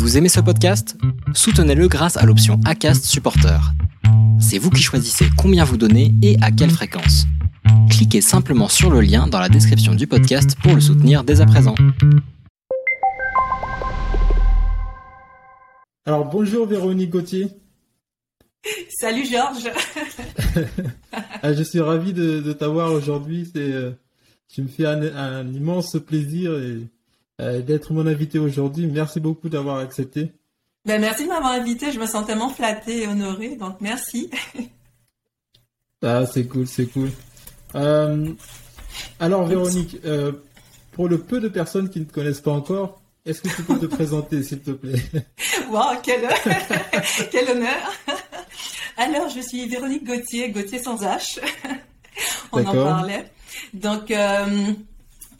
Vous 0.00 0.16
aimez 0.16 0.30
ce 0.30 0.40
podcast? 0.40 0.96
Soutenez-le 1.34 1.86
grâce 1.86 2.16
à 2.16 2.24
l'option 2.24 2.58
ACAST 2.64 3.04
Supporter. 3.04 3.60
C'est 4.40 4.56
vous 4.56 4.70
qui 4.70 4.80
choisissez 4.80 5.26
combien 5.36 5.62
vous 5.62 5.76
donnez 5.76 6.14
et 6.22 6.38
à 6.40 6.50
quelle 6.50 6.70
fréquence. 6.70 7.26
Cliquez 7.90 8.22
simplement 8.22 8.68
sur 8.68 8.88
le 8.88 9.02
lien 9.02 9.26
dans 9.26 9.38
la 9.38 9.50
description 9.50 9.94
du 9.94 10.06
podcast 10.06 10.56
pour 10.62 10.74
le 10.74 10.80
soutenir 10.80 11.22
dès 11.22 11.42
à 11.42 11.46
présent. 11.46 11.74
Alors 16.06 16.24
bonjour 16.24 16.66
Véronique 16.66 17.10
Gauthier. 17.10 17.48
Salut 18.88 19.26
Georges. 19.26 19.70
Ah, 21.42 21.52
je 21.52 21.62
suis 21.62 21.80
ravi 21.80 22.14
de, 22.14 22.52
t'avoir 22.54 22.92
aujourd'hui. 22.92 23.50
C'est, 23.52 23.60
euh, 23.60 23.92
tu 24.48 24.62
me 24.62 24.68
fais 24.68 24.86
un, 24.86 25.46
immense 25.52 25.96
plaisir 26.06 26.50
euh, 26.52 26.80
d'être 27.40 27.92
mon 27.92 28.06
invité 28.06 28.38
aujourd'hui. 28.38 28.86
Merci 28.86 29.20
beaucoup 29.20 29.48
d'avoir 29.48 29.78
accepté. 29.78 30.32
Ben, 30.84 31.00
merci 31.00 31.24
de 31.24 31.28
m'avoir 31.28 31.52
invité. 31.52 31.92
Je 31.92 32.00
me 32.00 32.06
sens 32.06 32.26
tellement 32.26 32.50
flattée 32.50 33.02
et 33.02 33.06
honorée, 33.06 33.56
donc 33.56 33.76
merci. 33.80 34.30
ah, 36.02 36.26
c'est 36.26 36.46
cool, 36.46 36.66
c'est 36.66 36.86
cool. 36.86 37.10
Euh, 37.74 38.28
alors 39.18 39.46
Véronique, 39.46 39.98
pour 40.92 41.08
le 41.08 41.18
peu 41.18 41.40
de 41.40 41.48
personnes 41.48 41.88
qui 41.88 42.00
ne 42.00 42.04
te 42.04 42.12
connaissent 42.12 42.40
pas 42.40 42.52
encore, 42.52 43.00
est-ce 43.26 43.42
que 43.42 43.48
tu 43.54 43.62
peux 43.62 43.78
te 43.78 43.86
présenter, 43.94 44.42
s'il 44.42 44.60
te 44.60 44.72
plaît? 44.72 45.02
Wow, 45.70 45.98
quel, 46.02 46.28
quel 47.30 47.56
honneur 47.56 47.92
alors, 49.00 49.30
je 49.30 49.40
suis 49.40 49.66
Véronique 49.66 50.04
Gauthier, 50.04 50.50
Gauthier 50.50 50.78
sans 50.78 51.02
H. 51.02 51.38
On 52.52 52.62
en 52.66 52.72
parlait. 52.72 53.24
Donc, 53.72 54.10
euh, 54.10 54.74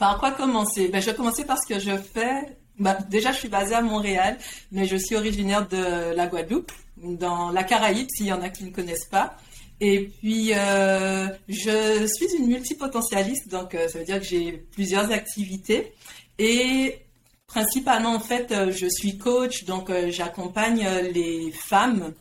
par 0.01 0.19
quoi 0.19 0.33
commencer? 0.33 0.89
Ben, 0.89 1.01
Je 1.01 1.11
vais 1.11 1.15
commencer 1.15 1.45
par 1.45 1.59
ce 1.63 1.73
que 1.73 1.79
je 1.79 1.97
fais. 1.97 2.57
Ben, 2.79 2.97
déjà, 3.11 3.33
je 3.33 3.39
suis 3.39 3.49
basée 3.49 3.75
à 3.75 3.83
Montréal, 3.83 4.39
mais 4.73 4.87
je 4.87 4.97
suis 4.97 5.15
originaire 5.15 5.69
de 5.69 6.15
la 6.15 6.27
Guadeloupe, 6.27 6.73
dans 6.97 7.51
la 7.51 7.63
Caraïbe, 7.63 8.09
s'il 8.11 8.27
y 8.27 8.33
en 8.33 8.41
a 8.41 8.49
qui 8.49 8.65
ne 8.65 8.71
connaissent 8.71 9.05
pas. 9.05 9.37
Et 9.79 10.11
puis, 10.19 10.53
euh, 10.55 11.29
je 11.49 12.07
suis 12.07 12.35
une 12.39 12.49
multipotentialiste, 12.49 13.49
donc 13.49 13.75
euh, 13.75 13.89
ça 13.89 13.99
veut 13.99 14.05
dire 14.07 14.19
que 14.19 14.27
j'ai 14.27 14.53
plusieurs 14.53 15.13
activités. 15.13 15.93
Et 16.39 16.97
principalement, 17.47 18.15
en 18.15 18.21
fait, 18.21 18.55
je 18.71 18.87
suis 18.89 19.19
coach, 19.19 19.65
donc 19.65 19.93
j'accompagne 20.09 20.89
les 21.13 21.53
femmes 21.53 22.15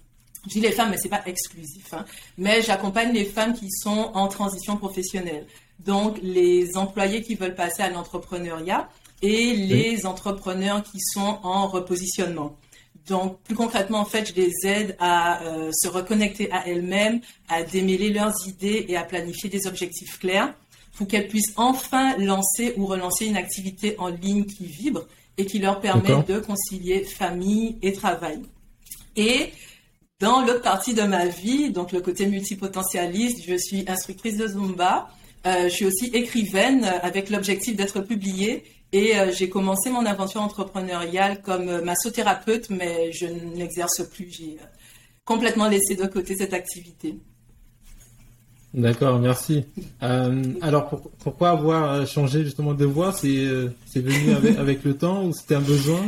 je 0.45 0.49
dis 0.49 0.59
les 0.61 0.71
femmes, 0.71 0.91
mais 0.91 0.97
c'est 0.97 1.09
pas 1.09 1.23
exclusif. 1.25 1.93
Hein. 1.93 2.05
Mais 2.37 2.61
j'accompagne 2.61 3.13
les 3.13 3.25
femmes 3.25 3.53
qui 3.53 3.69
sont 3.69 4.11
en 4.13 4.27
transition 4.27 4.77
professionnelle. 4.77 5.45
Donc, 5.79 6.17
les 6.21 6.77
employés 6.77 7.21
qui 7.21 7.35
veulent 7.35 7.55
passer 7.55 7.81
à 7.83 7.89
l'entrepreneuriat 7.89 8.89
et 9.21 9.53
les 9.53 10.05
entrepreneurs 10.05 10.83
qui 10.83 10.99
sont 10.99 11.39
en 11.43 11.67
repositionnement. 11.67 12.55
Donc, 13.07 13.39
plus 13.41 13.55
concrètement, 13.55 13.99
en 13.99 14.05
fait, 14.05 14.29
je 14.29 14.33
les 14.33 14.53
aide 14.65 14.95
à 14.99 15.43
euh, 15.43 15.71
se 15.73 15.87
reconnecter 15.87 16.51
à 16.51 16.67
elles-mêmes, 16.67 17.21
à 17.47 17.63
démêler 17.63 18.11
leurs 18.11 18.35
idées 18.47 18.85
et 18.87 18.95
à 18.95 19.03
planifier 19.03 19.49
des 19.49 19.67
objectifs 19.67 20.19
clairs 20.19 20.53
pour 20.95 21.07
qu'elles 21.07 21.27
puissent 21.27 21.53
enfin 21.55 22.17
lancer 22.17 22.73
ou 22.77 22.85
relancer 22.85 23.25
une 23.25 23.37
activité 23.37 23.95
en 23.99 24.09
ligne 24.09 24.45
qui 24.45 24.65
vibre 24.65 25.07
et 25.37 25.45
qui 25.45 25.59
leur 25.59 25.79
permet 25.79 26.23
de 26.23 26.39
concilier 26.39 27.03
famille 27.03 27.77
et 27.81 27.93
travail. 27.93 28.41
Et 29.15 29.51
dans 30.19 30.41
l'autre 30.41 30.61
partie 30.61 30.93
de 30.93 31.03
ma 31.03 31.27
vie, 31.27 31.71
donc 31.71 31.91
le 31.91 32.01
côté 32.01 32.27
multipotentialiste, 32.27 33.43
je 33.47 33.55
suis 33.55 33.85
instructrice 33.87 34.37
de 34.37 34.47
Zumba. 34.47 35.09
Euh, 35.47 35.63
je 35.63 35.69
suis 35.69 35.85
aussi 35.85 36.07
écrivaine 36.07 36.83
avec 36.83 37.29
l'objectif 37.29 37.77
d'être 37.77 38.01
publiée 38.01 38.63
et 38.91 39.17
euh, 39.17 39.31
j'ai 39.31 39.47
commencé 39.47 39.89
mon 39.89 40.05
aventure 40.05 40.41
entrepreneuriale 40.41 41.41
comme 41.41 41.69
euh, 41.69 41.81
massothérapeute, 41.81 42.69
mais 42.69 43.13
je 43.13 43.27
n'exerce 43.27 44.03
plus. 44.09 44.29
J'ai 44.29 44.57
complètement 45.23 45.69
laissé 45.69 45.95
de 45.95 46.05
côté 46.05 46.35
cette 46.35 46.53
activité. 46.53 47.17
D'accord, 48.73 49.19
merci. 49.19 49.63
alors 49.99 51.01
pourquoi 51.23 51.51
avoir 51.51 52.05
changé 52.05 52.43
justement 52.43 52.75
de 52.75 52.85
voix 52.85 53.11
C'est 53.13 53.29
venu 53.95 54.57
avec, 54.59 54.83
le 54.83 54.95
temps 54.95 55.23
ou 55.23 55.33
c'était 55.33 55.55
un 55.55 55.61
besoin? 55.61 56.01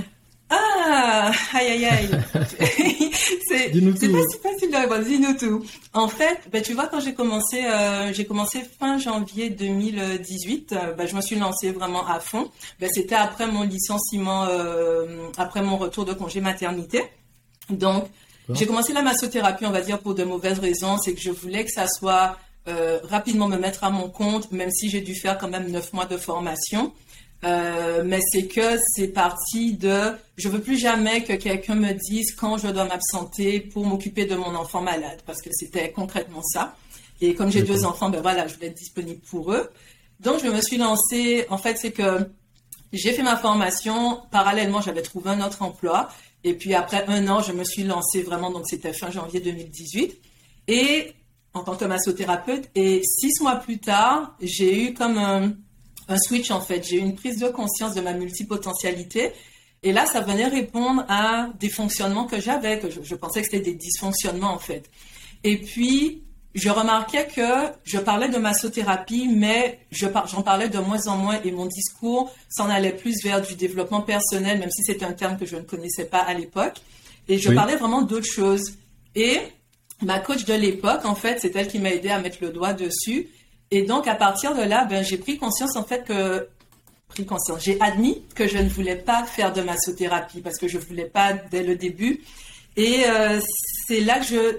Ah, 0.84 1.31
aïe 1.53 1.68
aïe 1.68 1.86
aïe. 1.86 2.09
c'est 3.47 4.12
pas 4.12 4.19
si 4.30 4.38
facile 4.40 4.72
de 4.72 4.78
répondre. 4.78 5.03
Dis-nous 5.03 5.38
tout. 5.38 5.66
En 5.94 6.08
fait, 6.08 6.40
ben, 6.52 6.62
tu 6.62 6.74
vois, 6.74 6.88
quand 6.88 7.00
j'ai 7.00 7.14
commencé, 7.14 7.64
euh, 7.64 8.14
j'ai 8.14 8.25
commencé 8.25 8.62
fin 8.80 8.97
janvier 8.97 9.50
2018. 9.50 10.74
Euh, 10.74 10.94
ben, 10.94 11.08
je 11.08 11.16
me 11.16 11.22
suis 11.22 11.38
lancée 11.38 11.72
vraiment 11.72 12.06
à 12.08 12.20
fond. 12.20 12.50
Ben, 12.80 12.90
c'était 12.91 13.16
après 13.16 13.47
mon 13.47 13.64
licenciement, 13.64 14.46
euh, 14.46 15.28
après 15.38 15.62
mon 15.62 15.78
retour 15.78 16.06
de 16.06 16.14
congé 16.14 16.41
maternité. 16.41 17.03
Donc, 17.70 18.06
j'ai 18.50 18.66
commencé 18.66 18.91
la 18.94 19.02
massothérapie, 19.02 19.66
on 19.66 19.72
va 19.72 19.81
dire, 19.81 20.00
pour 20.00 20.16
de 20.16 20.24
mauvaises 20.24 20.59
raisons. 20.59 20.97
C'est 20.97 21.14
que 21.14 21.22
je 21.22 21.31
voulais 21.31 21.64
que 21.66 21.72
ça 21.72 21.88
soit 21.88 22.38
rapidement 22.66 23.47
me 23.47 23.58
mettre 23.58 23.84
à 23.84 23.90
mon 23.90 24.09
compte, 24.09 24.52
même 24.52 24.72
si 24.72 24.90
j'ai 24.90 25.02
dû 25.02 25.16
faire 25.16 25.38
quand 25.38 25.47
même 25.47 25.72
neuf 25.72 25.94
mois 25.94 26.06
de 26.06 26.18
formation. 26.18 26.94
Euh, 27.44 28.03
mais 28.06 28.19
c'est 28.31 28.46
que 28.47 28.78
c'est 28.94 29.07
parti 29.07 29.74
de 29.74 30.12
je 30.38 30.47
veux 30.47 30.62
plus 30.62 30.78
jamais 30.78 31.24
que 31.24 31.34
quelqu'un 31.34 31.74
me 31.74 31.94
dise 31.94 32.35
quand 32.35 32.57
je 32.59 32.68
dois 32.68 32.85
m'absenter 32.85 33.59
pour 33.59 33.85
m'occuper 33.85 34.25
de 34.25 34.35
mon 34.35 34.53
enfant 34.53 34.81
malade 34.81 35.22
parce 35.25 35.41
que 35.41 35.50
c'était 35.52 35.91
concrètement 35.91 36.44
ça. 36.44 36.75
Et 37.19 37.34
comme 37.34 37.52
j'ai 37.52 37.63
deux 37.63 37.85
enfants, 37.85 38.09
ben 38.09 38.22
voilà, 38.22 38.47
je 38.47 38.56
voulais 38.56 38.68
être 38.68 38.78
disponible 38.78 39.22
pour 39.22 39.53
eux. 39.53 39.72
Donc 40.19 40.44
je 40.44 40.50
me 40.50 40.62
suis 40.62 40.78
lancée. 40.78 41.46
En 41.50 41.57
fait, 41.57 41.78
c'est 41.78 41.91
que 41.91 42.29
j'ai 42.94 43.12
fait 43.13 43.24
ma 43.24 43.38
formation. 43.38 44.22
Parallèlement, 44.31 44.81
j'avais 44.81 45.02
trouvé 45.02 45.31
un 45.31 45.46
autre 45.46 45.62
emploi. 45.62 46.09
Et 46.44 46.53
puis 46.53 46.73
après 46.73 47.06
un 47.08 47.28
an, 47.28 47.41
je 47.41 47.53
me 47.53 47.63
suis 47.63 47.84
lancée 47.84 48.22
vraiment. 48.23 48.52
Donc 48.52 48.66
c'était 48.68 48.94
fin 48.94 49.12
janvier 49.12 49.40
2018. 49.40 50.19
Et 50.68 51.13
en 51.53 51.63
tant 51.63 51.75
que 51.75 51.85
massothérapeute. 51.85 52.69
Et 52.75 53.02
six 53.03 53.41
mois 53.41 53.56
plus 53.56 53.79
tard, 53.79 54.35
j'ai 54.41 54.84
eu 54.84 54.94
comme 54.94 55.18
un 55.18 55.53
un 56.07 56.17
switch 56.17 56.51
en 56.51 56.62
fait. 56.62 56.85
J'ai 56.88 56.97
eu 56.97 57.00
une 57.00 57.16
prise 57.16 57.39
de 57.39 57.47
conscience 57.47 57.95
de 57.95 58.01
ma 58.01 58.13
multipotentialité. 58.13 59.31
Et 59.84 59.91
là, 59.91 60.06
ça 60.06 60.22
venait 60.22 60.47
répondre 60.47 61.03
à 61.09 61.50
des 61.59 61.69
fonctionnements 61.69 62.25
que 62.25 62.39
j'avais, 62.39 62.79
que 62.79 62.89
je, 62.89 63.16
pensais 63.16 63.41
que 63.41 63.47
c'était 63.50 63.72
des 63.72 63.73
dysfonctionnements 63.73 64.53
en 64.53 64.59
fait. 64.59 64.90
Et 65.44 65.57
puis, 65.57 66.22
je 66.53 66.69
remarquais 66.69 67.28
que 67.34 67.72
je 67.84 67.97
parlais 67.97 68.29
de 68.29 68.38
massothérapie, 68.38 69.28
mais 69.28 69.79
j'en 69.91 70.44
parlais 70.44 70.69
de 70.69 70.78
moins 70.78 71.07
en 71.07 71.17
moins 71.17 71.41
et 71.44 71.51
mon 71.51 71.66
discours 71.66 72.31
s'en 72.50 72.69
allait 72.69 72.95
plus 72.95 73.23
vers 73.23 73.41
du 73.41 73.56
développement 73.56 74.01
personnel, 74.01 74.59
même 74.59 74.69
si 74.69 74.84
c'était 74.84 75.06
un 75.06 75.13
terme 75.13 75.38
que 75.38 75.45
je 75.45 75.56
ne 75.56 75.61
connaissais 75.61 76.06
pas 76.06 76.19
à 76.19 76.34
l'époque. 76.34 76.78
Et 77.28 77.40
je 77.40 77.51
parlais 77.51 77.75
vraiment 77.75 78.01
d'autres 78.01 78.31
choses. 78.31 78.73
Et 79.16 79.40
ma 80.01 80.19
coach 80.19 80.45
de 80.45 80.53
l'époque, 80.53 81.06
en 81.06 81.16
fait, 81.16 81.40
c'est 81.41 81.56
elle 81.56 81.67
qui 81.67 81.79
m'a 81.79 81.91
aidé 81.91 82.09
à 82.09 82.19
mettre 82.19 82.38
le 82.41 82.50
doigt 82.50 82.73
dessus. 82.73 83.29
Et 83.72 83.84
donc, 83.84 84.08
à 84.08 84.16
partir 84.16 84.56
de 84.56 84.62
là, 84.62 84.86
ben, 84.86 85.04
j'ai 85.04 85.18
pris 85.18 85.38
conscience, 85.38 85.76
en 85.76 85.84
fait, 85.84 86.04
que 86.04 86.48
pris 87.12 87.26
conscience. 87.26 87.64
J'ai 87.64 87.80
admis 87.82 88.24
que 88.36 88.48
je 88.48 88.58
ne 88.58 88.70
voulais 88.70 88.96
pas 88.96 89.24
faire 89.26 89.54
de 89.54 89.62
massothérapie 89.62 90.42
parce 90.42 90.58
que 90.58 90.68
je 90.68 90.78
voulais 90.78 91.06
pas 91.06 91.34
dès 91.34 91.64
le 91.64 91.76
début. 91.76 92.22
Et 92.78 93.04
euh, 93.06 93.40
c'est 93.88 94.02
là 94.02 94.20
que 94.20 94.26
je 94.26 94.58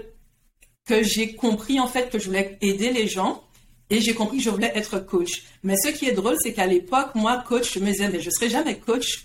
que 0.85 1.01
j'ai 1.01 1.33
compris 1.33 1.79
en 1.79 1.87
fait 1.87 2.09
que 2.09 2.19
je 2.19 2.25
voulais 2.25 2.57
aider 2.59 2.91
les 2.91 3.07
gens 3.07 3.41
et 3.89 4.01
j'ai 4.01 4.13
compris 4.13 4.37
que 4.37 4.43
je 4.43 4.49
voulais 4.49 4.71
être 4.75 4.99
coach. 4.99 5.43
Mais 5.63 5.75
ce 5.77 5.87
qui 5.89 6.07
est 6.07 6.11
drôle, 6.11 6.35
c'est 6.41 6.51
qu'à 6.51 6.67
l'époque, 6.67 7.15
moi, 7.15 7.41
coach, 7.47 7.73
je 7.73 7.79
me 7.79 7.91
disais 7.91 8.09
mais 8.09 8.19
je 8.19 8.29
serai 8.29 8.49
jamais 8.49 8.77
coach. 8.77 9.23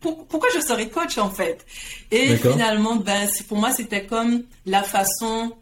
Pourquoi 0.00 0.48
je 0.54 0.60
serais 0.60 0.88
coach 0.88 1.16
en 1.16 1.30
fait? 1.30 1.64
Et 2.10 2.36
finalement, 2.36 2.96
ben, 2.96 3.26
pour 3.48 3.56
moi, 3.56 3.72
c'était 3.72 4.04
comme 4.04 4.42
la 4.66 4.82
façon 4.82 5.52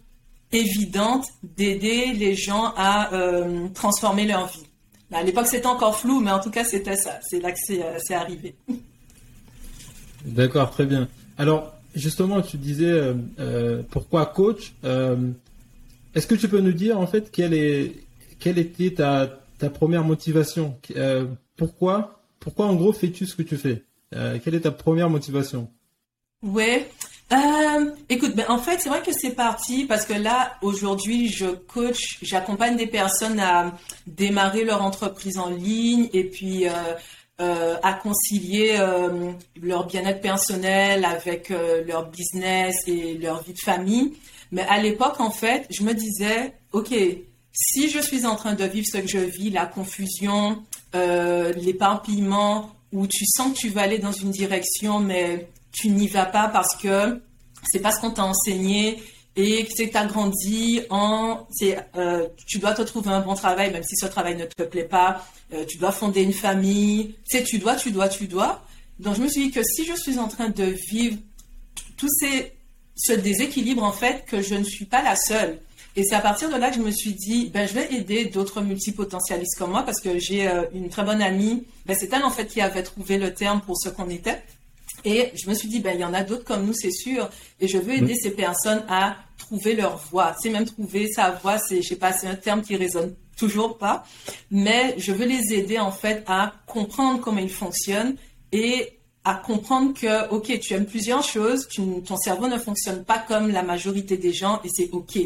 évidente 0.52 1.26
d'aider 1.42 2.12
les 2.12 2.34
gens 2.34 2.72
à 2.76 3.12
euh, 3.14 3.68
transformer 3.74 4.26
leur 4.26 4.46
vie. 4.46 4.66
À 5.10 5.22
l'époque, 5.22 5.46
c'était 5.46 5.66
encore 5.66 5.98
flou, 5.98 6.20
mais 6.20 6.30
en 6.30 6.40
tout 6.40 6.50
cas, 6.50 6.64
c'était 6.64 6.96
ça. 6.96 7.18
C'est 7.22 7.40
là 7.40 7.52
que 7.52 7.58
c'est 7.58 7.82
euh, 7.82 8.16
arrivé. 8.16 8.54
D'accord, 10.24 10.70
très 10.70 10.86
bien. 10.86 11.08
Alors, 11.36 11.74
justement, 11.94 12.40
tu 12.40 12.56
disais 12.56 13.14
euh, 13.38 13.82
pourquoi 13.90 14.26
coach. 14.26 14.72
Est-ce 16.14 16.26
que 16.26 16.34
tu 16.34 16.48
peux 16.48 16.60
nous 16.60 16.72
dire, 16.72 17.00
en 17.00 17.06
fait, 17.06 17.30
quelle, 17.30 17.54
est, 17.54 18.04
quelle 18.38 18.58
était 18.58 18.92
ta, 18.92 19.40
ta 19.58 19.70
première 19.70 20.04
motivation? 20.04 20.78
Pourquoi 21.56 22.22
Pourquoi, 22.38 22.66
en 22.66 22.74
gros, 22.74 22.92
fais-tu 22.92 23.26
ce 23.26 23.34
que 23.34 23.42
tu 23.42 23.56
fais? 23.56 23.82
Quelle 24.10 24.54
est 24.54 24.60
ta 24.60 24.70
première 24.70 25.10
motivation? 25.10 25.68
Ouais, 26.42 26.88
euh, 27.32 27.90
écoute, 28.08 28.34
ben, 28.34 28.44
en 28.48 28.58
fait, 28.58 28.78
c'est 28.80 28.88
vrai 28.88 29.02
que 29.02 29.12
c'est 29.12 29.30
parti 29.30 29.84
parce 29.84 30.04
que 30.04 30.12
là, 30.12 30.54
aujourd'hui, 30.60 31.28
je 31.28 31.46
coach, 31.46 32.18
j'accompagne 32.20 32.76
des 32.76 32.86
personnes 32.86 33.40
à 33.40 33.72
démarrer 34.06 34.64
leur 34.64 34.82
entreprise 34.82 35.38
en 35.38 35.48
ligne 35.48 36.10
et 36.12 36.24
puis 36.24 36.68
euh, 36.68 36.72
euh, 37.40 37.76
à 37.82 37.94
concilier 37.94 38.78
leur 39.60 39.86
bien-être 39.86 40.20
personnel 40.20 41.04
avec 41.04 41.50
leur 41.86 42.10
business 42.10 42.74
et 42.86 43.14
leur 43.14 43.42
vie 43.42 43.54
de 43.54 43.60
famille. 43.64 44.12
Mais 44.50 44.66
à 44.68 44.78
l'époque, 44.78 45.18
en 45.18 45.30
fait, 45.30 45.66
je 45.70 45.82
me 45.84 45.94
disais, 45.94 46.52
OK, 46.72 46.92
si 47.52 47.88
je 47.88 47.98
suis 47.98 48.26
en 48.26 48.36
train 48.36 48.54
de 48.54 48.64
vivre 48.64 48.86
ce 48.90 48.98
que 48.98 49.08
je 49.08 49.18
vis, 49.18 49.48
la 49.48 49.64
confusion, 49.64 50.62
l'éparpillement, 50.92 52.72
où 52.92 53.06
tu 53.06 53.24
sens 53.24 53.54
que 53.54 53.58
tu 53.58 53.68
vas 53.70 53.82
aller 53.82 53.98
dans 53.98 54.12
une 54.12 54.30
direction, 54.30 54.98
mais 55.00 55.48
tu 55.72 55.88
n'y 55.88 56.06
vas 56.06 56.26
pas 56.26 56.48
parce 56.48 56.76
que 56.76 57.20
c'est 57.64 57.80
pas 57.80 57.92
ce 57.92 58.00
qu'on 58.00 58.10
t'a 58.10 58.24
enseigné 58.24 59.02
et 59.34 59.64
que 59.64 59.72
tu 59.72 59.96
as 59.96 60.06
grandi 60.06 60.82
en, 60.90 61.46
euh, 61.96 62.28
tu 62.46 62.58
dois 62.58 62.74
te 62.74 62.82
trouver 62.82 63.10
un 63.10 63.20
bon 63.20 63.34
travail 63.34 63.72
même 63.72 63.82
si 63.82 63.96
ce 63.96 64.06
travail 64.06 64.36
ne 64.36 64.44
te 64.44 64.62
plaît 64.62 64.84
pas, 64.84 65.26
euh, 65.54 65.64
tu 65.66 65.78
dois 65.78 65.92
fonder 65.92 66.22
une 66.22 66.34
famille, 66.34 67.14
tu 67.28 67.42
tu 67.44 67.58
dois, 67.58 67.76
tu 67.76 67.90
dois, 67.90 68.08
tu 68.08 68.26
dois. 68.26 68.62
Donc 68.98 69.16
je 69.16 69.22
me 69.22 69.28
suis 69.28 69.44
dit 69.46 69.50
que 69.50 69.62
si 69.62 69.86
je 69.86 69.94
suis 69.94 70.18
en 70.18 70.28
train 70.28 70.50
de 70.50 70.64
vivre 70.90 71.16
tous 71.96 72.10
ces, 72.20 72.52
ce 72.94 73.12
déséquilibre 73.12 73.82
en 73.82 73.92
fait, 73.92 74.24
que 74.26 74.42
je 74.42 74.54
ne 74.54 74.64
suis 74.64 74.84
pas 74.84 75.02
la 75.02 75.16
seule. 75.16 75.58
Et 75.94 76.04
c'est 76.04 76.14
à 76.14 76.20
partir 76.20 76.48
de 76.50 76.56
là 76.56 76.70
que 76.70 76.76
je 76.76 76.80
me 76.80 76.90
suis 76.90 77.12
dit, 77.12 77.50
ben, 77.52 77.68
je 77.68 77.74
vais 77.74 77.92
aider 77.94 78.24
d'autres 78.24 78.62
multipotentialistes 78.62 79.58
comme 79.58 79.72
moi 79.72 79.82
parce 79.82 80.00
que 80.00 80.18
j'ai 80.18 80.48
euh, 80.48 80.64
une 80.72 80.88
très 80.88 81.04
bonne 81.04 81.20
amie. 81.20 81.64
Ben, 81.84 81.94
c'est 81.98 82.10
elle, 82.12 82.24
en 82.24 82.30
fait, 82.30 82.46
qui 82.46 82.62
avait 82.62 82.82
trouvé 82.82 83.18
le 83.18 83.34
terme 83.34 83.60
pour 83.60 83.76
ce 83.78 83.90
qu'on 83.90 84.08
était. 84.08 84.42
Et 85.04 85.32
je 85.34 85.48
me 85.48 85.54
suis 85.54 85.68
dit, 85.68 85.80
ben, 85.80 85.92
il 85.94 86.00
y 86.00 86.04
en 86.04 86.14
a 86.14 86.22
d'autres 86.22 86.44
comme 86.44 86.66
nous, 86.66 86.74
c'est 86.74 86.92
sûr. 86.92 87.28
Et 87.60 87.68
je 87.68 87.78
veux 87.78 87.94
aider 87.94 88.14
ces 88.14 88.30
personnes 88.30 88.84
à 88.88 89.16
trouver 89.38 89.74
leur 89.74 89.96
voix. 90.10 90.34
C'est 90.40 90.50
même 90.50 90.64
trouver 90.64 91.08
sa 91.10 91.30
voix, 91.30 91.58
c'est, 91.58 91.82
je 91.82 91.88
sais 91.88 91.96
pas, 91.96 92.12
c'est 92.12 92.26
un 92.26 92.36
terme 92.36 92.62
qui 92.62 92.76
résonne 92.76 93.14
toujours 93.36 93.78
pas. 93.78 94.04
Mais 94.50 94.94
je 94.98 95.12
veux 95.12 95.26
les 95.26 95.52
aider, 95.54 95.78
en 95.78 95.92
fait, 95.92 96.22
à 96.26 96.52
comprendre 96.66 97.20
comment 97.20 97.40
ils 97.40 97.50
fonctionnent 97.50 98.16
et 98.52 98.98
à 99.24 99.34
comprendre 99.34 99.94
que, 99.94 100.28
OK, 100.30 100.58
tu 100.60 100.74
aimes 100.74 100.86
plusieurs 100.86 101.22
choses, 101.22 101.68
ton 101.68 102.16
cerveau 102.16 102.48
ne 102.48 102.58
fonctionne 102.58 103.04
pas 103.04 103.18
comme 103.18 103.50
la 103.50 103.62
majorité 103.62 104.16
des 104.16 104.32
gens 104.32 104.60
et 104.64 104.68
c'est 104.68 104.90
OK. 104.92 105.16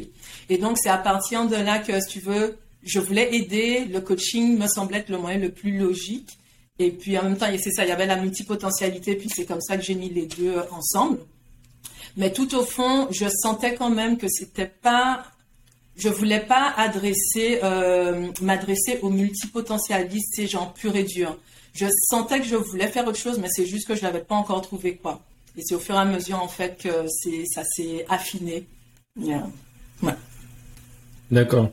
Et 0.49 0.58
donc, 0.58 0.76
c'est 0.78 0.90
à 0.90 0.99
partir 0.99 1.46
de 1.46 1.56
là 1.56 1.78
que, 1.78 1.99
si 2.00 2.08
tu 2.08 2.20
veux, 2.20 2.58
je 2.82 3.00
voulais 3.00 3.34
aider. 3.34 3.87
Le 3.87 4.00
coaching 4.00 4.58
me 4.58 4.67
semblait 4.67 4.99
être 4.99 5.08
le 5.08 5.19
moyen 5.19 5.38
le 5.38 5.50
plus 5.50 5.78
logique. 5.78 6.38
Et 6.78 6.90
puis, 6.90 7.19
en 7.19 7.25
même 7.25 7.37
temps, 7.37 7.46
c'est 7.58 7.70
ça, 7.70 7.84
il 7.84 7.88
y 7.88 7.93
avait 7.93 8.06
la 8.06 8.17
multipotentialité, 8.17 9.14
puis 9.14 9.28
c'est 9.34 9.46
comme 9.46 9.61
ça 9.61 9.76
que 9.76 9.82
j'ai 9.82 9.94
mis 9.94 10.11
les 10.11 10.26
deux 10.26 10.56
ensemble. 10.70 11.19
Mais 12.17 12.32
tout 12.32 12.55
au 12.55 12.62
fond, 12.62 13.08
je 13.11 13.26
sentais 13.28 13.75
quand 13.75 13.90
même 13.90 14.19
que 14.19 14.28
c'était 14.28 14.67
pas, 14.67 15.25
je 15.96 16.08
voulais 16.08 16.40
pas 16.40 16.73
adresser, 16.76 17.61
euh, 17.62 18.28
m'adresser 18.43 18.99
aux 19.02 19.11
multipotentialistes, 19.11 20.34
ces 20.34 20.46
gens 20.46 20.67
purs 20.67 20.96
et 20.96 21.05
durs 21.05 21.37
je 21.76 21.87
sentais 22.08 22.40
que 22.40 22.46
je 22.46 22.56
voulais 22.56 22.88
faire 22.88 23.06
autre 23.06 23.19
chose, 23.19 23.38
mais 23.38 23.49
c'est 23.50 23.67
juste 23.67 23.87
que 23.87 23.94
je 23.94 24.02
l'avais 24.02 24.20
pas 24.20 24.34
encore 24.34 24.62
trouvé 24.62 24.96
quoi. 24.96 25.20
Et 25.56 25.62
c'est 25.62 25.75
au 25.75 25.78
fur 25.78 25.94
et 25.94 25.99
à 25.99 26.05
mesure 26.05 26.43
en 26.43 26.49
fait 26.49 26.78
que 26.82 27.06
c'est 27.08 27.44
ça 27.46 27.62
s'est 27.64 28.05
affiné. 28.08 28.67
D'accord. 31.31 31.70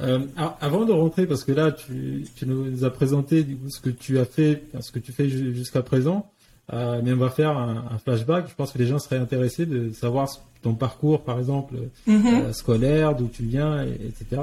Euh, 0.00 0.20
avant 0.60 0.84
de 0.84 0.92
rentrer, 0.92 1.26
parce 1.26 1.44
que 1.44 1.52
là, 1.52 1.72
tu, 1.72 2.24
nous 2.46 2.84
as 2.84 2.90
présenté 2.90 3.42
du 3.42 3.56
coup, 3.56 3.68
ce 3.68 3.80
que 3.80 3.90
tu 3.90 4.18
as 4.18 4.24
fait, 4.24 4.64
ce 4.80 4.92
que 4.92 4.98
tu 4.98 5.12
fais 5.12 5.28
jusqu'à 5.28 5.82
présent, 5.82 6.30
euh, 6.72 7.00
mais 7.04 7.12
on 7.12 7.16
va 7.16 7.30
faire 7.30 7.56
un, 7.56 7.98
flashback. 8.02 8.48
Je 8.48 8.54
pense 8.54 8.72
que 8.72 8.78
les 8.78 8.86
gens 8.86 8.98
seraient 8.98 9.18
intéressés 9.18 9.66
de 9.66 9.92
savoir 9.92 10.28
ton 10.62 10.74
parcours, 10.74 11.22
par 11.22 11.38
exemple, 11.38 11.74
euh, 12.08 12.52
scolaire, 12.52 13.14
d'où 13.14 13.28
tu 13.28 13.42
viens, 13.42 13.82
etc. 13.84 14.40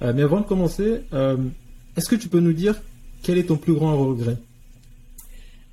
mais 0.00 0.22
avant 0.22 0.40
de 0.40 0.46
commencer, 0.46 1.02
est-ce 1.96 2.08
que 2.08 2.16
tu 2.16 2.28
peux 2.28 2.40
nous 2.40 2.52
dire 2.52 2.76
quel 3.22 3.38
est 3.38 3.44
ton 3.48 3.56
plus 3.56 3.74
grand 3.74 3.96
regret? 3.98 4.38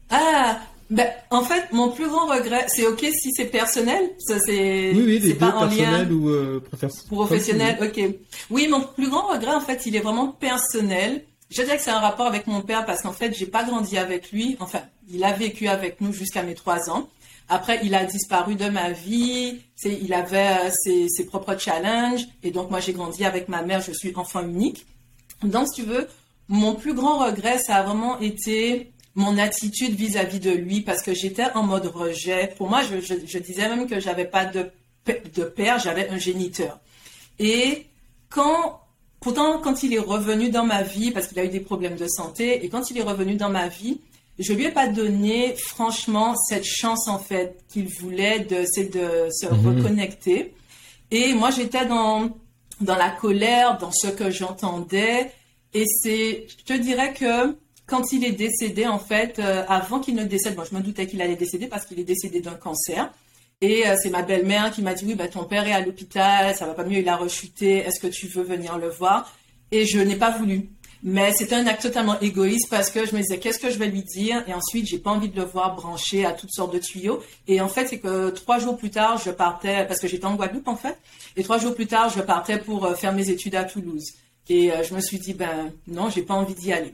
Ah, 0.10 0.60
ben, 0.90 1.08
en 1.32 1.44
fait, 1.44 1.72
mon 1.72 1.90
plus 1.90 2.08
grand 2.08 2.28
regret, 2.28 2.66
c'est 2.68 2.86
ok 2.86 3.00
si 3.00 3.32
c'est 3.32 3.46
personnel, 3.46 4.12
ça 4.20 4.40
c'est 4.40 4.92
oui, 4.94 5.20
oui, 5.24 5.34
pas 5.34 5.56
en 5.56 5.66
lien 5.66 6.10
ou 6.10 6.30
euh, 6.30 6.62
professionnel. 7.10 7.78
Ok. 7.82 8.16
Oui, 8.50 8.68
mon 8.68 8.82
plus 8.82 9.10
grand 9.10 9.28
regret, 9.28 9.54
en 9.54 9.62
fait, 9.62 9.86
il 9.86 9.96
est 9.96 10.02
vraiment 10.02 10.28
personnel. 10.28 11.24
Je 11.50 11.62
dirais 11.62 11.78
que 11.78 11.84
c'est 11.84 11.92
un 11.92 12.00
rapport 12.00 12.28
avec 12.28 12.48
mon 12.48 12.62
père 12.62 12.86
parce 12.86 13.02
qu'en 13.02 13.12
fait, 13.12 13.36
j'ai 13.36 13.46
pas 13.46 13.64
grandi 13.64 13.98
avec 13.98 14.32
lui. 14.32 14.58
Enfin, 14.60 14.82
il 15.12 15.24
a 15.24 15.34
vécu 15.34 15.68
avec 15.68 16.02
nous 16.02 16.14
jusqu'à 16.14 16.44
mes 16.44 16.56
trois 16.56 16.90
ans. 16.90 17.10
Après, 17.50 17.80
il 17.84 17.94
a 17.94 18.06
disparu 18.06 18.56
de 18.56 18.70
ma 18.70 18.92
vie. 18.92 19.60
Il 19.84 20.14
avait 20.14 20.38
euh, 20.38 20.70
ses, 20.72 21.10
ses, 21.10 21.26
propres 21.26 21.58
challenges. 21.58 22.26
Et 22.42 22.52
donc, 22.52 22.70
moi, 22.70 22.80
j'ai 22.80 22.94
grandi 22.94 23.26
avec 23.26 23.50
ma 23.50 23.62
mère. 23.62 23.82
Je 23.82 23.92
suis 23.92 24.14
enfant 24.16 24.42
unique. 24.42 24.86
Donc, 25.44 25.68
si 25.68 25.82
tu 25.82 25.88
veux, 25.88 26.08
mon 26.48 26.74
plus 26.76 26.94
grand 26.94 27.20
regret, 27.20 27.60
ça 27.60 27.76
a 27.76 27.84
vraiment 27.84 28.20
été 28.20 28.93
mon 29.16 29.38
attitude 29.38 29.96
vis-à-vis 29.96 30.40
de 30.40 30.52
lui 30.52 30.82
parce 30.82 31.02
que 31.02 31.14
j'étais 31.14 31.46
en 31.54 31.64
mode 31.64 31.86
rejet. 31.86 32.54
Pour 32.58 32.70
moi, 32.70 32.82
je, 32.82 33.38
disais 33.40 33.70
même 33.70 33.88
que 33.88 34.00
j'avais 34.00 34.26
pas 34.26 34.46
de, 34.46 34.72
de 35.06 35.44
père, 35.44 35.80
j'avais 35.80 36.10
un 36.10 36.18
géniteur. 36.18 36.80
Et 37.40 37.86
quand, 38.30 38.82
pourtant, 39.20 39.60
quand 39.60 39.84
il 39.84 39.94
est 39.94 40.00
revenu 40.00 40.50
dans 40.50 40.66
ma 40.66 40.82
vie, 40.82 41.12
parce 41.12 41.28
qu'il 41.28 41.40
a 41.40 41.46
eu 41.46 41.50
des 41.50 41.60
problèmes 41.60 41.96
de 41.96 42.08
santé, 42.08 42.66
et 42.66 42.70
quand 42.70 42.90
il 42.90 42.98
est 42.98 43.04
revenu 43.04 43.36
dans 43.36 43.50
ma 43.50 43.68
vie, 43.68 44.00
je 44.40 44.54
lui 44.54 44.66
ai 44.66 44.72
pas 44.72 44.88
donné, 44.88 45.54
franchement, 45.56 46.36
cette 46.36 46.66
chance, 46.66 47.08
en 47.08 47.20
fait, 47.20 47.64
qu'il 47.70 47.88
voulait 47.88 48.40
de, 48.40 48.66
c'est 48.66 48.92
de 48.92 49.30
se 49.32 49.46
mhm. 49.46 49.78
reconnecter. 49.78 50.56
Et 51.12 51.36
moi, 51.36 51.52
j'étais 51.52 51.86
dans, 51.86 52.32
dans 52.82 52.96
la 52.96 53.12
colère, 53.12 53.78
dans 53.78 53.92
ce 53.92 54.08
que 54.08 54.32
j'entendais, 54.32 55.32
et 55.76 55.86
c'est, 55.86 56.48
je 56.48 56.64
te 56.64 56.74
dirais 56.74 57.14
que 57.14 57.56
quand 57.86 58.12
il 58.14 58.24
est 58.24 58.32
décédé, 58.32 58.88
en 58.88 59.00
fait, 59.00 59.40
euh, 59.40 59.64
avant 59.68 60.00
qu'il 60.00 60.16
ne 60.16 60.24
décède, 60.24 60.56
moi 60.56 60.66
je 60.70 60.76
me 60.76 60.82
doutais 60.82 61.06
qu'il 61.06 61.22
allait 61.22 61.36
décéder 61.36 61.68
parce 61.68 61.86
qu'il 61.86 62.00
est 62.00 62.06
décédé 62.06 62.40
d'un 62.40 62.56
cancer. 62.56 63.12
Et 63.62 63.88
euh, 63.88 63.96
c'est 64.02 64.10
ma 64.10 64.22
belle-mère 64.22 64.72
qui 64.72 64.82
m'a 64.82 64.94
dit 64.94 65.06
oui, 65.06 65.16
bah, 65.16 65.28
ton 65.28 65.44
père 65.44 65.68
est 65.68 65.74
à 65.74 65.82
l'hôpital, 65.82 66.56
ça 66.56 66.66
va 66.66 66.74
pas 66.74 66.84
mieux, 66.84 67.00
il 67.00 67.10
a 67.10 67.16
rechuté, 67.16 67.78
est-ce 67.78 68.00
que 68.00 68.08
tu 68.08 68.28
veux 68.28 68.44
venir 68.44 68.78
le 68.78 68.90
voir? 68.90 69.34
Et 69.72 69.86
je 69.86 70.00
n'ai 70.00 70.16
pas 70.16 70.32
voulu. 70.32 70.70
Mais 71.06 71.34
c'était 71.34 71.56
un 71.56 71.68
acte 71.68 71.82
totalement 71.82 72.18
égoïste 72.22 72.70
parce 72.70 72.90
que 72.90 73.06
je 73.06 73.14
me 73.14 73.22
disais 73.22 73.38
qu'est-ce 73.38 73.60
que 73.60 73.70
je 73.70 73.78
vais 73.78 73.88
lui 73.88 74.04
dire? 74.04 74.42
Et 74.48 74.54
ensuite 74.54 74.88
j'ai 74.88 75.00
pas 75.00 75.12
envie 75.12 75.28
de 75.28 75.36
le 75.36 75.46
voir 75.46 75.76
branché 75.76 76.24
à 76.26 76.32
toutes 76.32 76.54
sortes 76.54 76.74
de 76.74 76.80
tuyaux. 76.80 77.22
Et 77.48 77.60
en 77.60 77.68
fait 77.68 77.88
c'est 77.88 78.00
que 78.00 78.30
trois 78.30 78.60
jours 78.60 78.78
plus 78.78 78.90
tard 78.90 79.18
je 79.18 79.30
partais 79.30 79.86
parce 79.86 80.00
que 80.00 80.08
j'étais 80.08 80.26
en 80.26 80.36
Guadeloupe 80.36 80.70
en 80.70 80.78
fait 80.78 80.98
et 81.36 81.44
trois 81.44 81.58
jours 81.58 81.76
plus 81.76 81.88
tard 81.88 82.10
je 82.10 82.22
partais 82.22 82.58
pour 82.58 82.86
euh, 82.86 82.96
faire 82.96 83.12
mes 83.12 83.30
études 83.30 83.56
à 83.56 83.66
Toulouse. 83.66 84.14
Et 84.50 84.72
je 84.84 84.94
me 84.94 85.00
suis 85.00 85.20
dit, 85.20 85.34
ben 85.34 85.72
non, 85.88 86.10
j'ai 86.10 86.22
pas 86.22 86.34
envie 86.34 86.54
d'y 86.54 86.74
aller. 86.74 86.94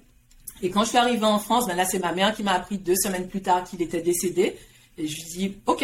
Et 0.61 0.69
quand 0.69 0.83
je 0.83 0.89
suis 0.89 0.97
arrivée 0.97 1.25
en 1.25 1.39
France, 1.39 1.67
ben 1.67 1.75
là, 1.75 1.85
c'est 1.85 1.99
ma 1.99 2.11
mère 2.11 2.35
qui 2.35 2.43
m'a 2.43 2.53
appris 2.53 2.77
deux 2.77 2.95
semaines 2.95 3.27
plus 3.27 3.41
tard 3.41 3.63
qu'il 3.63 3.81
était 3.81 4.01
décédé. 4.01 4.57
Et 4.97 5.07
je 5.07 5.15
lui 5.15 5.23
dis, 5.23 5.55
OK. 5.65 5.83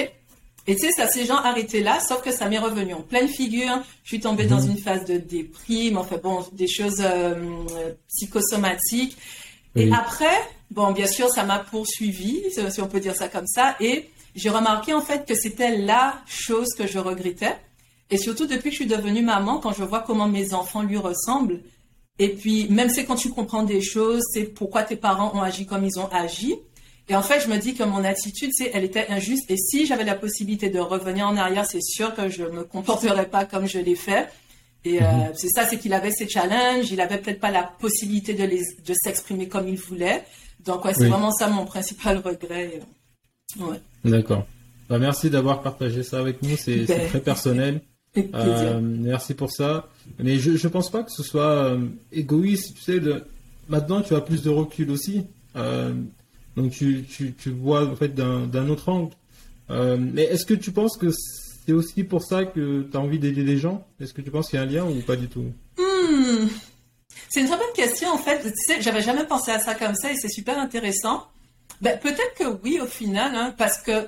Et 0.68 0.76
tu 0.76 0.82
sais, 0.82 0.92
ça 0.92 1.08
s'est 1.08 1.26
gens 1.26 1.38
arrêté 1.38 1.82
là, 1.82 2.00
sauf 2.00 2.24
que 2.24 2.32
ça 2.32 2.50
m'est 2.50 2.58
revenu 2.58 2.96
en 2.96 3.02
pleine 3.02 3.28
figure. 3.28 3.84
Je 4.04 4.10
suis 4.10 4.20
tombée 4.20 4.46
dans 4.46 4.62
mhm. 4.62 4.72
une 4.72 4.78
phase 4.78 5.06
de 5.06 5.18
déprime, 5.18 5.98
enfin 5.98 6.18
bon, 6.22 6.46
des 6.54 6.68
choses 6.68 7.02
euh, 7.02 7.36
psychosomatiques. 8.08 9.16
Et 9.76 9.92
après, 9.92 10.36
bon, 10.72 10.92
bien 10.92 11.06
sûr, 11.06 11.30
ça 11.30 11.44
m'a 11.44 11.60
poursuivi, 11.60 12.42
si 12.52 12.82
on 12.82 12.88
peut 12.88 13.00
dire 13.00 13.16
ça 13.16 13.28
comme 13.28 13.46
ça. 13.46 13.76
Et 13.80 14.10
j'ai 14.34 14.50
remarqué 14.50 14.94
en 14.94 15.02
fait 15.02 15.28
que 15.28 15.36
c'était 15.36 15.78
la 15.78 16.22
chose 16.28 16.70
que 16.78 16.88
je 16.88 16.98
regrettais. 16.98 17.56
Et 18.10 18.18
surtout 18.18 18.46
depuis 18.46 18.70
que 18.70 18.72
je 18.72 18.76
suis 18.76 18.86
devenue 18.86 19.22
maman, 19.22 19.60
quand 19.60 19.74
je 19.74 19.84
vois 19.84 20.02
comment 20.02 20.28
mes 20.28 20.54
enfants 20.54 20.84
lui 20.84 20.98
ressemblent, 20.98 21.60
et 22.20 22.30
puis 22.30 22.68
même 22.70 22.90
c'est 22.90 23.06
quand 23.06 23.16
tu 23.16 23.30
comprends 23.30 23.64
des 23.64 23.82
choses, 23.82 24.22
c'est 24.32 24.46
pourquoi 24.46 24.84
tes 24.84 24.96
parents 24.96 25.32
ont 25.36 25.42
agi 25.42 25.66
comme 25.66 25.84
ils 25.84 26.00
ont 26.00 26.08
agi. 26.12 26.56
Et 27.08 27.16
en 27.16 27.22
fait, 27.22 27.40
je 27.40 27.48
me 27.50 27.58
dis 27.58 27.76
que 27.76 27.84
mon 27.84 28.04
attitude, 28.04 28.50
c'est, 28.54 28.72
elle 28.74 28.84
était 28.84 29.08
injuste. 29.10 29.52
Et 29.52 29.58
si 29.58 29.86
j'avais 29.86 30.06
la 30.06 30.16
possibilité 30.16 30.70
de 30.70 30.80
revenir 30.80 31.28
en 31.28 31.38
arrière, 31.38 31.66
c'est 31.66 31.84
sûr 31.84 32.16
que 32.16 32.30
je 32.30 32.44
me 32.44 32.64
comporterais 32.64 33.28
pas 33.28 33.46
comme 33.46 33.68
je 33.68 33.78
l'ai 33.78 33.96
fait. 33.96 34.28
Et 34.86 35.02
euh, 35.02 35.06
mhm. 35.06 35.32
c'est 35.36 35.50
ça, 35.50 35.66
c'est 35.66 35.78
qu'il 35.78 35.94
avait 35.94 36.12
ses 36.12 36.28
challenges, 36.28 36.92
il 36.92 37.02
avait 37.02 37.18
peut-être 37.18 37.40
pas 37.40 37.52
la 37.52 37.64
possibilité 37.64 38.34
de 38.34 38.44
les, 38.44 38.62
de 38.86 38.94
s'exprimer 38.94 39.48
comme 39.48 39.68
il 39.68 39.78
voulait. 39.78 40.24
Donc 40.64 40.86
ouais, 40.86 40.94
c'est 40.96 41.08
vraiment 41.08 41.32
ça 41.32 41.48
mon 41.48 41.66
principal 41.66 42.18
regret. 42.18 42.80
Ouais. 43.60 43.80
D'accord. 44.04 44.46
Bah, 44.90 45.00
merci 45.00 45.30
d'avoir 45.30 45.62
partagé 45.62 46.04
ça 46.04 46.20
avec 46.20 46.42
nous. 46.42 46.56
C'est 46.58 46.86
ben, 46.86 47.08
très 47.10 47.20
personnel. 47.20 47.82
Euh, 48.18 48.80
merci 48.82 49.34
pour 49.34 49.52
ça. 49.52 49.88
Mais 50.20 50.38
je 50.38 50.52
ne 50.52 50.72
pense 50.72 50.90
pas 50.90 51.04
que 51.04 51.12
ce 51.12 51.24
soit 51.24 51.66
euh, 51.66 51.88
égoïste. 52.12 52.76
Tu 52.76 52.82
sais, 52.82 53.02
maintenant 53.68 54.02
tu 54.02 54.16
as 54.16 54.22
plus 54.22 54.44
de 54.44 54.50
recul 54.50 54.92
aussi. 54.92 55.26
Euh, 55.56 55.94
donc 56.56 56.72
tu, 56.72 57.04
tu, 57.04 57.34
tu, 57.34 57.50
vois 57.50 57.86
en 57.86 57.96
fait 57.96 58.14
d'un 58.14 58.70
autre 58.70 58.90
angle. 58.90 59.14
mais 59.70 60.24
est-ce 60.24 60.46
que 60.46 60.54
tu 60.54 60.72
penses 60.72 60.98
que 60.98 61.08
c'est 61.12 61.74
aussi 61.74 62.04
pour 62.04 62.24
ça 62.24 62.46
que 62.46 62.84
tu 62.84 62.98
as 62.98 63.00
envie 63.00 63.20
d'aider 63.20 63.44
les 63.44 63.58
gens? 63.58 63.86
Est-ce 64.00 64.14
que 64.14 64.22
tu 64.22 64.32
penses 64.32 64.50
qu'il 64.50 64.58
y 64.58 64.62
a 64.62 64.64
un 64.64 64.68
lien 64.70 64.86
ou 64.86 65.02
pas 65.02 65.16
du 65.16 65.28
tout? 65.28 65.52
Hmm. 65.78 66.48
C'est 67.30 67.42
une 67.42 67.48
très 67.48 67.58
bonne 67.58 67.74
question 67.76 68.10
en 68.10 68.18
fait. 68.18 68.42
Tu 68.44 68.54
sais, 68.56 68.82
j'avais 68.82 69.02
jamais 69.02 69.26
pensé 69.26 69.52
à 69.52 69.60
ça 69.60 69.76
comme 69.76 69.96
ça 69.96 70.12
et 70.12 70.16
c'est 70.16 70.30
super 70.30 70.58
intéressant. 70.58 71.28
Ben, 71.82 72.00
peut-être 72.00 72.34
que 72.38 72.60
oui 72.64 72.80
au 72.82 72.86
final, 72.86 73.36
hein, 73.36 73.54
parce 73.58 73.82
que 73.82 74.08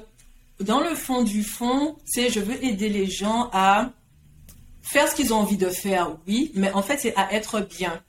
dans 0.62 0.80
le 0.80 0.96
fond 0.96 1.24
du 1.24 1.44
fond, 1.44 1.98
c'est 2.06 2.30
je 2.30 2.40
veux 2.40 2.64
aider 2.64 2.90
les 2.90 3.08
gens 3.08 3.50
à 3.52 3.92
faire 4.90 5.08
ce 5.08 5.16
qu'ils 5.16 5.34
ont 5.34 5.38
envie 5.38 5.58
de 5.58 5.70
faire, 5.70 6.16
oui, 6.28 6.52
mais 6.56 6.72
en 6.72 6.82
fait, 6.82 6.98
c'est 7.00 7.16
à 7.16 7.34
être 7.34 7.60
bien. 7.62 8.02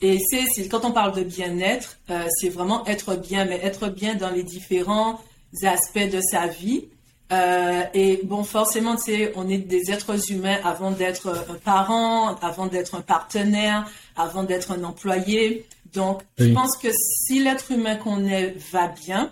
Et 0.00 0.18
c'est 0.30 0.68
quand 0.68 0.84
on 0.84 0.92
parle 0.92 1.14
de 1.14 1.22
bien-être, 1.22 1.98
euh, 2.10 2.26
c'est 2.40 2.48
vraiment 2.48 2.84
être 2.86 3.14
bien, 3.14 3.44
mais 3.44 3.60
être 3.62 3.88
bien 3.88 4.14
dans 4.14 4.30
les 4.30 4.42
différents 4.42 5.20
aspects 5.62 6.10
de 6.10 6.20
sa 6.20 6.48
vie. 6.48 6.88
Euh, 7.32 7.84
et 7.94 8.20
bon, 8.24 8.42
forcément, 8.42 8.96
tu 8.96 9.04
sais, 9.04 9.32
on 9.36 9.48
est 9.48 9.58
des 9.58 9.90
êtres 9.90 10.32
humains 10.32 10.58
avant 10.64 10.90
d'être 10.90 11.28
un 11.48 11.54
parent, 11.54 12.34
avant 12.36 12.66
d'être 12.66 12.96
un 12.96 13.00
partenaire, 13.00 13.88
avant 14.16 14.42
d'être 14.42 14.72
un 14.72 14.82
employé. 14.82 15.66
Donc, 15.94 16.22
je 16.36 16.52
pense 16.52 16.76
que 16.76 16.88
si 16.92 17.42
l'être 17.42 17.70
humain 17.70 17.96
qu'on 17.96 18.24
est 18.26 18.54
va 18.72 18.88
bien, 18.88 19.30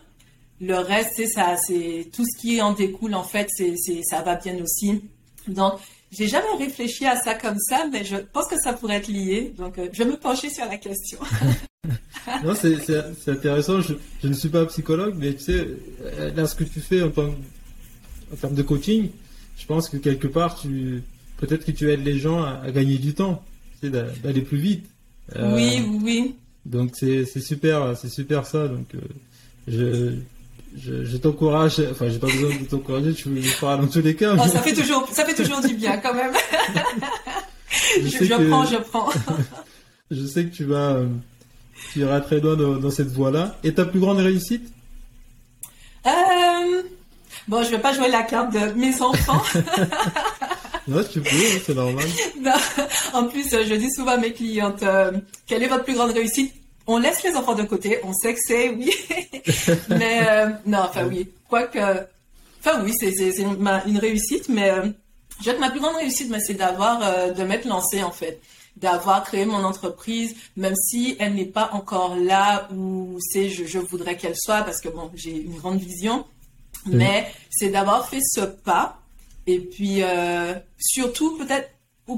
le 0.60 0.76
reste, 0.76 1.12
c'est 1.16 1.26
ça, 1.26 1.56
c'est 1.56 2.08
tout 2.12 2.24
ce 2.24 2.40
qui 2.40 2.60
en 2.62 2.72
découle 2.72 3.14
en 3.14 3.24
fait, 3.24 3.48
c'est, 3.56 3.74
ça 4.02 4.22
va 4.22 4.36
bien 4.36 4.56
aussi. 4.62 5.02
Donc, 5.48 5.74
j'ai 6.10 6.26
jamais 6.26 6.56
réfléchi 6.58 7.06
à 7.06 7.16
ça 7.16 7.34
comme 7.34 7.58
ça, 7.58 7.86
mais 7.90 8.04
je 8.04 8.16
pense 8.16 8.48
que 8.48 8.56
ça 8.60 8.72
pourrait 8.72 8.96
être 8.96 9.08
lié. 9.08 9.54
Donc, 9.56 9.78
euh, 9.78 9.88
je 9.92 10.02
vais 10.02 10.10
me 10.10 10.16
pencher 10.16 10.50
sur 10.50 10.64
la 10.66 10.76
question. 10.76 11.18
non, 12.44 12.54
c'est, 12.54 13.30
intéressant. 13.30 13.80
Je, 13.80 13.94
ne 14.26 14.32
suis 14.32 14.48
pas 14.48 14.66
psychologue, 14.66 15.14
mais 15.16 15.34
tu 15.34 15.44
sais, 15.44 15.68
euh, 16.02 16.32
là, 16.34 16.46
ce 16.46 16.56
que 16.56 16.64
tu 16.64 16.80
fais 16.80 17.02
en, 17.02 17.08
en 17.08 18.36
termes 18.40 18.54
de 18.54 18.62
coaching, 18.62 19.10
je 19.56 19.66
pense 19.66 19.88
que 19.88 19.98
quelque 19.98 20.26
part, 20.26 20.60
tu, 20.60 21.02
peut-être 21.36 21.64
que 21.64 21.70
tu 21.70 21.90
aides 21.90 22.04
les 22.04 22.18
gens 22.18 22.42
à, 22.42 22.70
gagner 22.72 22.98
du 22.98 23.14
temps, 23.14 23.44
tu 23.80 23.90
sais, 23.90 24.04
d'aller 24.22 24.42
plus 24.42 24.58
vite. 24.58 24.86
Euh, 25.36 25.54
oui, 25.54 25.82
oui. 26.02 26.34
Donc, 26.66 26.96
c'est, 26.96 27.24
super, 27.24 27.96
c'est 27.96 28.08
super 28.08 28.46
ça. 28.46 28.66
Donc, 28.66 28.88
je, 29.68 30.14
je, 30.76 31.16
t'encourage, 31.16 31.80
enfin, 31.90 32.08
j'ai 32.08 32.18
pas 32.18 32.26
besoin 32.28 32.50
de 32.50 32.64
t'encourager, 32.64 33.12
tu 33.12 33.28
le 33.28 33.42
feras 33.42 33.76
dans 33.76 33.86
tous 33.86 34.00
les 34.00 34.14
cas. 34.14 34.36
Oh, 34.38 34.48
ça 34.48 34.60
fait 34.60 34.74
toujours, 34.74 35.08
ça 35.10 35.24
fait 35.24 35.34
toujours 35.34 35.60
du 35.60 35.74
bien 35.74 35.96
quand 35.98 36.14
même. 36.14 36.32
je, 38.02 38.48
prends, 38.48 38.64
je 38.64 38.76
prends. 38.76 39.08
je 40.10 40.26
sais 40.26 40.44
que 40.44 40.54
tu 40.54 40.64
vas, 40.64 40.92
euh, 40.92 41.08
tu 41.92 42.00
iras 42.00 42.20
très 42.20 42.40
loin 42.40 42.56
dans, 42.56 42.90
cette 42.90 43.10
voie-là. 43.10 43.56
Et 43.64 43.74
ta 43.74 43.84
plus 43.84 44.00
grande 44.00 44.18
réussite? 44.18 44.72
Euh... 46.06 46.82
Bon, 47.48 47.64
je 47.64 47.70
vais 47.70 47.78
pas 47.78 47.92
jouer 47.92 48.08
la 48.08 48.22
carte 48.22 48.52
de 48.52 48.72
mes 48.78 49.02
enfants. 49.02 49.42
non, 50.88 51.02
tu 51.10 51.20
peux, 51.20 51.28
hein, 51.30 51.60
c'est 51.64 51.74
normal. 51.74 52.04
En 53.12 53.24
plus, 53.24 53.50
je 53.50 53.74
dis 53.74 53.90
souvent 53.90 54.12
à 54.12 54.16
mes 54.18 54.32
clientes, 54.32 54.82
euh, 54.84 55.10
quelle 55.46 55.62
est 55.64 55.68
votre 55.68 55.84
plus 55.84 55.94
grande 55.94 56.12
réussite? 56.12 56.54
On 56.90 56.98
laisse 56.98 57.22
les 57.22 57.36
enfants 57.36 57.54
de 57.54 57.62
côté, 57.62 58.00
on 58.02 58.12
sait 58.12 58.34
que 58.34 58.40
c'est 58.42 58.70
oui, 58.70 58.92
mais 59.88 60.28
euh, 60.28 60.48
non, 60.66 60.80
enfin 60.80 61.06
oui, 61.06 61.28
quoique, 61.48 61.78
enfin 62.58 62.82
oui, 62.82 62.92
c'est 62.98 63.38
une, 63.38 63.98
réussite, 63.98 64.48
mais 64.48 64.70
euh, 64.70 64.86
je 65.38 65.44
dirais 65.44 65.54
que 65.54 65.60
ma 65.60 65.70
plus 65.70 65.80
grande 65.80 65.96
réussite, 65.96 66.34
c'est 66.44 66.54
d'avoir, 66.54 67.00
euh, 67.02 67.30
de 67.30 67.44
m'être 67.44 67.64
lancée 67.64 68.02
en 68.02 68.10
fait, 68.10 68.40
d'avoir 68.76 69.22
créé 69.22 69.44
mon 69.46 69.62
entreprise, 69.62 70.34
même 70.56 70.74
si 70.74 71.16
elle 71.20 71.34
n'est 71.34 71.44
pas 71.44 71.70
encore 71.72 72.16
là 72.16 72.68
où 72.74 73.16
c'est 73.20 73.48
je, 73.50 73.78
voudrais 73.78 74.16
qu'elle 74.16 74.36
soit, 74.36 74.62
parce 74.62 74.80
que 74.80 74.88
bon, 74.88 75.12
j'ai 75.14 75.36
une 75.36 75.56
grande 75.58 75.78
vision, 75.78 76.24
mais 76.86 77.32
c'est 77.50 77.68
d'avoir 77.68 78.08
fait 78.08 78.20
ce 78.20 78.40
pas, 78.40 78.98
et 79.46 79.60
puis 79.60 80.02
surtout 80.78 81.38
peut-être 81.38 81.70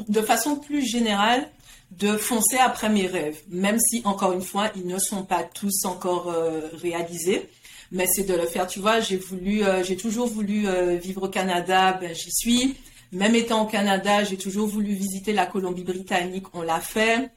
de 0.08 0.22
façon 0.22 0.56
plus 0.56 0.82
générale, 0.82 1.50
de 1.98 2.16
foncer 2.16 2.56
après 2.56 2.88
mes 2.88 3.06
rêves, 3.06 3.40
même 3.50 3.78
si, 3.78 4.00
encore 4.04 4.32
une 4.32 4.42
fois, 4.42 4.70
ils 4.76 4.86
ne 4.86 4.98
sont 4.98 5.24
pas 5.24 5.42
tous 5.42 5.84
encore 5.84 6.28
euh, 6.28 6.60
réalisés. 6.80 7.48
Mais 7.90 8.06
c'est 8.06 8.24
de 8.24 8.34
le 8.34 8.46
faire, 8.46 8.66
tu 8.66 8.80
vois, 8.80 9.00
j'ai 9.00 9.18
voulu, 9.18 9.62
euh, 9.62 9.84
j'ai 9.84 9.96
toujours 9.96 10.26
voulu 10.26 10.66
euh, 10.66 10.96
vivre 10.96 11.24
au 11.24 11.28
Canada, 11.28 11.92
ben 12.00 12.14
j'y 12.14 12.30
suis. 12.32 12.76
Même 13.12 13.34
étant 13.34 13.64
au 13.64 13.66
Canada, 13.66 14.24
j'ai 14.24 14.38
toujours 14.38 14.66
voulu 14.66 14.94
visiter 14.94 15.34
la 15.34 15.44
Colombie-Britannique, 15.44 16.46
on 16.54 16.62
l'a 16.62 16.80
fait. 16.80 17.28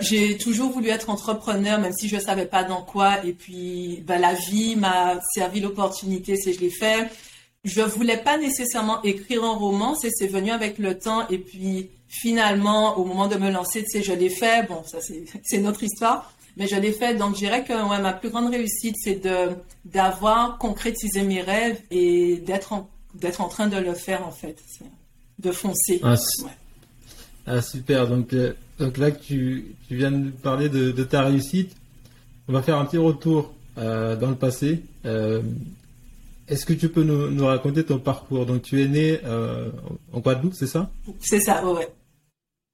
j'ai 0.00 0.38
toujours 0.38 0.70
voulu 0.70 0.88
être 0.88 1.10
entrepreneur, 1.10 1.78
même 1.78 1.92
si 1.92 2.08
je 2.08 2.16
ne 2.16 2.20
savais 2.22 2.46
pas 2.46 2.64
dans 2.64 2.80
quoi. 2.80 3.22
Et 3.26 3.34
puis, 3.34 4.02
ben, 4.06 4.18
la 4.18 4.32
vie 4.32 4.76
m'a 4.76 5.20
servi 5.34 5.60
l'opportunité, 5.60 6.36
c'est 6.36 6.54
je 6.54 6.60
l'ai 6.60 6.70
fait. 6.70 7.10
Je 7.64 7.82
voulais 7.82 8.16
pas 8.16 8.38
nécessairement 8.38 9.02
écrire 9.02 9.44
un 9.44 9.54
roman, 9.54 9.94
c'est 9.94 10.26
venu 10.26 10.50
avec 10.50 10.78
le 10.78 10.98
temps. 10.98 11.28
Et 11.28 11.38
puis, 11.38 11.90
finalement, 12.20 12.96
au 12.96 13.04
moment 13.04 13.26
de 13.26 13.36
me 13.36 13.50
lancer, 13.50 13.82
tu 13.82 13.90
sais, 13.90 14.02
je 14.02 14.12
l'ai 14.12 14.30
fait. 14.30 14.66
Bon, 14.68 14.82
ça, 14.84 14.98
c'est 15.00 15.58
notre 15.58 15.82
histoire. 15.82 16.32
Mais 16.56 16.68
je 16.68 16.76
l'ai 16.76 16.92
fait. 16.92 17.14
Donc, 17.16 17.34
je 17.34 17.40
dirais 17.40 17.64
que 17.64 17.72
ouais, 17.72 18.00
ma 18.00 18.12
plus 18.12 18.30
grande 18.30 18.50
réussite, 18.50 18.94
c'est 19.02 19.20
d'avoir 19.84 20.58
concrétisé 20.58 21.22
mes 21.22 21.42
rêves 21.42 21.80
et 21.90 22.36
d'être 22.36 22.72
en, 22.72 22.88
en 23.38 23.48
train 23.48 23.66
de 23.66 23.76
le 23.76 23.94
faire, 23.94 24.26
en 24.26 24.30
fait. 24.30 24.56
De 25.40 25.50
foncer. 25.50 26.00
Ah, 26.04 26.14
ah 27.46 27.60
super. 27.60 28.06
Donc, 28.06 28.32
euh, 28.32 28.52
donc 28.78 28.96
là, 28.98 29.10
tu, 29.10 29.74
tu 29.88 29.96
viens 29.96 30.12
de 30.12 30.30
parler 30.30 30.68
de, 30.68 30.92
de, 30.92 31.04
ta 31.04 31.22
réussite. 31.22 31.74
On 32.46 32.52
va 32.52 32.62
faire 32.62 32.78
un 32.78 32.84
petit 32.84 32.98
retour 32.98 33.52
euh, 33.78 34.14
dans 34.14 34.30
le 34.30 34.36
passé. 34.36 34.84
Euh, 35.04 35.42
est-ce 36.46 36.64
que 36.64 36.74
tu 36.74 36.88
peux 36.88 37.02
nous, 37.02 37.30
nous, 37.30 37.46
raconter 37.46 37.84
ton 37.84 37.98
parcours? 37.98 38.46
Donc, 38.46 38.62
tu 38.62 38.80
es 38.80 38.86
né 38.86 39.18
euh, 39.24 39.70
en 40.12 40.20
Guadeloupe, 40.20 40.54
c'est 40.54 40.68
ça? 40.68 40.88
C'est 41.18 41.40
ça, 41.40 41.64
ouais. 41.66 41.88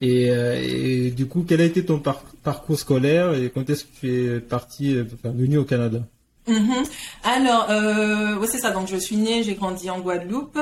Euh, 0.02 0.61
et, 0.62 1.11
du 1.11 1.26
coup, 1.26 1.45
quel 1.47 1.61
a 1.61 1.64
été 1.64 1.85
ton 1.85 2.02
parcours 2.42 2.78
scolaire 2.78 3.35
et 3.35 3.50
quand 3.50 3.69
est-ce 3.69 3.85
que 3.85 4.00
tu 4.00 4.37
es 4.37 4.40
parti, 4.40 4.95
euh, 4.95 5.04
enfin, 5.14 5.35
venu 5.35 5.59
au 5.59 5.64
Canada? 5.64 6.00
Mm-hmm. 6.49 6.90
Alors, 7.25 7.66
euh, 7.71 8.47
c'est 8.47 8.59
ça. 8.59 8.71
Donc, 8.71 8.88
je 8.88 8.97
suis 8.97 9.16
née, 9.16 9.42
j'ai 9.42 9.54
grandi 9.54 9.90
en 9.90 10.00
Guadeloupe. 10.00 10.59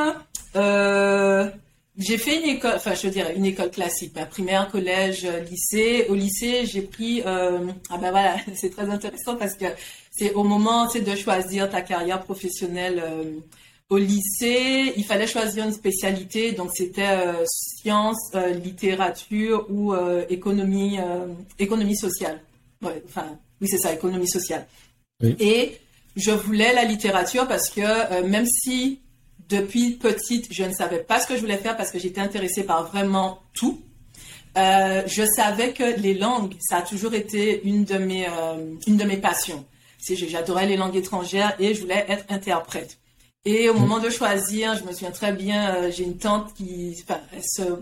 j'ai 0.54 2.18
fait 2.18 2.42
une 2.42 2.48
école, 2.48 2.74
enfin, 2.76 2.94
je 2.94 3.08
dirais 3.08 3.34
une 3.36 3.44
école 3.44 3.70
classique, 3.70 4.12
ma 4.16 4.26
primaire, 4.26 4.68
collège, 4.70 5.26
lycée. 5.48 6.06
Au 6.08 6.14
lycée, 6.14 6.66
j'ai 6.66 6.82
pris, 6.82 7.22
ah 7.24 7.60
ben 8.00 8.10
voilà, 8.10 8.36
c'est 8.54 8.70
très 8.70 8.90
intéressant 8.90 9.36
parce 9.36 9.54
que 9.54 9.66
c'est 10.10 10.32
au 10.34 10.42
moment, 10.42 10.88
c'est 10.88 11.02
de 11.02 11.14
choisir 11.14 11.70
ta 11.70 11.80
carrière 11.80 12.22
professionnelle 12.22 13.02
au 13.90 13.96
lycée, 13.96 14.92
il 14.96 15.04
fallait 15.04 15.26
choisir 15.26 15.64
une 15.64 15.72
spécialité, 15.72 16.52
donc 16.52 16.70
c'était 16.74 17.08
euh, 17.08 17.44
sciences, 17.46 18.30
euh, 18.34 18.50
littérature 18.50 19.66
ou 19.70 19.94
euh, 19.94 20.26
économie, 20.28 20.98
économie 21.58 21.96
sociale. 21.96 22.40
Ouais, 22.82 23.02
enfin, 23.06 23.38
oui, 23.60 23.68
c'est 23.68 23.78
ça, 23.78 23.92
économie 23.92 24.28
sociale. 24.28 24.66
Et 25.22 25.78
je 26.16 26.30
voulais 26.30 26.72
la 26.74 26.84
littérature 26.84 27.48
parce 27.48 27.70
que 27.70 28.22
même 28.22 28.46
si 28.46 29.00
depuis 29.48 29.92
petite, 29.92 30.46
je 30.52 30.62
ne 30.64 30.72
savais 30.72 30.98
pas 30.98 31.18
ce 31.18 31.26
que 31.26 31.34
je 31.34 31.40
voulais 31.40 31.56
faire 31.56 31.76
parce 31.76 31.90
que 31.90 31.98
j'étais 31.98 32.20
intéressée 32.20 32.62
par 32.62 32.88
vraiment 32.88 33.40
tout, 33.52 33.80
je 34.54 35.26
savais 35.34 35.72
que 35.72 36.00
les 36.00 36.14
langues, 36.14 36.54
ça 36.60 36.78
a 36.78 36.82
toujours 36.82 37.14
été 37.14 37.66
une 37.66 37.84
de 37.84 37.98
mes, 37.98 38.28
une 38.86 38.96
de 38.96 39.04
mes 39.04 39.16
passions. 39.16 39.64
J'adorais 40.08 40.66
les 40.66 40.76
langues 40.76 40.96
étrangères 40.96 41.56
et 41.58 41.74
je 41.74 41.80
voulais 41.80 42.04
être 42.08 42.24
interprète. 42.28 42.98
Et 43.44 43.68
au 43.68 43.74
moment 43.74 43.98
de 43.98 44.10
choisir, 44.10 44.76
je 44.76 44.84
me 44.84 44.92
souviens 44.92 45.10
très 45.10 45.32
bien, 45.32 45.74
euh, 45.74 45.90
j'ai 45.90 46.04
une 46.04 46.18
tante 46.18 46.52
qui, 46.54 46.96
enfin, 47.02 47.20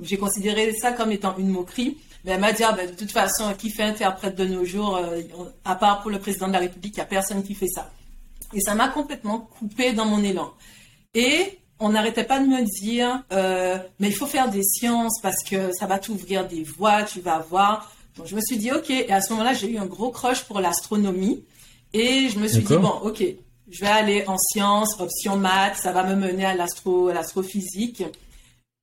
j'ai 0.02 0.16
considéré 0.16 0.72
ça 0.75 0.92
comme 0.92 1.10
étant 1.10 1.36
une 1.38 1.48
moquerie, 1.48 1.96
mais 2.25 2.32
elle 2.32 2.40
m'a 2.40 2.52
dit, 2.52 2.62
ah, 2.62 2.72
ben, 2.72 2.90
de 2.90 2.94
toute 2.94 3.10
façon, 3.10 3.52
qui 3.56 3.70
fait 3.70 3.82
interprète 3.82 4.36
de 4.36 4.44
nos 4.44 4.64
jours, 4.64 4.96
euh, 4.96 5.22
à 5.64 5.75
part 5.75 6.02
pour 6.02 6.10
le 6.10 6.18
président 6.18 6.48
de 6.48 6.52
la 6.52 6.58
République, 6.58 6.94
il 6.94 6.98
n'y 6.98 7.02
a 7.02 7.06
personne 7.06 7.42
qui 7.42 7.54
fait 7.54 7.68
ça. 7.68 7.90
Et 8.52 8.60
ça 8.60 8.75
m'a 8.75 8.88
complètement 8.88 9.40
coupé 9.58 9.92
dans 9.92 10.06
mon 10.06 10.22
élan. 10.22 10.52
Et 11.14 11.58
on 11.78 11.90
n'arrêtait 11.90 12.25
pas 12.25 12.40
de 12.40 12.46
me 12.46 12.62
dire, 12.80 13.22
euh, 13.32 13.78
mais 13.98 14.08
il 14.08 14.14
faut 14.14 14.26
faire 14.26 14.50
des 14.50 14.62
sciences 14.62 15.20
parce 15.20 15.42
que 15.42 15.72
ça 15.72 15.86
va 15.86 15.98
t'ouvrir 15.98 16.46
des 16.46 16.62
voies, 16.62 17.02
tu 17.02 17.20
vas 17.20 17.38
voir. 17.38 17.92
Donc 18.16 18.26
je 18.26 18.34
me 18.34 18.40
suis 18.40 18.56
dit, 18.56 18.72
ok. 18.72 18.90
Et 18.90 19.12
à 19.12 19.20
ce 19.20 19.32
moment-là, 19.32 19.52
j'ai 19.52 19.70
eu 19.70 19.78
un 19.78 19.86
gros 19.86 20.10
crush 20.10 20.44
pour 20.44 20.60
l'astronomie. 20.60 21.44
Et 21.92 22.28
je 22.28 22.38
me 22.38 22.48
suis 22.48 22.62
dit, 22.62 22.76
bon, 22.76 22.92
ok, 23.02 23.22
je 23.70 23.80
vais 23.80 23.90
aller 23.90 24.25
en 24.26 24.38
sciences, 24.38 25.00
option 25.00 25.37
maths, 25.37 25.76
ça 25.76 25.92
va 25.92 26.04
me 26.04 26.14
mener 26.14 26.44
à 26.44 26.54
l'astro, 26.54 27.11
l'astrophysique. 27.11 28.04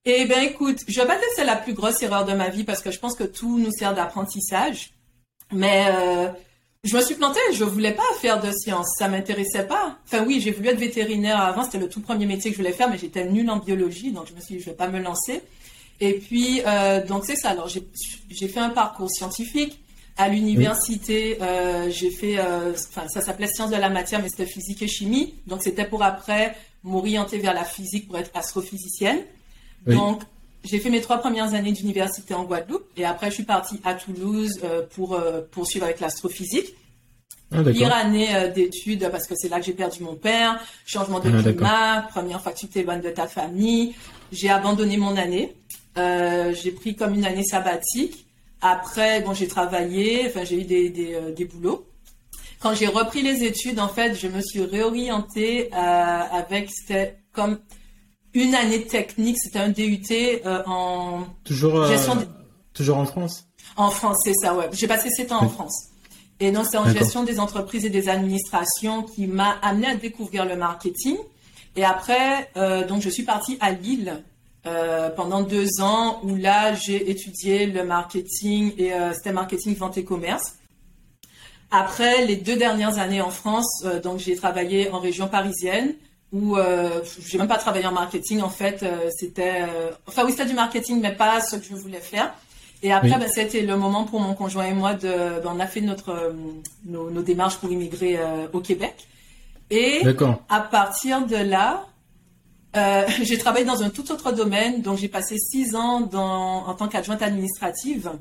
Eh 0.05 0.25
bien, 0.25 0.41
écoute, 0.41 0.79
je 0.87 0.99
vais 0.99 1.07
pas 1.07 1.15
dire 1.15 1.27
c'est 1.35 1.45
la 1.45 1.55
plus 1.55 1.73
grosse 1.73 2.01
erreur 2.01 2.25
de 2.25 2.33
ma 2.33 2.49
vie 2.49 2.65
parce 2.65 2.81
que 2.81 2.91
je 2.91 2.99
pense 2.99 3.15
que 3.15 3.23
tout 3.23 3.57
nous 3.57 3.71
sert 3.71 3.95
d'apprentissage. 3.95 4.91
Mais 5.51 5.85
euh, 5.89 6.27
je 6.83 6.97
me 6.97 7.01
suis 7.01 7.15
plantée, 7.15 7.39
je 7.53 7.63
voulais 7.63 7.93
pas 7.93 8.03
faire 8.19 8.41
de 8.41 8.51
sciences, 8.51 8.93
ça 8.97 9.07
m'intéressait 9.07 9.65
pas. 9.65 9.97
Enfin 10.05 10.25
oui, 10.25 10.41
j'ai 10.41 10.51
voulu 10.51 10.67
être 10.67 10.79
vétérinaire 10.79 11.39
avant, 11.39 11.63
c'était 11.63 11.77
le 11.77 11.87
tout 11.87 12.01
premier 12.01 12.25
métier 12.25 12.51
que 12.51 12.57
je 12.57 12.61
voulais 12.61 12.73
faire, 12.73 12.89
mais 12.89 12.97
j'étais 12.97 13.23
nulle 13.25 13.49
en 13.49 13.57
biologie, 13.57 14.11
donc 14.11 14.27
je 14.27 14.33
me 14.33 14.41
suis 14.41 14.55
dit, 14.55 14.61
je 14.61 14.65
vais 14.65 14.75
pas 14.75 14.89
me 14.89 14.99
lancer. 14.99 15.41
Et 16.01 16.15
puis, 16.15 16.61
euh, 16.65 17.05
donc 17.05 17.23
c'est 17.25 17.37
ça. 17.37 17.51
Alors 17.51 17.69
j'ai 17.69 18.47
fait 18.49 18.59
un 18.59 18.71
parcours 18.71 19.09
scientifique. 19.09 19.82
À 20.15 20.29
l'université, 20.29 21.39
euh, 21.41 21.89
j'ai 21.89 22.11
fait, 22.11 22.37
euh, 22.37 22.73
enfin, 22.73 23.07
ça 23.07 23.21
s'appelait 23.21 23.47
sciences 23.47 23.71
de 23.71 23.77
la 23.77 23.89
matière, 23.89 24.21
mais 24.21 24.29
c'était 24.29 24.45
physique 24.45 24.83
et 24.83 24.87
chimie. 24.87 25.33
Donc, 25.47 25.63
c'était 25.63 25.85
pour 25.85 26.03
après 26.03 26.55
m'orienter 26.83 27.39
vers 27.39 27.53
la 27.53 27.63
physique 27.63 28.07
pour 28.07 28.17
être 28.19 28.29
astrophysicienne. 28.35 29.19
Donc, 29.87 30.21
j'ai 30.63 30.79
fait 30.79 30.91
mes 30.91 31.01
trois 31.01 31.17
premières 31.17 31.55
années 31.55 31.71
d'université 31.71 32.33
en 32.35 32.43
Guadeloupe 32.43 32.85
et 32.95 33.05
après, 33.05 33.29
je 33.29 33.35
suis 33.35 33.43
partie 33.43 33.81
à 33.83 33.95
Toulouse 33.95 34.59
euh, 34.63 34.83
pour 34.95 35.19
poursuivre 35.51 35.85
avec 35.85 35.99
l'astrophysique. 35.99 36.75
Ah, 37.51 37.63
Pire 37.63 37.93
année 37.93 38.29
d'études 38.55 39.09
parce 39.11 39.27
que 39.27 39.35
c'est 39.35 39.49
là 39.49 39.59
que 39.59 39.65
j'ai 39.65 39.73
perdu 39.73 40.03
mon 40.03 40.15
père, 40.15 40.59
changement 40.85 41.19
de 41.19 41.29
ah, 41.29 41.41
climat, 41.43 42.07
première 42.09 42.41
tu 42.53 42.67
t'éloignes 42.67 43.01
de 43.01 43.09
ta 43.09 43.27
famille. 43.27 43.93
J'ai 44.31 44.49
abandonné 44.49 44.97
mon 44.97 45.17
année. 45.17 45.55
j'ai 45.95 46.71
pris 46.71 46.95
comme 46.95 47.15
une 47.15 47.25
année 47.25 47.43
sabbatique. 47.43 48.22
Après, 48.63 49.19
bon, 49.21 49.33
j'ai 49.33 49.47
travaillé, 49.47 50.25
enfin, 50.27 50.45
j'ai 50.45 50.61
eu 50.61 50.63
des, 50.63 50.89
des, 50.89 51.13
euh, 51.15 51.31
des 51.33 51.43
boulots. 51.43 51.85
Quand 52.61 52.73
j'ai 52.73 52.87
repris 52.87 53.21
les 53.21 53.43
études, 53.43 53.77
en 53.77 53.89
fait, 53.89 54.15
je 54.15 54.27
me 54.29 54.39
suis 54.39 54.61
réorientée 54.61 55.69
euh, 55.73 55.75
avec, 55.75 56.69
c'était 56.71 57.17
comme 57.33 57.59
une 58.33 58.55
année 58.55 58.85
technique, 58.85 59.37
c'était 59.37 59.59
un 59.59 59.67
DUT 59.67 60.01
euh, 60.11 60.63
en 60.65 61.25
toujours, 61.43 61.85
gestion 61.87 62.25
Toujours 62.73 62.97
en 62.97 63.05
France? 63.05 63.45
En 63.75 63.91
France, 63.91 64.19
c'est 64.23 64.33
ça, 64.33 64.55
ouais. 64.55 64.69
J'ai 64.71 64.87
passé 64.87 65.09
sept 65.09 65.33
ans 65.33 65.43
en 65.43 65.49
France. 65.49 65.89
Et 66.39 66.51
donc, 66.51 66.65
c'est 66.69 66.77
en 66.77 66.89
gestion 66.89 67.23
des 67.23 67.41
entreprises 67.41 67.85
et 67.85 67.89
des 67.89 68.07
administrations 68.07 69.03
qui 69.03 69.27
m'a 69.27 69.57
amené 69.61 69.87
à 69.87 69.95
découvrir 69.95 70.45
le 70.45 70.55
marketing. 70.55 71.17
Et 71.75 71.83
après, 71.83 72.49
euh, 72.55 72.87
donc, 72.87 73.01
je 73.01 73.09
suis 73.09 73.23
partie 73.23 73.57
à 73.59 73.71
Lille 73.71 74.23
euh, 74.65 75.09
pendant 75.09 75.41
deux 75.41 75.81
ans 75.81 76.21
où 76.23 76.35
là, 76.35 76.73
j'ai 76.73 77.09
étudié 77.09 77.65
le 77.65 77.83
marketing 77.83 78.73
et 78.77 78.93
euh, 78.93 79.11
c'était 79.13 79.33
marketing, 79.33 79.75
vente 79.75 79.97
et 79.97 80.05
commerce. 80.05 80.55
Après 81.69 82.25
les 82.25 82.37
deux 82.37 82.55
dernières 82.55 82.97
années 82.97 83.19
en 83.19 83.31
France, 83.31 83.83
euh, 83.83 83.99
donc 83.99 84.19
j'ai 84.19 84.35
travaillé 84.35 84.89
en 84.91 84.99
région 84.99 85.27
parisienne 85.27 85.95
où 86.31 86.55
euh, 86.55 87.01
j'ai 87.19 87.37
même 87.37 87.47
pas 87.47 87.57
travaillé 87.57 87.85
en 87.85 87.91
marketing 87.91 88.41
en 88.41 88.49
fait. 88.49 88.85
C'était, 89.15 89.65
enfin 90.07 90.23
oui, 90.25 90.31
c'était 90.31 90.45
du 90.45 90.53
marketing, 90.53 91.01
mais 91.01 91.11
pas 91.11 91.41
ce 91.41 91.57
que 91.57 91.65
je 91.65 91.75
voulais 91.75 91.99
faire. 91.99 92.33
Et 92.81 92.91
après, 92.91 93.17
ben, 93.17 93.29
c'était 93.31 93.61
le 93.61 93.77
moment 93.77 94.03
pour 94.03 94.19
mon 94.19 94.33
conjoint 94.33 94.65
et 94.65 94.73
moi 94.73 94.93
de, 94.93 95.41
ben, 95.41 95.51
on 95.55 95.59
a 95.59 95.67
fait 95.67 95.81
notre 95.81 96.33
nos, 96.85 97.09
nos, 97.11 97.21
démarches 97.21 97.57
pour 97.57 97.71
immigrer 97.71 98.17
au 98.51 98.61
Québec. 98.61 99.07
Et 99.69 100.01
à 100.49 100.59
partir 100.59 101.27
de 101.27 101.35
là, 101.35 101.85
euh, 102.75 103.05
j'ai 103.21 103.37
travaillé 103.37 103.65
dans 103.65 103.83
un 103.83 103.89
tout 103.89 104.11
autre 104.11 104.31
domaine, 104.31 104.81
donc 104.81 104.97
j'ai 104.97 105.07
passé 105.07 105.37
six 105.37 105.75
ans 105.75 106.01
dans, 106.01 106.65
en 106.67 106.73
tant 106.73 106.87
qu'adjointe 106.87 107.21
administrative 107.21 108.11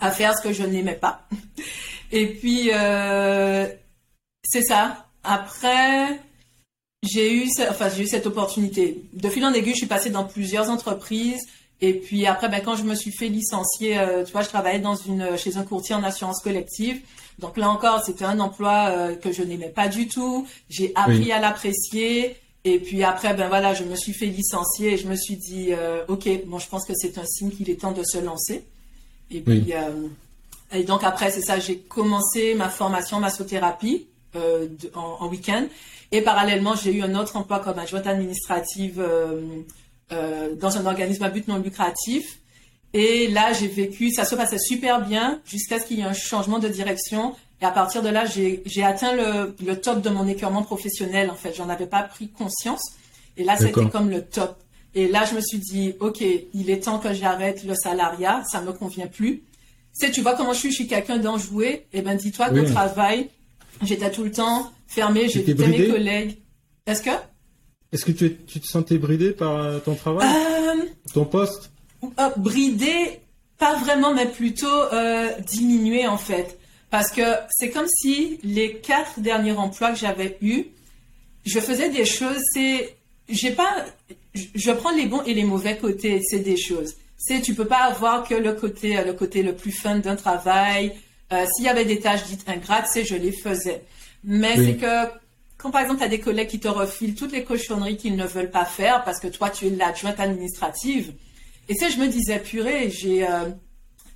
à 0.00 0.10
faire 0.10 0.36
ce 0.36 0.42
que 0.42 0.52
je 0.52 0.62
n'aimais 0.62 0.94
pas. 0.94 1.26
Et 2.12 2.26
puis, 2.34 2.70
euh, 2.72 3.66
c'est 4.44 4.62
ça. 4.62 5.06
Après, 5.24 6.20
j'ai 7.02 7.34
eu, 7.34 7.48
enfin, 7.68 7.88
j'ai 7.88 8.04
eu 8.04 8.06
cette 8.06 8.26
opportunité. 8.26 9.04
De 9.12 9.28
fil 9.28 9.44
en 9.44 9.52
aiguille, 9.52 9.72
je 9.72 9.78
suis 9.78 9.86
passée 9.86 10.10
dans 10.10 10.24
plusieurs 10.24 10.70
entreprises. 10.70 11.40
Et 11.80 11.92
puis 11.94 12.26
après, 12.26 12.48
ben, 12.48 12.62
quand 12.64 12.74
je 12.76 12.84
me 12.84 12.94
suis 12.94 13.10
fait 13.10 13.28
licencier, 13.28 13.98
euh, 13.98 14.24
tu 14.24 14.32
vois, 14.32 14.42
je 14.42 14.48
travaillais 14.48 14.78
dans 14.78 14.94
une, 14.94 15.36
chez 15.36 15.56
un 15.56 15.62
courtier 15.62 15.94
en 15.94 16.02
assurance 16.04 16.40
collective. 16.42 17.00
Donc 17.38 17.58
là 17.58 17.68
encore, 17.68 18.02
c'était 18.02 18.24
un 18.24 18.40
emploi 18.40 19.14
que 19.16 19.30
je 19.30 19.42
n'aimais 19.42 19.68
pas 19.68 19.88
du 19.88 20.08
tout. 20.08 20.46
J'ai 20.70 20.92
appris 20.94 21.32
à 21.32 21.38
l'apprécier. 21.38 22.36
Et 22.66 22.80
puis 22.80 23.04
après, 23.04 23.32
ben 23.32 23.46
voilà, 23.46 23.74
je 23.74 23.84
me 23.84 23.94
suis 23.94 24.12
fait 24.12 24.26
licencier 24.26 24.94
et 24.94 24.96
je 24.96 25.06
me 25.06 25.14
suis 25.14 25.36
dit, 25.36 25.68
euh, 25.70 26.02
ok, 26.08 26.28
bon, 26.46 26.58
je 26.58 26.68
pense 26.68 26.84
que 26.84 26.94
c'est 26.96 27.16
un 27.16 27.24
signe 27.24 27.50
qu'il 27.50 27.70
est 27.70 27.80
temps 27.80 27.92
de 27.92 28.02
se 28.02 28.18
lancer. 28.18 28.64
Et 29.30 29.40
puis, 29.40 29.72
euh, 29.72 30.08
et 30.72 30.82
donc 30.82 31.04
après, 31.04 31.30
c'est 31.30 31.42
ça, 31.42 31.60
j'ai 31.60 31.78
commencé 31.78 32.54
ma 32.56 32.68
formation 32.68 33.20
massothérapie 33.20 34.08
euh, 34.34 34.66
en, 34.96 35.18
en 35.20 35.28
week-end. 35.28 35.64
Et 36.10 36.22
parallèlement, 36.22 36.74
j'ai 36.74 36.92
eu 36.92 37.02
un 37.02 37.14
autre 37.14 37.36
emploi 37.36 37.60
comme 37.60 37.78
adjointe 37.78 38.08
administrative 38.08 39.00
euh, 39.00 40.54
dans 40.56 40.76
un 40.76 40.86
organisme 40.86 41.22
à 41.22 41.30
but 41.30 41.46
non 41.46 41.58
lucratif. 41.58 42.40
Et 42.94 43.28
là, 43.28 43.52
j'ai 43.52 43.68
vécu, 43.68 44.10
ça 44.10 44.24
se 44.24 44.34
passait 44.34 44.58
super 44.58 45.06
bien 45.06 45.40
jusqu'à 45.46 45.78
ce 45.78 45.86
qu'il 45.86 45.98
y 45.98 46.00
ait 46.00 46.04
un 46.04 46.14
changement 46.14 46.58
de 46.58 46.66
direction. 46.66 47.36
Et 47.60 47.64
à 47.64 47.70
partir 47.70 48.02
de 48.02 48.08
là, 48.08 48.24
j'ai 48.26 48.84
atteint 48.84 49.14
le, 49.14 49.54
le, 49.64 49.80
top 49.80 50.02
de 50.02 50.10
mon 50.10 50.26
écœurement 50.26 50.62
professionnel. 50.62 51.30
En 51.30 51.36
fait, 51.36 51.54
j'en 51.54 51.68
avais 51.68 51.86
pas 51.86 52.02
pris 52.02 52.28
conscience. 52.28 52.82
Et 53.36 53.44
là, 53.44 53.56
c'était 53.56 53.86
comme 53.86 54.10
le 54.10 54.22
top. 54.22 54.58
Et 54.94 55.08
là, 55.08 55.24
je 55.24 55.34
me 55.34 55.40
suis 55.40 55.58
dit, 55.58 55.94
OK, 56.00 56.22
il 56.54 56.70
est 56.70 56.84
temps 56.84 56.98
que 56.98 57.12
j'arrête 57.12 57.64
le 57.64 57.74
salariat. 57.74 58.42
Ça 58.50 58.60
me 58.60 58.72
convient 58.72 59.06
plus. 59.06 59.38
Tu 59.98 60.06
sais, 60.06 60.10
tu 60.10 60.20
vois 60.20 60.34
comment 60.34 60.52
je 60.52 60.58
suis, 60.58 60.70
je 60.70 60.74
suis 60.76 60.86
quelqu'un 60.86 61.16
d'enjoué. 61.16 61.86
Eh 61.92 62.02
ben, 62.02 62.16
dis-toi 62.16 62.50
qu'au 62.50 62.64
travail, 62.64 63.30
j'étais 63.82 64.10
tout 64.10 64.24
le 64.24 64.30
temps 64.30 64.70
fermé, 64.86 65.28
j'évitais 65.28 65.66
mes 65.66 65.88
collègues. 65.88 66.38
Est-ce 66.86 67.02
que? 67.02 67.10
Est-ce 67.92 68.04
que 68.04 68.12
tu, 68.12 68.36
tu, 68.46 68.60
te 68.60 68.66
sentais 68.66 68.98
bridé 68.98 69.30
par 69.30 69.56
euh, 69.56 69.78
ton 69.78 69.94
travail? 69.94 70.28
Euh... 70.28 70.82
Ton 71.14 71.24
poste? 71.24 71.70
Euh, 72.02 72.28
bridé, 72.36 73.20
pas 73.58 73.76
vraiment, 73.76 74.12
mais 74.12 74.26
plutôt 74.26 74.66
euh, 74.66 75.30
diminué 75.46 76.06
en 76.06 76.18
fait. 76.18 76.58
Parce 76.96 77.10
que 77.10 77.20
c'est 77.50 77.68
comme 77.68 77.86
si 77.88 78.40
les 78.42 78.76
quatre 78.78 79.20
derniers 79.20 79.52
emplois 79.52 79.90
que 79.90 79.98
j'avais 79.98 80.38
eus, 80.40 80.64
je 81.44 81.60
faisais 81.60 81.90
des 81.90 82.06
choses, 82.06 82.40
c'est, 82.54 82.96
j'ai 83.28 83.50
pas, 83.50 83.84
je 84.34 84.70
prends 84.72 84.92
les 84.92 85.04
bons 85.04 85.20
et 85.24 85.34
les 85.34 85.44
mauvais 85.44 85.76
côtés, 85.76 86.22
c'est 86.24 86.38
des 86.38 86.56
choses. 86.56 86.94
C'est, 87.18 87.42
tu 87.42 87.54
peux 87.54 87.66
pas 87.66 87.84
avoir 87.84 88.26
que 88.26 88.34
le 88.34 88.54
côté, 88.54 89.04
le 89.04 89.12
côté 89.12 89.42
le 89.42 89.54
plus 89.54 89.72
fun 89.72 89.98
d'un 89.98 90.16
travail. 90.16 90.94
Euh, 91.34 91.44
S'il 91.54 91.66
y 91.66 91.68
avait 91.68 91.84
des 91.84 92.00
tâches 92.00 92.24
dites 92.24 92.48
ingrates, 92.48 92.86
c'est 92.90 93.04
je 93.04 93.14
les 93.14 93.32
faisais. 93.32 93.82
Mais 94.24 94.56
c'est 94.56 94.76
que 94.76 95.10
quand 95.58 95.70
par 95.70 95.82
exemple 95.82 95.98
tu 95.98 96.04
as 96.04 96.08
des 96.08 96.20
collègues 96.20 96.48
qui 96.48 96.60
te 96.60 96.68
refilent 96.68 97.14
toutes 97.14 97.32
les 97.32 97.44
cochonneries 97.44 97.98
qu'ils 97.98 98.16
ne 98.16 98.24
veulent 98.24 98.50
pas 98.50 98.64
faire 98.64 99.04
parce 99.04 99.20
que 99.20 99.28
toi 99.28 99.50
tu 99.50 99.66
es 99.66 99.70
l'adjointe 99.70 100.18
administrative. 100.18 101.12
Et 101.68 101.74
c'est, 101.74 101.90
je 101.90 101.98
me 101.98 102.08
disais 102.08 102.38
purée, 102.38 102.88
j'ai, 102.88 103.28
euh, 103.28 103.50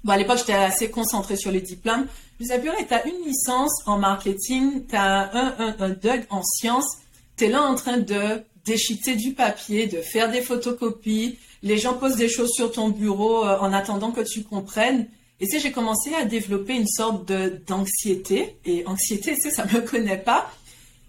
bon 0.03 0.13
à 0.13 0.17
l'époque 0.17 0.39
j'étais 0.39 0.55
assez 0.55 0.89
concentrée 0.89 1.37
sur 1.37 1.51
les 1.51 1.61
diplômes. 1.61 2.07
Je 2.41 2.45
disais 2.47 2.59
purée, 2.59 2.87
t'as 2.89 3.05
une 3.05 3.23
licence 3.27 3.83
en 3.85 3.99
marketing, 3.99 4.87
t'as 4.89 5.31
un, 5.35 5.55
un, 5.59 5.77
un 5.79 5.89
DUG 5.91 6.25
en 6.31 6.43
sciences, 6.43 6.97
t'es 7.37 7.51
là 7.51 7.63
en 7.63 7.75
train 7.75 7.99
de 7.99 8.43
déchiqueter 8.65 9.15
du 9.15 9.35
papier, 9.35 9.87
de 9.87 10.01
faire 10.01 10.31
des 10.31 10.41
photocopies. 10.41 11.39
Les 11.63 11.77
gens 11.77 11.93
posent 11.93 12.17
des 12.17 12.31
choses 12.31 12.49
sur 12.53 12.73
ton 12.73 12.89
bureau 12.89 13.45
euh, 13.45 13.59
en 13.59 13.75
attendant 13.75 14.11
que 14.11 14.23
tu 14.23 14.43
comprennes. 14.43 15.07
Et 15.39 15.47
c'est 15.47 15.61
j'ai 15.61 15.71
commencé 15.71 16.15
à 16.15 16.25
développer 16.25 16.77
une 16.77 16.87
sorte 16.87 17.29
de 17.29 17.61
d'anxiété. 17.67 18.57
Et 18.65 18.87
anxiété, 18.87 19.37
c'est 19.39 19.51
ça 19.51 19.67
me 19.67 19.81
connaît 19.87 20.17
pas. 20.17 20.51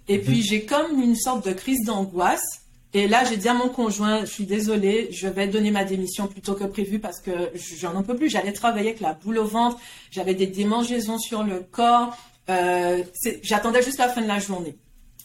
Et 0.09 0.17
mhm. 0.17 0.23
puis 0.25 0.41
j'ai 0.41 0.65
comme 0.65 1.01
une 1.01 1.15
sorte 1.15 1.47
de 1.47 1.53
crise 1.53 1.85
d'angoisse. 1.85 2.43
Et 2.93 3.07
là, 3.07 3.23
j'ai 3.23 3.37
dit 3.37 3.47
à 3.47 3.53
mon 3.53 3.69
conjoint, 3.69 4.21
je 4.21 4.31
suis 4.31 4.45
désolée, 4.45 5.07
je 5.11 5.27
vais 5.27 5.47
donner 5.47 5.71
ma 5.71 5.85
démission 5.85 6.27
plutôt 6.27 6.55
que 6.55 6.65
prévu 6.65 6.99
parce 6.99 7.21
que 7.21 7.31
j'en 7.79 7.95
en 7.95 8.03
peux 8.03 8.15
plus. 8.15 8.29
J'allais 8.29 8.51
travailler 8.51 8.89
avec 8.89 8.99
la 8.99 9.13
boule 9.13 9.37
au 9.37 9.45
ventre, 9.45 9.79
j'avais 10.11 10.33
des 10.33 10.47
démangeaisons 10.47 11.17
sur 11.17 11.43
le 11.43 11.59
corps. 11.71 12.17
Euh, 12.49 13.03
J'attendais 13.43 13.81
juste 13.81 13.99
la 13.99 14.09
fin 14.09 14.21
de 14.21 14.27
la 14.27 14.39
journée. 14.39 14.75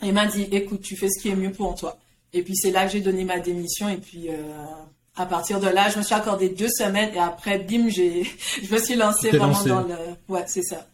Et 0.02 0.08
il 0.08 0.12
m'a 0.12 0.26
dit, 0.26 0.46
écoute, 0.52 0.82
tu 0.82 0.96
fais 0.96 1.08
ce 1.08 1.20
qui 1.20 1.28
est 1.28 1.34
mieux 1.34 1.50
pour 1.50 1.74
toi. 1.74 1.98
Et 2.32 2.42
puis 2.42 2.54
c'est 2.54 2.70
là 2.70 2.86
que 2.86 2.92
j'ai 2.92 3.00
donné 3.00 3.24
ma 3.24 3.40
démission. 3.40 3.88
Et 3.88 3.96
puis 3.96 4.28
euh, 4.28 4.34
à 5.16 5.26
partir 5.26 5.58
de 5.58 5.66
là, 5.68 5.88
je 5.88 5.98
me 5.98 6.04
suis 6.04 6.14
accordé 6.14 6.50
deux 6.50 6.68
semaines 6.68 7.14
et 7.14 7.18
après, 7.18 7.58
bim, 7.58 7.88
je 7.88 8.72
me 8.72 8.78
suis 8.78 8.94
lancé 8.94 9.30
vraiment 9.30 9.64
dans 9.64 9.80
le. 9.80 9.94
Ouais, 10.28 10.44
c'est 10.46 10.62
ça. 10.62 10.86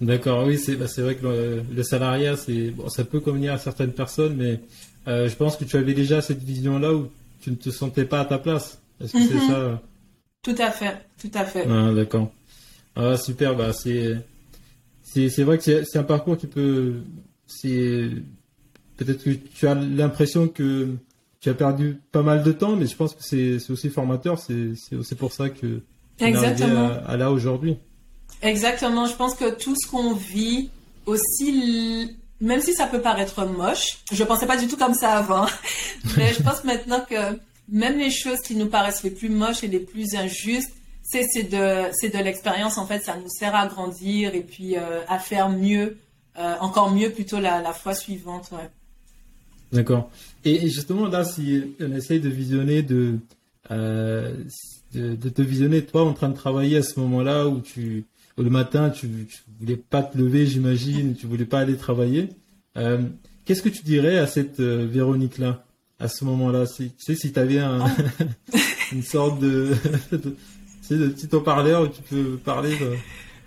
D'accord, 0.00 0.46
oui, 0.46 0.58
c'est 0.58 0.74
bah, 0.74 0.86
vrai 0.98 1.14
que 1.14 1.62
le, 1.70 1.82
salariat, 1.84 2.34
bon, 2.74 2.88
ça 2.88 3.04
peut 3.04 3.20
convenir 3.20 3.52
à 3.52 3.58
certaines 3.58 3.92
personnes, 3.92 4.34
mais 4.36 4.60
euh, 5.08 5.28
je 5.28 5.34
pense 5.34 5.56
que 5.56 5.64
tu 5.64 5.76
avais 5.76 5.94
déjà 5.94 6.22
cette 6.22 6.42
vision-là 6.42 6.94
où 6.94 7.08
tu 7.40 7.50
ne 7.50 7.56
te 7.56 7.70
sentais 7.70 8.04
pas 8.04 8.20
à 8.20 8.24
ta 8.24 8.38
place. 8.38 8.80
Est-ce 9.00 9.12
que 9.12 9.18
c'est 9.18 9.34
mhm. 9.34 9.48
ça 9.48 9.82
Tout 10.42 10.54
à 10.58 10.70
fait, 10.70 11.06
tout 11.20 11.30
à 11.34 11.44
fait. 11.44 11.66
Ah, 11.68 11.92
d'accord. 11.92 12.30
Ah, 12.94 13.16
super, 13.16 13.56
bah, 13.56 13.72
c'est 13.72 14.22
vrai 15.42 15.58
que 15.58 15.84
c'est 15.84 15.98
un 15.98 16.04
parcours 16.04 16.36
qui 16.36 16.46
peut. 16.46 17.00
C'est 17.46 18.10
peut-être 18.96 19.24
que 19.24 19.30
tu 19.30 19.66
as 19.66 19.74
l'impression 19.74 20.48
que 20.48 20.90
tu 21.40 21.48
as 21.48 21.54
perdu 21.54 21.98
pas 22.12 22.22
mal 22.22 22.42
de 22.42 22.52
temps, 22.52 22.76
mais 22.76 22.86
je 22.86 22.94
pense 22.96 23.14
que 23.14 23.22
c'est 23.22 23.70
aussi 23.70 23.90
formateur. 23.90 24.38
C'est 24.38 24.96
aussi 24.96 25.14
pour 25.14 25.32
ça 25.32 25.50
que 25.50 25.80
tu 26.16 26.24
es 26.24 26.36
à, 26.36 26.94
à, 27.06 27.16
là 27.16 27.32
aujourd'hui. 27.32 27.76
Exactement. 28.42 29.06
Je 29.06 29.16
pense 29.16 29.34
que 29.34 29.50
tout 29.50 29.74
ce 29.76 29.90
qu'on 29.90 30.14
vit, 30.14 30.70
aussi, 31.06 32.16
même 32.42 32.60
si 32.60 32.74
ça 32.74 32.86
peut 32.86 33.00
paraître 33.00 33.46
moche, 33.46 33.98
je 34.12 34.24
pensais 34.24 34.46
pas 34.46 34.56
du 34.56 34.66
tout 34.66 34.76
comme 34.76 34.94
ça 34.94 35.16
avant, 35.16 35.46
mais 36.16 36.34
je 36.34 36.42
pense 36.42 36.64
maintenant 36.64 37.00
que 37.08 37.38
même 37.68 37.98
les 37.98 38.10
choses 38.10 38.40
qui 38.40 38.56
nous 38.56 38.66
paraissent 38.66 39.04
les 39.04 39.10
plus 39.10 39.30
moches 39.30 39.62
et 39.64 39.68
les 39.68 39.78
plus 39.78 40.14
injustes, 40.14 40.72
c'est 41.02 41.44
de, 41.44 42.18
de 42.18 42.24
l'expérience 42.24 42.78
en 42.78 42.86
fait. 42.86 43.00
Ça 43.00 43.16
nous 43.16 43.28
sert 43.28 43.54
à 43.54 43.66
grandir 43.66 44.34
et 44.34 44.42
puis 44.42 44.76
euh, 44.76 45.00
à 45.08 45.18
faire 45.18 45.48
mieux, 45.50 45.98
euh, 46.38 46.54
encore 46.60 46.90
mieux 46.90 47.10
plutôt 47.10 47.40
la, 47.40 47.62
la 47.62 47.72
fois 47.72 47.94
suivante. 47.94 48.50
Ouais. 48.52 48.68
D'accord. 49.72 50.10
Et 50.44 50.68
justement, 50.68 51.06
là, 51.06 51.24
si 51.24 51.74
on 51.80 51.92
essaye 51.92 52.20
de 52.20 52.28
visionner, 52.28 52.82
de, 52.82 53.18
euh, 53.70 54.34
de, 54.92 55.14
de, 55.14 55.28
te 55.28 55.42
visionner, 55.42 55.84
toi, 55.84 56.04
en 56.04 56.12
train 56.12 56.28
de 56.28 56.36
travailler 56.36 56.78
à 56.78 56.82
ce 56.82 56.98
moment-là 57.00 57.46
où 57.46 57.60
tu, 57.60 58.04
le 58.38 58.50
matin, 58.50 58.90
tu, 58.90 59.08
tu 59.26 59.38
voulais 59.60 59.76
pas 59.76 60.02
te 60.02 60.16
lever, 60.16 60.46
j'imagine, 60.46 61.14
tu 61.14 61.26
voulais 61.26 61.44
pas 61.44 61.60
aller 61.60 61.76
travailler. 61.76 62.30
Euh, 62.76 63.02
Qu'est-ce 63.44 63.62
que 63.62 63.68
tu 63.68 63.82
dirais 63.82 64.18
à 64.18 64.26
cette 64.26 64.60
euh, 64.60 64.86
Véronique-là, 64.88 65.64
à 65.98 66.08
ce 66.08 66.24
moment-là? 66.24 66.64
Si, 66.66 66.92
Tu 66.92 67.04
sais, 67.04 67.14
si 67.16 67.32
tu 67.32 67.38
avais 67.38 67.58
un, 67.58 67.84
une 68.92 69.02
sorte 69.02 69.40
de, 69.40 69.74
de, 70.12 70.36
de 70.90 71.08
petit 71.08 71.34
haut-parleur 71.34 71.82
où 71.82 71.88
tu 71.88 72.02
peux 72.02 72.36
parler. 72.36 72.76
De, 72.76 72.96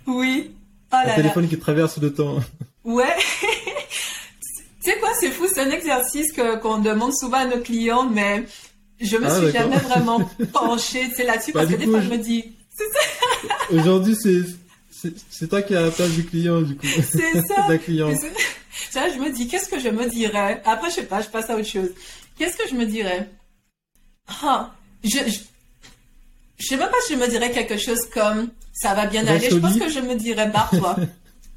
oui. 0.06 0.50
Oh 0.92 0.96
un 0.96 1.14
téléphone 1.14 1.48
qui 1.48 1.58
traverse 1.58 1.98
le 1.98 2.12
temps. 2.12 2.38
Ouais. 2.84 3.04
Tu 4.84 4.92
sais 4.92 5.00
quoi, 5.00 5.10
c'est 5.18 5.32
fou, 5.32 5.46
c'est 5.52 5.62
un 5.62 5.70
exercice 5.72 6.32
qu'on 6.62 6.78
demande 6.78 7.12
souvent 7.12 7.38
à 7.38 7.44
nos 7.44 7.60
clients, 7.60 8.08
mais 8.08 8.44
je 9.00 9.16
me 9.16 9.26
ah, 9.26 9.40
suis 9.40 9.50
jamais 9.50 9.78
vraiment 9.78 10.20
penchée 10.52 11.08
là-dessus 11.24 11.50
bah, 11.50 11.62
parce 11.62 11.72
que 11.72 11.76
des 11.76 11.86
fois 11.86 12.00
je 12.00 12.08
me 12.08 12.18
dis. 12.18 12.52
Aujourd'hui, 13.72 14.14
c'est 14.14 14.44
c'est 15.30 15.48
toi 15.48 15.62
qui 15.62 15.74
as 15.74 15.82
la 15.82 15.90
place 15.90 16.10
du 16.10 16.24
client, 16.24 16.62
du 16.62 16.76
coup. 16.76 16.86
C'est 16.86 17.32
ça. 17.48 17.66
la 17.68 17.78
cliente. 17.78 18.16
Ça, 18.90 19.10
je 19.10 19.18
me 19.18 19.30
dis, 19.32 19.48
qu'est-ce 19.48 19.68
que 19.68 19.78
je 19.78 19.88
me 19.88 20.08
dirais? 20.08 20.62
Après, 20.64 20.90
je 20.90 20.96
sais 20.96 21.02
pas, 21.04 21.20
je 21.22 21.28
passe 21.28 21.50
à 21.50 21.56
autre 21.56 21.66
chose. 21.68 21.90
Qu'est-ce 22.38 22.56
que 22.56 22.68
je 22.68 22.74
me 22.74 22.84
dirais? 22.84 23.30
Ah, 24.42 24.74
je, 25.04 25.10
je, 25.10 25.38
je 26.58 26.66
sais 26.66 26.76
même 26.76 26.88
pas 26.88 26.96
si 27.06 27.14
je 27.14 27.18
me 27.18 27.28
dirais 27.28 27.50
quelque 27.50 27.78
chose 27.78 28.00
comme 28.12 28.50
ça 28.72 28.94
va 28.94 29.06
bien 29.06 29.26
aller. 29.26 29.50
Je 29.50 29.56
pense 29.56 29.78
que 29.78 29.88
je 29.96 30.00
me 30.00 30.14
dirais 30.14 30.48
barre-toi. 30.48 30.96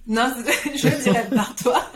Non, 0.07 0.31
je 0.75 0.87
dirais 1.03 1.27
pars-toi. 1.35 1.91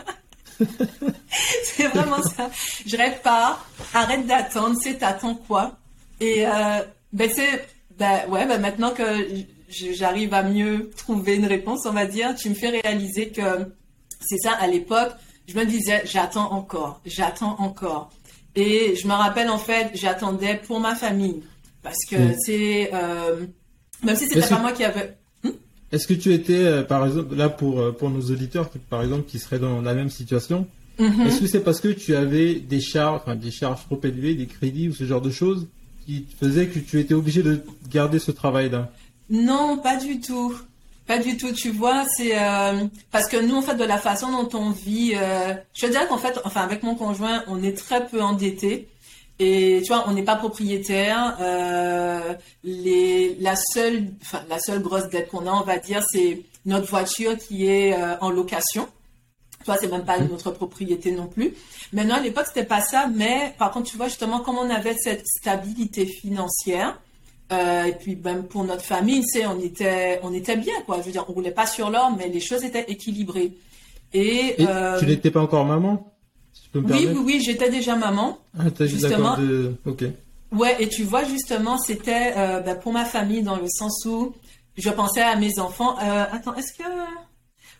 c'est 1.64 1.88
vraiment 1.88 2.22
ça. 2.22 2.50
Je 2.86 2.96
répare, 2.96 3.66
arrête 3.92 4.26
d'attendre, 4.26 4.76
c'est 4.80 4.98
t'attends 4.98 5.34
quoi. 5.34 5.76
Et 6.20 6.46
euh, 6.46 6.80
ben 7.12 7.30
c'est, 7.34 7.66
ben 7.98 8.22
ouais, 8.28 8.46
ben 8.46 8.60
maintenant 8.60 8.90
que 8.90 9.02
j'arrive 9.68 10.34
à 10.34 10.42
mieux 10.42 10.90
trouver 10.96 11.36
une 11.36 11.46
réponse, 11.46 11.86
on 11.86 11.92
va 11.92 12.06
dire, 12.06 12.34
tu 12.34 12.48
me 12.48 12.54
fais 12.54 12.70
réaliser 12.70 13.28
que 13.28 13.72
c'est 14.20 14.38
ça 14.38 14.52
à 14.52 14.66
l'époque. 14.66 15.12
Je 15.46 15.56
me 15.56 15.64
disais, 15.64 16.02
j'attends 16.06 16.52
encore, 16.52 17.00
j'attends 17.04 17.56
encore. 17.58 18.10
Et 18.56 18.94
je 18.96 19.06
me 19.06 19.12
rappelle 19.12 19.50
en 19.50 19.58
fait, 19.58 19.90
j'attendais 19.94 20.56
pour 20.56 20.80
ma 20.80 20.94
famille 20.94 21.42
parce 21.82 21.98
que 22.08 22.16
mm. 22.16 22.36
c'est 22.38 22.90
euh, 22.94 23.46
même 24.04 24.16
si 24.16 24.26
c'était 24.26 24.48
pas 24.48 24.58
moi 24.58 24.72
qui 24.72 24.84
avait. 24.84 25.16
Hmm? 25.42 25.50
Est-ce 25.92 26.06
que 26.06 26.14
tu 26.14 26.32
étais, 26.32 26.64
euh, 26.64 26.82
par 26.82 27.06
exemple, 27.06 27.34
là 27.34 27.48
pour, 27.48 27.80
euh, 27.80 27.92
pour 27.92 28.10
nos 28.10 28.20
auditeurs, 28.20 28.70
par 28.90 29.02
exemple, 29.02 29.24
qui 29.24 29.38
seraient 29.38 29.58
dans 29.58 29.80
la 29.80 29.94
même 29.94 30.10
situation, 30.10 30.66
mm-hmm. 30.98 31.26
est-ce 31.26 31.40
que 31.40 31.46
c'est 31.46 31.60
parce 31.60 31.80
que 31.80 31.88
tu 31.88 32.14
avais 32.14 32.54
des 32.54 32.80
charges, 32.80 33.20
enfin, 33.22 33.36
des 33.36 33.50
charges 33.50 33.84
trop 33.84 34.00
élevées, 34.02 34.34
des 34.34 34.46
crédits 34.46 34.88
ou 34.88 34.94
ce 34.94 35.04
genre 35.04 35.20
de 35.20 35.30
choses 35.30 35.66
qui 36.06 36.26
faisaient 36.38 36.66
que 36.66 36.78
tu 36.78 37.00
étais 37.00 37.14
obligé 37.14 37.42
de 37.42 37.62
garder 37.90 38.18
ce 38.18 38.30
travail-là? 38.30 38.90
Non, 39.30 39.78
pas 39.78 39.96
du 39.96 40.20
tout. 40.20 40.54
Pas 41.06 41.18
du 41.18 41.36
tout, 41.36 41.52
tu 41.52 41.68
vois, 41.70 42.06
c'est 42.16 42.32
euh, 42.34 42.84
parce 43.10 43.28
que 43.28 43.36
nous, 43.36 43.56
en 43.56 43.62
fait, 43.62 43.74
de 43.74 43.84
la 43.84 43.98
façon 43.98 44.30
dont 44.30 44.58
on 44.58 44.70
vit, 44.70 45.12
je 45.74 45.86
veux 45.86 45.92
dire 45.92 46.08
qu'en 46.08 46.16
fait, 46.16 46.40
enfin, 46.44 46.62
avec 46.62 46.82
mon 46.82 46.94
conjoint, 46.94 47.44
on 47.46 47.62
est 47.62 47.76
très 47.76 48.06
peu 48.06 48.22
endetté. 48.22 48.88
Et 49.38 49.80
tu 49.82 49.88
vois, 49.88 50.04
on 50.06 50.12
n'est 50.12 50.22
pas 50.22 50.36
propriétaire. 50.36 51.36
Euh, 51.40 52.34
les, 52.62 53.34
la 53.40 53.56
seule, 53.56 54.06
enfin, 54.22 54.42
la 54.48 54.60
seule 54.60 54.80
grosse 54.80 55.08
dette 55.08 55.28
qu'on 55.28 55.46
a, 55.46 55.50
on 55.50 55.62
va 55.62 55.78
dire, 55.78 56.04
c'est 56.08 56.42
notre 56.66 56.86
voiture 56.86 57.36
qui 57.36 57.66
est 57.66 57.94
euh, 57.94 58.16
en 58.20 58.30
location. 58.30 58.88
Tu 59.58 59.64
vois, 59.66 59.76
c'est 59.78 59.90
même 59.90 60.04
pas 60.04 60.18
mmh. 60.18 60.28
notre 60.28 60.50
propriété 60.52 61.10
non 61.10 61.26
plus. 61.26 61.54
Maintenant, 61.92 62.16
à 62.16 62.20
l'époque, 62.20 62.46
c'était 62.46 62.64
pas 62.64 62.80
ça. 62.80 63.08
Mais 63.12 63.54
par 63.58 63.72
contre, 63.72 63.90
tu 63.90 63.96
vois, 63.96 64.06
justement, 64.06 64.40
comme 64.40 64.58
on 64.58 64.70
avait 64.70 64.94
cette 64.94 65.26
stabilité 65.26 66.06
financière, 66.06 67.00
euh, 67.52 67.84
et 67.84 67.92
puis 67.92 68.16
même 68.16 68.44
pour 68.44 68.64
notre 68.64 68.82
famille, 68.82 69.22
c'est 69.26 69.46
on 69.46 69.58
était, 69.60 70.18
on 70.22 70.32
était 70.32 70.56
bien, 70.56 70.74
quoi. 70.86 70.98
Je 71.00 71.06
veux 71.06 71.12
dire, 71.12 71.24
on 71.28 71.32
roulait 71.32 71.50
pas 71.50 71.66
sur 71.66 71.90
l'or, 71.90 72.14
mais 72.16 72.28
les 72.28 72.40
choses 72.40 72.64
étaient 72.64 72.84
équilibrées. 72.88 73.52
Et, 74.12 74.62
et 74.62 74.66
euh, 74.68 74.98
tu 74.98 75.06
n'étais 75.06 75.30
pas 75.30 75.40
encore 75.40 75.64
maman 75.64 76.10
oui, 76.76 77.06
oui, 77.08 77.18
oui, 77.24 77.40
j'étais 77.40 77.70
déjà 77.70 77.94
maman. 77.94 78.38
Ah, 78.58 78.64
justement. 78.80 79.36
De... 79.36 79.76
Ok. 79.86 80.04
Ouais, 80.50 80.76
et 80.80 80.88
tu 80.88 81.04
vois, 81.04 81.22
justement, 81.22 81.78
c'était 81.78 82.32
euh, 82.36 82.60
bah, 82.60 82.74
pour 82.74 82.92
ma 82.92 83.04
famille 83.04 83.42
dans 83.42 83.54
le 83.54 83.68
sens 83.68 84.04
où 84.06 84.34
je 84.76 84.90
pensais 84.90 85.22
à 85.22 85.36
mes 85.36 85.60
enfants. 85.60 85.96
Attends, 85.96 86.54
est-ce 86.56 86.72
que... 86.72 86.82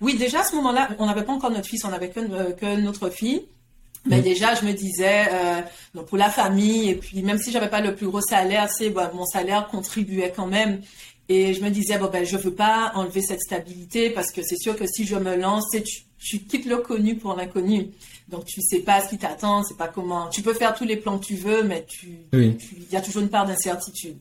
Oui, 0.00 0.16
déjà 0.16 0.40
à 0.40 0.44
ce 0.44 0.54
moment-là, 0.56 0.90
on 1.00 1.06
n'avait 1.06 1.24
pas 1.24 1.32
encore 1.32 1.50
notre 1.50 1.66
fils, 1.66 1.84
on 1.84 1.88
n'avait 1.88 2.10
que, 2.10 2.52
que, 2.52 2.80
notre 2.80 3.10
fille. 3.10 3.42
Mais 4.06 4.18
mm. 4.18 4.22
déjà, 4.22 4.54
je 4.54 4.64
me 4.64 4.72
disais, 4.72 5.26
donc 5.94 6.06
pour 6.06 6.18
la 6.18 6.30
famille, 6.30 6.90
et 6.90 6.94
puis 6.94 7.22
même 7.22 7.38
si 7.38 7.50
j'avais 7.50 7.70
pas 7.70 7.80
le 7.80 7.94
plus 7.94 8.06
gros 8.06 8.20
salaire, 8.20 8.68
c'est 8.70 8.90
bah, 8.90 9.10
mon 9.14 9.26
salaire 9.26 9.68
contribuait 9.68 10.32
quand 10.34 10.46
même. 10.46 10.80
Et 11.28 11.54
je 11.54 11.62
me 11.62 11.70
disais, 11.70 11.98
bon, 11.98 12.10
ben, 12.12 12.24
je 12.24 12.36
veux 12.36 12.54
pas 12.54 12.92
enlever 12.94 13.22
cette 13.22 13.40
stabilité 13.40 14.10
parce 14.10 14.30
que 14.30 14.42
c'est 14.42 14.58
sûr 14.58 14.76
que 14.76 14.86
si 14.86 15.06
je 15.06 15.16
me 15.16 15.36
lance, 15.36 15.70
tu, 15.70 16.02
tu 16.18 16.40
quittes 16.40 16.66
le 16.66 16.78
connu 16.78 17.16
pour 17.16 17.34
l'inconnu. 17.34 17.90
Donc 18.28 18.46
tu 18.46 18.60
sais 18.62 18.80
pas 18.80 19.02
ce 19.02 19.10
qui 19.10 19.18
t'attend, 19.18 19.62
c'est 19.62 19.76
pas 19.76 19.88
comment. 19.88 20.28
Tu 20.28 20.42
peux 20.42 20.54
faire 20.54 20.74
tous 20.74 20.84
les 20.84 20.96
plans 20.96 21.18
que 21.18 21.26
tu 21.26 21.34
veux, 21.34 21.62
mais 21.62 21.84
tu, 21.86 22.08
il 22.32 22.56
y 22.90 22.96
a 22.96 23.00
toujours 23.00 23.22
une 23.22 23.28
part 23.28 23.46
d'incertitude. 23.46 24.16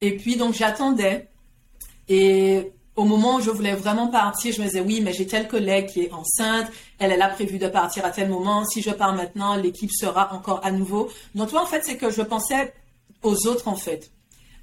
Et 0.00 0.16
puis 0.16 0.36
donc 0.36 0.54
j'attendais. 0.54 1.28
Et 2.08 2.72
au 3.00 3.04
moment 3.04 3.36
où 3.36 3.40
je 3.40 3.50
voulais 3.50 3.74
vraiment 3.74 4.08
partir, 4.08 4.52
je 4.52 4.60
me 4.60 4.66
disais 4.66 4.82
oui, 4.82 5.00
mais 5.02 5.14
j'ai 5.14 5.26
tel 5.26 5.48
collègue 5.48 5.86
qui 5.86 6.02
est 6.02 6.12
enceinte, 6.12 6.66
elle, 6.98 7.12
elle 7.12 7.22
a 7.22 7.28
prévu 7.28 7.58
de 7.58 7.66
partir 7.66 8.04
à 8.04 8.10
tel 8.10 8.28
moment. 8.28 8.66
Si 8.66 8.82
je 8.82 8.90
pars 8.90 9.14
maintenant, 9.14 9.56
l'équipe 9.56 9.90
sera 9.90 10.34
encore 10.34 10.60
à 10.62 10.70
nouveau. 10.70 11.08
Donc 11.34 11.48
toi, 11.48 11.62
en 11.62 11.66
fait, 11.66 11.82
c'est 11.82 11.96
que 11.96 12.10
je 12.10 12.20
pensais 12.20 12.74
aux 13.22 13.46
autres 13.46 13.68
en 13.68 13.76
fait. 13.76 14.10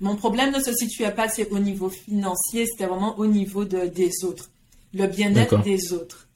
Mon 0.02 0.16
problème 0.16 0.52
ne 0.52 0.60
se 0.60 0.72
situait 0.72 1.10
pas 1.10 1.28
c'est 1.30 1.50
au 1.50 1.58
niveau 1.58 1.90
financier, 1.90 2.68
c'était 2.68 2.86
vraiment 2.86 3.18
au 3.18 3.26
niveau 3.26 3.66
de, 3.66 3.88
des 3.88 4.24
autres, 4.24 4.52
le 4.94 5.08
bien-être 5.08 5.58
des 5.64 5.92
autres. 5.92 6.28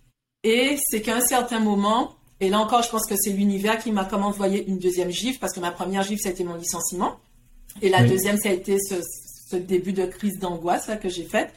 Et 0.44 0.78
c'est 0.90 1.04
qu'à 1.04 1.18
un 1.18 1.22
certain 1.22 1.60
moment, 1.60 2.16
et 2.40 2.50
là 2.50 2.60
encore, 2.60 2.82
je 2.82 2.90
pense 2.90 3.06
que 3.06 3.14
c'est 3.16 3.30
l'univers 3.30 3.78
qui 3.78 3.92
m'a 3.92 4.06
comme 4.06 4.24
envoyé 4.24 4.68
une 4.68 4.80
deuxième 4.80 5.12
gifle, 5.12 5.38
parce 5.38 5.54
que 5.54 5.60
ma 5.60 5.70
première 5.70 6.02
gifle, 6.02 6.22
ça 6.24 6.30
a 6.30 6.32
été 6.32 6.44
mon 6.44 6.56
licenciement. 6.56 7.20
Et 7.84 7.90
la 7.90 8.04
deuxième, 8.04 8.38
ça 8.38 8.50
a 8.50 8.54
été 8.54 8.78
ce, 8.80 9.56
début 9.56 9.94
de 9.94 10.06
crise 10.06 10.40
d'angoisse 10.40 10.90
que 11.00 11.10
j'ai 11.10 11.26
faite. 11.26 11.54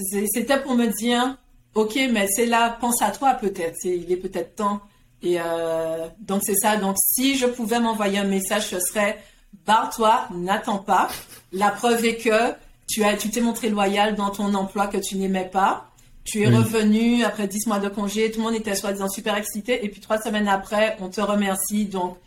C'était 0.00 0.60
pour 0.60 0.74
me 0.74 0.86
dire, 0.86 1.36
ok, 1.74 1.98
mais 2.12 2.26
c'est 2.28 2.46
là, 2.46 2.76
pense 2.80 3.02
à 3.02 3.10
toi 3.10 3.34
peut-être, 3.34 3.76
il 3.84 4.10
est 4.10 4.16
peut-être 4.16 4.56
temps. 4.56 4.80
Et 5.22 5.38
euh, 5.40 6.06
donc 6.20 6.42
c'est 6.44 6.54
ça. 6.54 6.76
Donc 6.76 6.96
si 6.98 7.36
je 7.36 7.46
pouvais 7.46 7.80
m'envoyer 7.80 8.18
un 8.18 8.24
message, 8.24 8.68
ce 8.68 8.80
serait 8.80 9.18
barre-toi, 9.66 10.28
n'attends 10.34 10.78
pas. 10.78 11.08
La 11.52 11.70
preuve 11.70 12.04
est 12.04 12.16
que 12.16 12.54
tu 12.88 13.04
as, 13.04 13.16
tu 13.16 13.30
t'es 13.30 13.40
montré 13.40 13.68
loyal 13.68 14.14
dans 14.14 14.30
ton 14.30 14.54
emploi 14.54 14.86
que 14.86 14.98
tu 14.98 15.16
n'aimais 15.16 15.48
pas. 15.50 15.90
Tu 16.24 16.42
es 16.42 16.48
revenu 16.48 17.24
après 17.24 17.48
10 17.48 17.66
mois 17.66 17.78
de 17.78 17.88
congé, 17.88 18.30
tout 18.30 18.40
le 18.40 18.44
monde 18.44 18.54
était 18.54 18.74
soi-disant 18.74 19.08
super 19.08 19.34
excité, 19.36 19.82
et 19.82 19.88
puis 19.88 19.98
trois 20.02 20.20
semaines 20.20 20.46
après, 20.46 20.94
on 21.00 21.08
te 21.08 21.22
remercie. 21.22 21.86
Donc, 21.86 22.18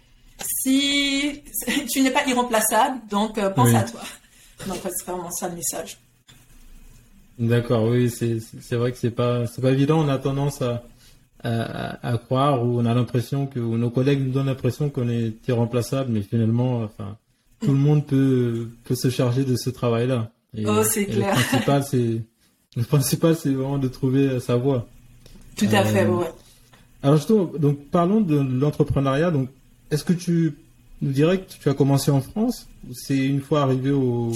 si 0.64 1.44
tu 1.92 2.02
n'es 2.02 2.10
pas 2.10 2.26
irremplaçable, 2.26 3.00
donc 3.10 3.38
euh, 3.38 3.52
pense 3.52 3.74
à 3.76 3.84
toi. 3.84 4.02
Donc, 4.68 4.78
c'est 4.84 5.06
vraiment 5.06 5.30
ça 5.30 5.50
le 5.50 5.56
message. 5.56 6.00
D'accord, 7.42 7.88
oui, 7.88 8.10
c'est 8.10 8.76
vrai 8.76 8.92
que 8.92 8.98
c'est 8.98 9.10
pas, 9.10 9.46
pas 9.62 9.72
évident. 9.72 10.00
On 10.00 10.08
a 10.08 10.20
tendance 10.20 10.62
à, 10.62 10.84
à, 11.44 12.18
croire 12.20 12.64
ou 12.64 12.80
on 12.80 12.86
a 12.86 12.94
l'impression 12.94 13.48
que 13.48 13.60
nos 13.60 13.90
collègues 13.90 14.24
nous 14.24 14.32
donnent 14.32 14.46
l'impression 14.46 14.92
qu'on 14.92 15.10
est 15.10 15.34
irremplaçable, 15.48 16.12
mais 16.12 16.22
finalement, 16.22 16.84
enfin, 16.84 17.18
tout 17.60 17.72
le 17.72 17.80
monde 17.80 18.06
peut, 18.06 18.70
peut 18.84 18.94
se 18.94 19.10
charger 19.10 19.44
de 19.44 19.56
ce 19.56 19.72
travail-là. 19.72 20.32
oh, 20.66 20.84
c'est 20.84 21.06
clair. 21.06 21.36
Le 21.36 21.42
principal, 21.42 21.84
c'est 21.84 22.22
le 22.78 22.84
principal, 22.84 23.36
c'est 23.36 23.50
vraiment 23.50 23.80
de 23.80 23.88
trouver 23.88 24.40
sa 24.40 24.56
voie. 24.56 24.88
Tout 25.56 25.66
à 25.72 25.84
fait, 25.84 26.06
euh, 26.06 26.12
oui. 26.12 26.26
Alors 27.02 27.18
justement, 27.18 27.52
donc 27.58 27.88
parlons 27.90 28.22
de 28.22 28.38
l'entrepreneuriat. 28.38 29.32
Donc, 29.32 29.50
est-ce 29.90 30.04
que 30.04 30.14
tu 30.14 30.54
nous 31.02 31.12
dirais 31.12 31.40
que 31.40 31.52
tu 31.52 31.70
as 31.70 31.74
commencé 31.74 32.12
en 32.12 32.22
France 32.22 32.68
ou 32.88 32.94
c'est 32.94 33.18
une 33.18 33.42
fois 33.42 33.64
arrivé 33.64 33.90
au 33.90 34.32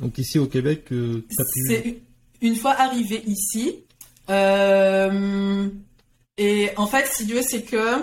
donc 0.00 0.18
ici 0.18 0.38
au 0.38 0.46
Québec 0.46 0.84
que 0.86 1.22
tu 1.28 1.36
as 1.38 1.82
pu... 1.82 1.96
Une 2.42 2.56
fois 2.56 2.72
arrivé 2.72 3.22
ici. 3.26 3.84
Euh, 4.28 5.68
et 6.38 6.70
en 6.76 6.86
fait, 6.86 7.06
si 7.06 7.26
veux, 7.34 7.42
c'est 7.42 7.62
que 7.62 8.02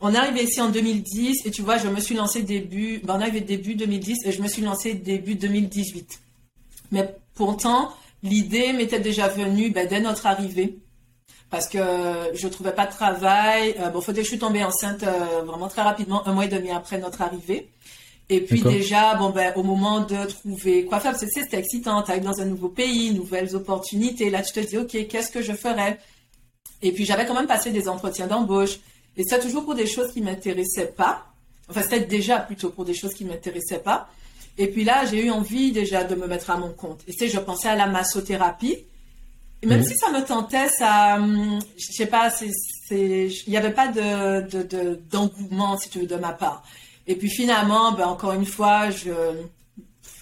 on 0.00 0.14
est 0.14 0.16
arrivé 0.16 0.44
ici 0.44 0.60
en 0.60 0.70
2010 0.70 1.46
et 1.46 1.50
tu 1.50 1.62
vois, 1.62 1.76
je 1.76 1.88
me 1.88 2.00
suis 2.00 2.14
lancé 2.14 2.42
début, 2.42 3.00
ben 3.04 3.20
on 3.20 3.40
début 3.40 3.74
2010 3.74 4.24
et 4.24 4.32
je 4.32 4.42
me 4.42 4.48
suis 4.48 4.62
lancé 4.62 4.94
début 4.94 5.34
2018. 5.34 6.20
Mais 6.90 7.14
pourtant, 7.34 7.94
l'idée 8.22 8.72
m'était 8.72 9.00
déjà 9.00 9.28
venue 9.28 9.70
ben, 9.70 9.86
dès 9.86 10.00
notre 10.00 10.26
arrivée 10.26 10.78
parce 11.50 11.68
que 11.68 11.78
je 12.34 12.48
trouvais 12.48 12.72
pas 12.72 12.86
de 12.86 12.92
travail. 12.92 13.74
Euh, 13.78 13.90
bon, 13.90 14.00
faut 14.00 14.12
que 14.12 14.22
je 14.22 14.26
suis 14.26 14.38
tombée 14.38 14.64
enceinte 14.64 15.02
euh, 15.02 15.42
vraiment 15.42 15.68
très 15.68 15.82
rapidement, 15.82 16.26
un 16.26 16.32
mois 16.32 16.46
et 16.46 16.48
demi 16.48 16.70
après 16.70 16.98
notre 16.98 17.20
arrivée. 17.22 17.68
Et 18.32 18.40
puis 18.40 18.62
déjà, 18.62 19.16
bon 19.16 19.30
ben, 19.30 19.52
au 19.56 19.64
moment 19.64 20.00
de 20.00 20.24
trouver 20.24 20.84
quoi 20.84 21.00
faire, 21.00 21.16
c'était 21.16 21.58
excitant. 21.58 22.00
T'arrives 22.02 22.22
dans 22.22 22.40
un 22.40 22.44
nouveau 22.44 22.68
pays, 22.68 23.12
nouvelles 23.12 23.56
opportunités. 23.56 24.30
Là, 24.30 24.40
tu 24.40 24.52
te 24.52 24.60
dis, 24.60 24.78
ok, 24.78 25.08
qu'est-ce 25.08 25.32
que 25.32 25.42
je 25.42 25.52
ferais? 25.52 25.98
Et 26.80 26.92
puis 26.92 27.04
j'avais 27.04 27.26
quand 27.26 27.34
même 27.34 27.48
passé 27.48 27.72
des 27.72 27.88
entretiens 27.88 28.28
d'embauche. 28.28 28.78
Et 29.16 29.24
ça 29.24 29.40
toujours 29.40 29.64
pour 29.64 29.74
des 29.74 29.86
choses 29.86 30.12
qui 30.12 30.20
m'intéressaient 30.20 30.92
pas. 30.96 31.26
Enfin, 31.68 31.82
c'était 31.82 32.00
déjà 32.00 32.38
plutôt 32.38 32.70
pour 32.70 32.84
des 32.84 32.94
choses 32.94 33.14
qui 33.14 33.24
m'intéressaient 33.24 33.80
pas. 33.80 34.08
Et 34.58 34.68
puis 34.68 34.84
là, 34.84 35.04
j'ai 35.06 35.26
eu 35.26 35.30
envie 35.30 35.72
déjà 35.72 36.04
de 36.04 36.14
me 36.14 36.28
mettre 36.28 36.50
à 36.50 36.56
mon 36.56 36.70
compte. 36.70 37.00
Et 37.08 37.12
c'est, 37.12 37.28
je 37.28 37.38
pensais 37.40 37.68
à 37.68 37.74
la 37.74 37.88
massothérapie. 37.88 38.76
Et 39.62 39.66
même 39.66 39.82
si 39.82 39.94
ça 39.96 40.10
me 40.10 40.24
tentait, 40.24 40.68
ça, 40.68 41.16
hum, 41.16 41.58
je 41.76 41.92
sais 41.92 42.06
pas, 42.06 42.30
il 42.92 43.30
n'y 43.48 43.56
avait 43.56 43.72
pas 43.72 43.88
de, 43.88 45.00
d'engouement, 45.10 45.76
si 45.76 45.90
tu 45.90 45.98
veux, 45.98 46.06
de 46.06 46.16
ma 46.16 46.32
part. 46.32 46.62
Et 47.10 47.16
puis 47.16 47.28
finalement, 47.28 47.90
ben, 47.90 48.06
encore 48.06 48.34
une 48.34 48.46
fois, 48.46 48.90
je 48.90 49.10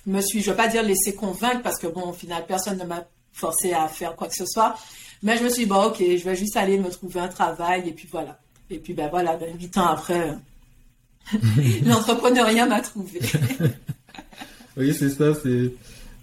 me 0.06 0.22
suis, 0.22 0.40
je 0.40 0.50
veux 0.50 0.56
pas 0.56 0.68
dire 0.68 0.82
laissé 0.82 1.14
convaincre 1.14 1.60
parce 1.62 1.78
que 1.78 1.86
bon, 1.86 2.08
au 2.08 2.12
final, 2.14 2.46
personne 2.48 2.78
ne 2.78 2.84
m'a 2.84 3.06
forcé 3.30 3.74
à 3.74 3.88
faire 3.88 4.16
quoi 4.16 4.26
que 4.26 4.34
ce 4.34 4.46
soit. 4.46 4.74
Mais 5.22 5.36
je 5.36 5.44
me 5.44 5.50
suis 5.50 5.64
dit, 5.64 5.68
bon, 5.68 5.84
ok, 5.84 5.98
je 5.98 6.24
vais 6.24 6.34
juste 6.34 6.56
aller 6.56 6.78
me 6.78 6.88
trouver 6.88 7.20
un 7.20 7.28
travail 7.28 7.86
et 7.86 7.92
puis 7.92 8.08
voilà. 8.10 8.40
Et 8.70 8.78
puis 8.78 8.94
ben 8.94 9.10
voilà, 9.10 9.36
ben, 9.36 9.54
huit 9.58 9.76
ans 9.76 9.88
après, 9.88 10.34
l'entrepreneuriat 11.84 12.64
m'a 12.64 12.80
trouvé. 12.80 13.20
oui, 14.78 14.94
c'est 14.98 15.10
ça. 15.10 15.34
C'est 15.34 15.74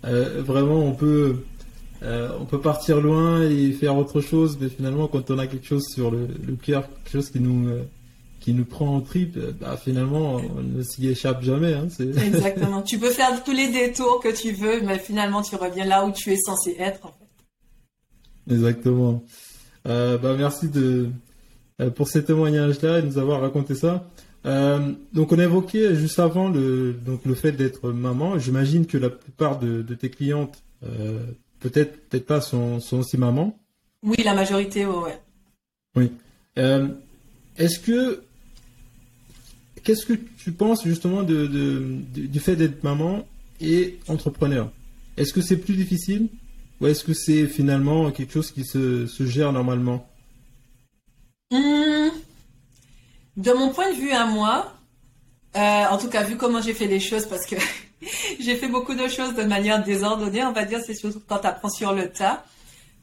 euh, 0.05 0.41
vraiment 0.41 0.79
on 0.79 0.95
peut 0.95 1.43
euh, 2.01 2.29
on 2.39 2.45
peut 2.45 2.59
partir 2.59 3.01
loin 3.01 3.43
et 3.43 3.71
faire 3.71 3.95
autre 3.95 4.19
chose, 4.19 4.57
mais 4.59 4.69
finalement, 4.69 5.07
quand 5.07 5.29
on 5.29 5.37
a 5.37 5.45
quelque 5.45 5.67
chose 5.67 5.85
sur 5.93 6.09
le, 6.09 6.27
cœur, 6.59 6.87
quelque 6.87 7.11
chose 7.11 7.29
qui 7.29 7.39
nous 7.39 7.69
euh, 7.69 7.83
qui 8.45 8.53
nous 8.53 8.63
prend 8.63 8.97
en 8.97 9.01
trip, 9.01 9.39
bah, 9.59 9.75
finalement, 9.75 10.35
on 10.35 10.61
ne 10.61 10.83
s'y 10.83 11.07
échappe 11.07 11.41
jamais. 11.41 11.73
Hein, 11.73 11.87
Exactement. 11.99 12.81
tu 12.83 12.99
peux 12.99 13.09
faire 13.09 13.43
tous 13.43 13.53
les 13.53 13.71
détours 13.71 14.19
que 14.21 14.29
tu 14.29 14.51
veux, 14.51 14.81
mais 14.81 14.99
finalement, 14.99 15.41
tu 15.41 15.55
reviens 15.55 15.83
là 15.83 16.05
où 16.05 16.11
tu 16.11 16.31
es 16.31 16.37
censé 16.37 16.75
être. 16.77 17.11
Exactement. 18.47 19.23
Euh, 19.87 20.19
bah, 20.19 20.35
merci 20.37 20.69
de, 20.69 21.09
euh, 21.81 21.89
pour 21.89 22.07
ces 22.07 22.23
témoignages-là 22.23 22.99
et 22.99 23.01
de 23.01 23.07
nous 23.07 23.17
avoir 23.17 23.41
raconté 23.41 23.73
ça. 23.73 24.07
Euh, 24.45 24.91
donc 25.11 25.31
on 25.31 25.39
a 25.39 25.43
évoqué 25.45 25.95
juste 25.95 26.19
avant 26.19 26.47
le, 26.47 26.93
donc 26.93 27.25
le 27.25 27.33
fait 27.33 27.51
d'être 27.51 27.89
maman. 27.89 28.37
J'imagine 28.37 28.85
que 28.85 28.99
la 28.99 29.09
plupart 29.09 29.57
de, 29.57 29.81
tes 29.95 30.11
clientes, 30.11 30.61
peut-être 31.61 31.97
peut-être 32.09 32.27
pas, 32.27 32.41
sont, 32.41 32.79
sont 32.79 32.99
aussi 32.99 33.17
mamans. 33.17 33.57
Oui, 34.03 34.17
la 34.23 34.35
majorité, 34.35 34.85
ouais. 34.85 35.19
Oui. 35.95 36.11
Est-ce 37.57 37.79
que 37.79 38.21
qu'est-ce 39.85 40.05
que 40.05 40.13
tu 40.13 40.51
penses 40.51 40.83
justement 40.83 41.23
du 41.23 42.39
fait 42.41 42.57
d'être 42.57 42.83
maman 42.83 43.25
et 43.61 43.99
entrepreneur? 44.09 44.69
Est-ce 45.15 45.31
que 45.31 45.41
c'est 45.41 45.57
plus 45.57 45.75
difficile 45.75 46.27
ou 46.81 46.87
est-ce 46.87 47.05
que 47.05 47.13
c'est 47.13 47.47
finalement 47.47 48.11
quelque 48.11 48.33
chose 48.33 48.51
qui 48.51 48.65
se, 48.65 49.07
gère 49.21 49.53
normalement? 49.53 50.05
Hmm. 51.51 52.09
De 53.37 53.51
mon 53.53 53.69
point 53.69 53.91
de 53.91 53.97
vue 53.97 54.11
à 54.11 54.25
moi, 54.25 54.73
euh, 55.55 55.85
en 55.89 55.97
tout 55.97 56.09
cas 56.09 56.23
vu 56.23 56.35
comment 56.35 56.61
j'ai 56.61 56.73
fait 56.73 56.87
les 56.87 56.99
choses, 56.99 57.27
parce 57.27 57.45
que 57.45 57.55
j'ai 58.39 58.55
fait 58.55 58.67
beaucoup 58.67 58.95
de 58.95 59.07
choses 59.07 59.35
de 59.35 59.43
manière 59.43 59.83
désordonnée, 59.83 60.43
on 60.43 60.51
va 60.51 60.65
dire, 60.65 60.79
c'est 60.85 60.95
surtout 60.95 61.21
quand 61.25 61.39
tu 61.39 61.47
apprends 61.47 61.69
sur 61.69 61.93
le 61.93 62.09
tas. 62.09 62.43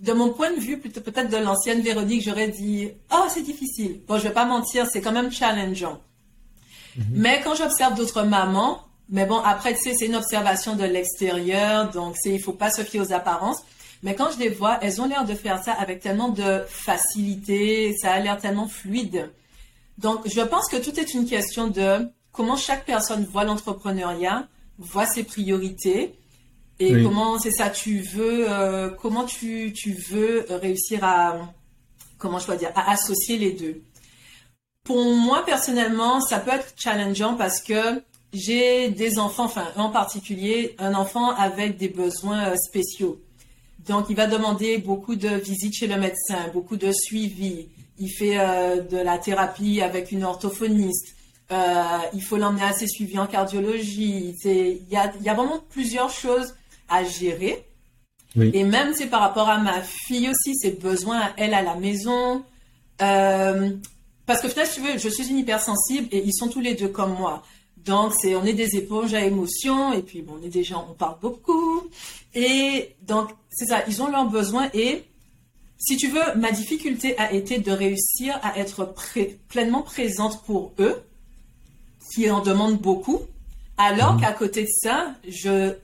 De 0.00 0.12
mon 0.12 0.30
point 0.32 0.52
de 0.52 0.58
vue, 0.58 0.80
peut-être 0.80 1.30
de 1.30 1.36
l'ancienne 1.36 1.80
Véronique, 1.80 2.22
j'aurais 2.22 2.48
dit, 2.48 2.90
oh, 3.12 3.26
c'est 3.28 3.42
difficile. 3.42 4.00
Bon, 4.08 4.18
je 4.18 4.24
vais 4.24 4.34
pas 4.34 4.44
mentir, 4.44 4.86
c'est 4.90 5.00
quand 5.00 5.12
même 5.12 5.30
challengeant. 5.30 6.00
Mhm. 6.96 7.04
Mais 7.12 7.40
quand 7.42 7.54
j'observe 7.54 7.94
d'autres 7.94 8.22
mamans, 8.22 8.82
mais 9.08 9.26
bon, 9.26 9.38
après, 9.38 9.74
tu 9.74 9.82
sais, 9.82 9.92
c'est 9.94 10.06
une 10.06 10.16
observation 10.16 10.74
de 10.76 10.84
l'extérieur, 10.84 11.90
donc 11.90 12.16
il 12.24 12.40
faut 12.40 12.52
pas 12.52 12.70
se 12.70 12.82
fier 12.82 13.00
aux 13.00 13.12
apparences. 13.12 13.62
Mais 14.02 14.14
quand 14.14 14.30
je 14.32 14.38
les 14.38 14.48
vois, 14.48 14.78
elles 14.82 15.00
ont 15.00 15.06
l'air 15.06 15.24
de 15.24 15.34
faire 15.34 15.62
ça 15.62 15.72
avec 15.72 16.00
tellement 16.00 16.30
de 16.30 16.62
facilité, 16.68 17.94
ça 18.00 18.12
a 18.12 18.20
l'air 18.20 18.38
tellement 18.38 18.68
fluide. 18.68 19.30
Donc, 19.98 20.20
je 20.26 20.40
pense 20.40 20.68
que 20.68 20.76
tout 20.76 20.98
est 20.98 21.14
une 21.14 21.26
question 21.26 21.68
de 21.68 22.08
comment 22.32 22.56
chaque 22.56 22.84
personne 22.84 23.24
voit 23.24 23.44
l'entrepreneuriat, 23.44 24.48
voit 24.78 25.06
ses 25.06 25.22
priorités, 25.22 26.14
et 26.80 27.02
comment 27.02 27.38
c'est 27.38 27.52
ça, 27.52 27.70
tu 27.70 28.00
veux, 28.00 28.50
euh, 28.50 28.90
comment 28.90 29.24
tu, 29.24 29.72
tu 29.72 29.92
veux 29.92 30.46
réussir 30.48 31.04
à, 31.04 31.52
comment 32.18 32.38
je 32.40 32.46
dois 32.46 32.56
dire, 32.56 32.72
à 32.74 32.90
associer 32.90 33.38
les 33.38 33.52
deux. 33.52 33.82
Pour 34.84 35.04
moi, 35.14 35.44
personnellement, 35.44 36.20
ça 36.20 36.38
peut 36.38 36.50
être 36.50 36.74
challengeant 36.76 37.34
parce 37.34 37.60
que 37.60 38.02
j'ai 38.32 38.88
des 38.88 39.18
enfants, 39.18 39.44
enfin, 39.44 39.68
en 39.76 39.90
particulier, 39.90 40.74
un 40.78 40.94
enfant 40.94 41.30
avec 41.30 41.76
des 41.76 41.88
besoins 41.88 42.48
euh, 42.48 42.56
spéciaux. 42.56 43.20
Donc, 43.86 44.06
il 44.10 44.16
va 44.16 44.26
demander 44.26 44.78
beaucoup 44.78 45.16
de 45.16 45.28
visites 45.28 45.74
chez 45.74 45.86
le 45.86 45.96
médecin, 45.96 46.48
beaucoup 46.52 46.76
de 46.76 46.92
suivi. 46.92 47.68
Il 47.98 48.10
fait 48.10 48.38
euh, 48.38 48.80
de 48.80 48.96
la 48.96 49.18
thérapie 49.18 49.82
avec 49.82 50.12
une 50.12 50.24
orthophoniste. 50.24 51.14
Euh, 51.50 51.98
il 52.14 52.22
faut 52.22 52.36
l'emmener 52.36 52.62
à 52.62 52.72
ses 52.72 52.86
suivis 52.86 53.18
en 53.18 53.26
cardiologie. 53.26 54.36
Il 54.44 54.86
y 54.90 54.96
a, 54.96 55.12
y 55.20 55.28
a 55.28 55.34
vraiment 55.34 55.62
plusieurs 55.70 56.10
choses 56.10 56.54
à 56.88 57.04
gérer. 57.04 57.64
Et 58.36 58.64
même, 58.64 58.94
c'est 58.94 59.08
par 59.08 59.20
rapport 59.20 59.48
à 59.48 59.58
ma 59.58 59.82
fille 59.82 60.30
aussi, 60.30 60.54
ses 60.56 60.70
besoins 60.70 61.20
à 61.20 61.32
elle 61.36 61.52
à 61.52 61.62
la 61.62 61.74
maison. 61.74 62.42
Euh, 63.02 63.70
parce 64.32 64.40
que 64.40 64.48
finalement, 64.48 64.72
tu 64.72 64.80
veux, 64.80 64.98
je 64.98 65.08
suis 65.10 65.28
une 65.28 65.38
hypersensible 65.38 66.08
et 66.10 66.22
ils 66.24 66.32
sont 66.32 66.48
tous 66.48 66.60
les 66.60 66.74
deux 66.74 66.88
comme 66.88 67.12
moi. 67.12 67.42
Donc, 67.76 68.14
c'est, 68.18 68.34
on 68.34 68.44
est 68.44 68.54
des 68.54 68.76
éponges 68.76 69.12
à 69.12 69.20
émotions 69.20 69.92
et 69.92 70.00
puis 70.00 70.22
bon, 70.22 70.38
on 70.40 70.46
est 70.46 70.48
des 70.48 70.64
gens, 70.64 70.86
on 70.90 70.94
parle 70.94 71.16
beaucoup. 71.20 71.82
Et 72.34 72.94
donc, 73.02 73.28
c'est 73.50 73.66
ça, 73.66 73.82
ils 73.88 74.00
ont 74.00 74.08
leurs 74.08 74.30
besoins 74.30 74.70
et 74.72 75.04
si 75.76 75.98
tu 75.98 76.08
veux, 76.08 76.22
ma 76.36 76.50
difficulté 76.50 77.18
a 77.18 77.30
été 77.34 77.58
de 77.58 77.72
réussir 77.72 78.40
à 78.42 78.58
être 78.58 78.94
pleinement 79.48 79.82
présente 79.82 80.42
pour 80.44 80.72
eux, 80.78 81.02
qui 82.14 82.30
en 82.30 82.40
demandent 82.40 82.80
beaucoup, 82.80 83.20
alors 83.76 84.14
mmh. 84.14 84.20
qu'à 84.22 84.32
côté 84.32 84.62
de 84.62 84.70
ça, 84.70 85.14
je, 85.28 85.74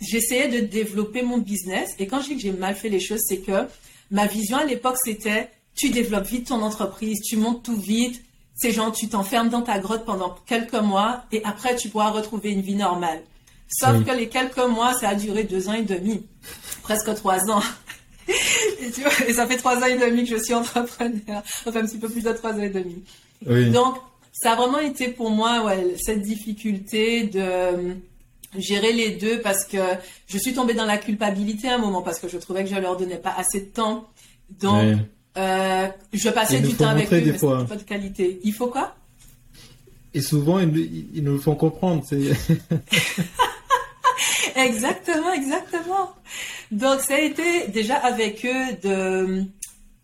j'essayais 0.00 0.46
de 0.46 0.64
développer 0.64 1.22
mon 1.22 1.38
business. 1.38 1.90
Et 1.98 2.06
quand 2.06 2.20
je 2.20 2.28
dis 2.28 2.36
que 2.36 2.42
j'ai 2.42 2.52
mal 2.52 2.76
fait 2.76 2.88
les 2.88 3.00
choses, 3.00 3.22
c'est 3.26 3.38
que 3.38 3.66
ma 4.12 4.26
vision 4.26 4.58
à 4.58 4.64
l'époque, 4.64 4.96
c'était 5.02 5.50
tu 5.76 5.90
développes 5.90 6.26
vite 6.26 6.48
ton 6.48 6.62
entreprise, 6.62 7.20
tu 7.22 7.36
montes 7.36 7.62
tout 7.62 7.76
vite. 7.76 8.22
C'est 8.54 8.72
genre, 8.72 8.90
tu 8.90 9.08
t'enfermes 9.08 9.50
dans 9.50 9.60
ta 9.60 9.78
grotte 9.78 10.06
pendant 10.06 10.34
quelques 10.46 10.74
mois 10.74 11.24
et 11.30 11.44
après, 11.44 11.76
tu 11.76 11.90
pourras 11.90 12.10
retrouver 12.10 12.50
une 12.50 12.62
vie 12.62 12.74
normale. 12.74 13.20
Sauf 13.68 14.04
que 14.04 14.12
les 14.12 14.28
quelques 14.28 14.58
mois, 14.58 14.94
ça 14.94 15.10
a 15.10 15.14
duré 15.14 15.44
deux 15.44 15.68
ans 15.68 15.74
et 15.74 15.82
demi, 15.82 16.24
presque 16.82 17.14
trois 17.16 17.50
ans. 17.50 17.62
et, 18.28 19.32
ça 19.32 19.46
fait 19.46 19.56
trois 19.56 19.76
ans 19.76 19.86
et 19.86 19.98
demi 19.98 20.24
que 20.24 20.36
je 20.36 20.42
suis 20.42 20.54
entrepreneur, 20.54 21.42
enfin 21.66 21.80
un 21.80 21.86
petit 21.86 21.98
peu 21.98 22.08
plus 22.08 22.22
de 22.22 22.32
trois 22.32 22.52
ans 22.54 22.62
et 22.62 22.70
demi. 22.70 23.02
Donc, 23.72 23.96
ça 24.32 24.52
a 24.52 24.56
vraiment 24.56 24.78
été 24.78 25.08
pour 25.08 25.30
moi 25.30 25.64
ouais, 25.64 25.96
cette 26.00 26.22
difficulté 26.22 27.24
de 27.24 27.40
euh, 27.40 27.94
gérer 28.56 28.92
les 28.92 29.10
deux 29.10 29.40
parce 29.40 29.64
que 29.64 29.78
je 30.28 30.38
suis 30.38 30.54
tombée 30.54 30.74
dans 30.74 30.84
la 30.86 30.98
culpabilité 30.98 31.68
à 31.68 31.74
un 31.74 31.78
moment 31.78 32.02
parce 32.02 32.20
que 32.20 32.28
je 32.28 32.38
trouvais 32.38 32.64
que 32.64 32.70
je 32.70 32.76
leur 32.76 32.96
donnais 32.96 33.18
pas 33.18 33.34
assez 33.36 33.60
de 33.60 33.66
temps. 33.66 34.08
Donc, 34.60 34.98
euh, 35.36 35.86
je 36.12 36.28
passais 36.30 36.60
du 36.60 36.74
temps 36.74 36.88
avec 36.88 37.12
eux, 37.12 37.16
mais 37.16 37.32
c'était 37.32 37.38
pas 37.38 37.76
de 37.76 37.82
qualité. 37.82 38.40
Il 38.44 38.52
faut 38.52 38.68
quoi? 38.68 38.94
Et 40.14 40.22
souvent, 40.22 40.58
ils, 40.58 41.08
ils, 41.14 41.22
nous 41.22 41.32
le 41.32 41.38
font 41.38 41.54
comprendre. 41.54 42.02
exactement, 44.56 45.32
exactement. 45.34 46.14
Donc, 46.70 47.00
ça 47.00 47.16
a 47.16 47.20
été 47.20 47.68
déjà 47.68 47.96
avec 47.96 48.46
eux 48.46 48.76
de 48.82 49.44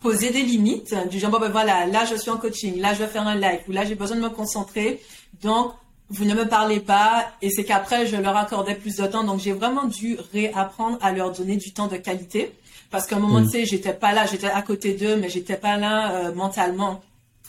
poser 0.00 0.30
des 0.30 0.42
limites, 0.42 0.94
du 1.08 1.18
genre, 1.18 1.30
bon, 1.30 1.40
ben 1.40 1.48
voilà, 1.48 1.86
là, 1.86 2.04
je 2.04 2.16
suis 2.16 2.30
en 2.30 2.36
coaching, 2.36 2.78
là, 2.80 2.92
je 2.92 2.98
vais 2.98 3.06
faire 3.06 3.26
un 3.26 3.36
live, 3.36 3.60
ou 3.68 3.72
là, 3.72 3.84
j'ai 3.84 3.94
besoin 3.94 4.16
de 4.16 4.22
me 4.22 4.28
concentrer. 4.28 5.00
Donc, 5.42 5.72
vous 6.10 6.24
ne 6.26 6.34
me 6.34 6.46
parlez 6.46 6.80
pas, 6.80 7.32
et 7.40 7.48
c'est 7.48 7.64
qu'après, 7.64 8.06
je 8.06 8.16
leur 8.16 8.36
accordais 8.36 8.74
plus 8.74 8.96
de 8.96 9.06
temps. 9.06 9.24
Donc, 9.24 9.40
j'ai 9.40 9.52
vraiment 9.52 9.84
dû 9.84 10.18
réapprendre 10.32 10.98
à 11.00 11.12
leur 11.12 11.32
donner 11.32 11.56
du 11.56 11.72
temps 11.72 11.86
de 11.86 11.96
qualité. 11.96 12.52
Parce 12.92 13.06
qu'à 13.06 13.16
un 13.16 13.20
moment, 13.20 13.42
tu 13.42 13.48
sais, 13.48 13.64
j'étais 13.64 13.94
pas 13.94 14.12
là, 14.12 14.26
j'étais 14.26 14.48
à 14.48 14.60
côté 14.60 14.92
d'eux, 14.92 15.16
mais 15.16 15.30
j'étais 15.30 15.56
pas 15.56 15.78
là 15.78 16.14
euh, 16.14 16.34
mentalement. 16.34 17.00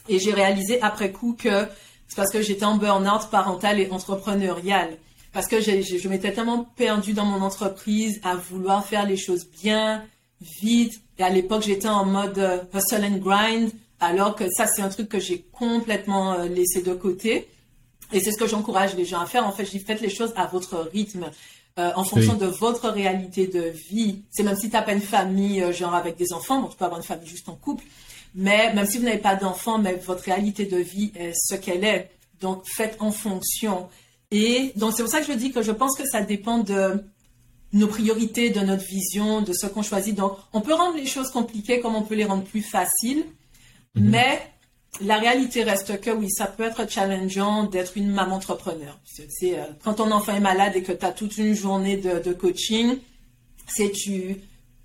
Et 0.07 0.17
j'ai 0.17 0.31
réalisé 0.31 0.81
après 0.81 1.11
coup 1.11 1.35
que 1.37 1.67
c'est 2.07 2.15
parce 2.15 2.31
que 2.31 2.41
j'étais 2.41 2.63
en 2.63 2.77
burn-out 2.77 3.29
parental 3.29 3.77
et 3.77 3.91
entrepreneurial. 3.91 4.97
Parce 5.33 5.47
que 5.47 5.59
je 5.59 6.07
m'étais 6.07 6.31
tellement 6.31 6.63
perdue 6.77 7.11
dans 7.11 7.25
mon 7.25 7.41
entreprise 7.41 8.21
à 8.23 8.35
vouloir 8.35 8.85
faire 8.85 9.05
les 9.05 9.17
choses 9.17 9.45
bien, 9.61 10.05
vite. 10.61 10.93
Et 11.19 11.23
à 11.23 11.29
l'époque, 11.29 11.63
j'étais 11.63 11.89
en 11.89 12.05
mode 12.05 12.39
euh, 12.39 12.59
hustle 12.73 13.03
and 13.03 13.17
grind, 13.17 13.71
alors 13.99 14.35
que 14.35 14.45
ça, 14.49 14.65
c'est 14.65 14.81
un 14.81 14.89
truc 14.89 15.09
que 15.09 15.19
j'ai 15.19 15.41
complètement 15.51 16.33
euh, 16.33 16.47
laissé 16.47 16.81
de 16.81 16.93
côté. 16.93 17.49
Et 18.13 18.21
c'est 18.21 18.31
ce 18.31 18.37
que 18.37 18.47
j'encourage 18.47 18.95
les 18.95 19.03
gens 19.03 19.19
à 19.19 19.25
faire. 19.25 19.45
En 19.45 19.51
fait, 19.51 19.65
je 19.65 19.71
dis 19.71 19.79
faites 19.79 19.99
les 19.99 20.09
choses 20.09 20.31
à 20.37 20.45
votre 20.45 20.89
rythme. 20.93 21.25
Euh, 21.79 21.91
en 21.95 22.03
fonction 22.03 22.35
de 22.35 22.45
votre 22.45 22.87
réalité 22.89 23.47
de 23.47 23.61
vie. 23.89 24.21
C'est 24.29 24.43
même 24.43 24.55
si 24.55 24.69
tu 24.69 24.73
n'as 24.73 24.83
pas 24.83 24.93
une 24.93 25.01
famille, 25.01 25.59
euh, 25.63 25.73
genre 25.73 25.95
avec 25.95 26.15
des 26.17 26.31
enfants, 26.31 26.61
bon, 26.61 26.67
tu 26.67 26.77
peux 26.77 26.85
avoir 26.85 26.99
une 26.99 27.05
famille 27.05 27.27
juste 27.27 27.49
en 27.49 27.55
couple, 27.55 27.83
mais 28.35 28.71
même 28.75 28.85
si 28.85 28.99
vous 28.99 29.05
n'avez 29.05 29.17
pas 29.17 29.35
d'enfants, 29.35 29.79
mais 29.79 29.95
votre 29.95 30.21
réalité 30.21 30.67
de 30.67 30.77
vie 30.77 31.11
est 31.15 31.33
ce 31.33 31.55
qu'elle 31.55 31.83
est. 31.83 32.11
Donc, 32.41 32.61
faites 32.67 32.97
en 32.99 33.11
fonction. 33.11 33.89
Et 34.29 34.71
donc, 34.75 34.93
c'est 34.95 35.01
pour 35.01 35.11
ça 35.11 35.21
que 35.21 35.25
je 35.25 35.35
dis 35.35 35.51
que 35.51 35.63
je 35.63 35.71
pense 35.71 35.97
que 35.97 36.07
ça 36.07 36.21
dépend 36.21 36.59
de 36.59 37.03
nos 37.71 37.87
priorités, 37.87 38.51
de 38.51 38.59
notre 38.59 38.85
vision, 38.85 39.41
de 39.41 39.51
ce 39.51 39.65
qu'on 39.65 39.81
choisit. 39.81 40.13
Donc, 40.13 40.37
on 40.53 40.61
peut 40.61 40.75
rendre 40.75 40.95
les 40.95 41.07
choses 41.07 41.31
compliquées 41.31 41.79
comme 41.79 41.95
on 41.95 42.03
peut 42.03 42.13
les 42.13 42.25
rendre 42.25 42.43
plus 42.43 42.61
faciles, 42.61 43.25
mhm. 43.95 44.09
mais 44.11 44.52
la 45.01 45.17
réalité 45.17 45.63
reste 45.63 45.99
que 46.01 46.11
oui, 46.11 46.29
ça 46.29 46.45
peut 46.45 46.63
être 46.63 46.89
challengeant 46.89 47.63
d'être 47.63 47.97
une 47.97 48.11
maman 48.11 48.35
entrepreneur. 48.35 48.99
C'est 49.05 49.57
euh, 49.57 49.63
quand 49.83 49.95
ton 49.95 50.11
enfant 50.11 50.35
est 50.35 50.39
malade 50.39 50.73
et 50.75 50.83
que 50.83 50.91
tu 50.91 51.05
as 51.05 51.11
toute 51.11 51.37
une 51.37 51.55
journée 51.55 51.97
de, 51.97 52.33
coaching, 52.33 52.97
c'est 53.67 53.91
tu 53.91 54.37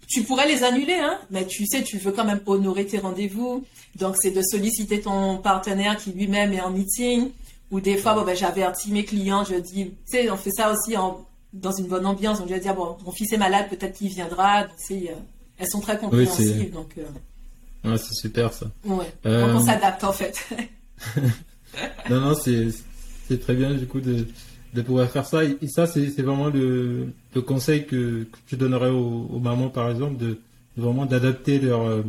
tu 0.08 0.22
pourrais 0.22 0.48
les 0.48 0.64
annuler, 0.64 0.94
hein, 0.94 1.18
mais 1.30 1.46
tu 1.46 1.66
sais, 1.66 1.82
tu 1.82 1.98
veux 1.98 2.12
quand 2.12 2.24
même 2.24 2.40
honorer 2.46 2.86
tes 2.86 2.96
rendez-vous. 2.96 3.62
Donc, 3.96 4.16
c'est 4.18 4.30
de 4.30 4.40
solliciter 4.40 5.02
ton 5.02 5.36
partenaire 5.36 5.98
qui 5.98 6.12
lui-même 6.12 6.54
est 6.54 6.62
en 6.62 6.70
meeting. 6.70 7.30
Ou 7.70 7.80
des 7.80 7.98
fois, 7.98 8.14
bon, 8.14 8.22
ben, 8.22 8.34
j'avertis 8.34 8.90
mes 8.90 9.04
clients, 9.04 9.44
je 9.44 9.56
dis, 9.56 9.84
tu 9.84 9.92
sais, 10.06 10.30
on 10.30 10.38
fait 10.38 10.50
ça 10.50 10.72
aussi 10.72 10.96
en, 10.96 11.26
dans 11.52 11.72
une 11.72 11.88
bonne 11.88 12.06
ambiance. 12.06 12.38
Donc, 12.38 12.48
je 12.48 12.54
vais 12.54 12.60
dire, 12.60 12.74
bon, 12.74 12.96
mon 13.04 13.12
fils 13.12 13.30
est 13.34 13.36
malade, 13.36 13.66
peut-être 13.68 13.98
qu'il 13.98 14.08
viendra. 14.08 14.66
Tu 14.86 15.08
elles 15.58 15.68
sont 15.68 15.80
très 15.80 15.98
compréhensives. 15.98 16.72
donc, 16.72 16.94
euh, 16.96 17.02
c'est 17.84 18.14
super 18.14 18.52
ça. 18.52 18.66
Ouais. 18.84 19.12
Euh, 19.26 19.54
on 19.54 19.60
s'adapte 19.60 20.04
en 20.04 20.12
fait. 20.12 20.48
non, 22.10 22.20
non, 22.20 22.34
c'est 22.34 23.40
très 23.40 23.54
bien 23.54 23.74
du 23.74 23.86
coup 23.86 24.00
de, 24.00 24.26
de 24.74 24.82
pouvoir 24.82 25.08
faire 25.10 25.26
ça. 25.26 25.44
Et 25.44 25.68
ça, 25.68 25.86
c'est 25.86 26.06
vraiment 26.22 26.48
le, 26.48 27.08
le, 27.34 27.42
conseil 27.42 27.86
que, 27.86 28.24
que 28.24 28.38
tu 28.46 28.56
donnerais 28.56 28.90
aux, 28.90 29.38
mamans, 29.38 29.70
par 29.70 29.90
exemple, 29.90 30.16
de, 30.16 30.38
vraiment 30.76 31.06
d'adapter 31.06 31.58
leur, 31.58 31.82
euh, 31.86 32.02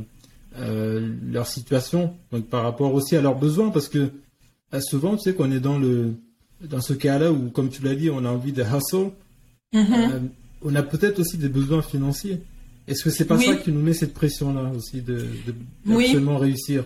euh, 0.57 1.15
leur 1.31 1.47
situation 1.47 2.13
donc, 2.31 2.45
par 2.47 2.63
rapport 2.63 2.93
aussi 2.93 3.15
à 3.15 3.21
leurs 3.21 3.37
besoins. 3.37 3.69
Parce 3.69 3.89
que 3.89 4.11
souvent, 4.79 5.15
tu 5.15 5.23
sais 5.23 5.33
qu'on 5.33 5.51
est 5.51 5.59
dans, 5.59 5.77
le, 5.77 6.13
dans 6.61 6.81
ce 6.81 6.93
cas-là 6.93 7.31
où, 7.31 7.49
comme 7.49 7.69
tu 7.69 7.83
l'as 7.83 7.95
dit, 7.95 8.09
on 8.09 8.25
a 8.25 8.29
envie 8.29 8.53
de 8.53 8.63
hustle. 8.63 9.11
Mm-hmm. 9.71 10.29
on 10.63 10.73
a 10.73 10.81
peut-être 10.81 11.19
aussi 11.19 11.37
des 11.37 11.49
besoins 11.49 11.83
financiers. 11.83 12.41
Est-ce 12.89 13.03
que 13.03 13.09
c'est 13.09 13.25
pas 13.25 13.39
ça 13.39 13.55
qui 13.55 13.71
nous 13.71 13.81
met 13.81 13.93
cette 13.93 14.13
pression-là 14.13 14.71
aussi 14.75 15.01
de, 15.01 15.27
de 15.45 15.55
absolument 15.93 16.37
réussir? 16.37 16.85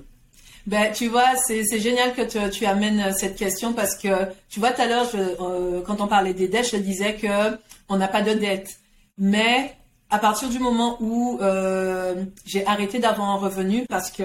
Ben, 0.65 0.93
tu 0.93 1.07
vois, 1.07 1.35
c'est 1.45 1.79
génial 1.79 2.13
que 2.13 2.21
tu, 2.21 2.37
tu, 2.49 2.65
amènes 2.65 3.01
euh, 3.01 3.11
cette 3.13 3.35
question 3.35 3.73
parce 3.73 3.95
que, 3.95 4.07
tu 4.49 4.61
vois, 4.61 4.71
tout 4.71 4.81
à 4.81 4.87
l'heure, 4.87 5.09
euh, 5.13 5.81
quand 5.81 5.99
on 5.99 6.07
parlait 6.07 6.33
des 6.33 6.47
dettes, 6.47 6.69
je 6.71 6.77
disais 6.77 7.15
que 7.15 7.57
on 7.89 7.97
n'a 7.97 8.07
pas 8.07 8.21
de 8.21 8.33
dette. 8.33 8.69
Mais 9.17 9.75
à 10.09 10.19
partir 10.19 10.49
du 10.49 10.59
moment 10.59 10.97
où 11.01 11.37
euh, 11.41 12.23
j'ai 12.45 12.65
arrêté 12.65 12.99
d'avoir 12.99 13.29
un 13.31 13.35
revenu, 13.37 13.85
parce 13.89 14.09
que, 14.09 14.23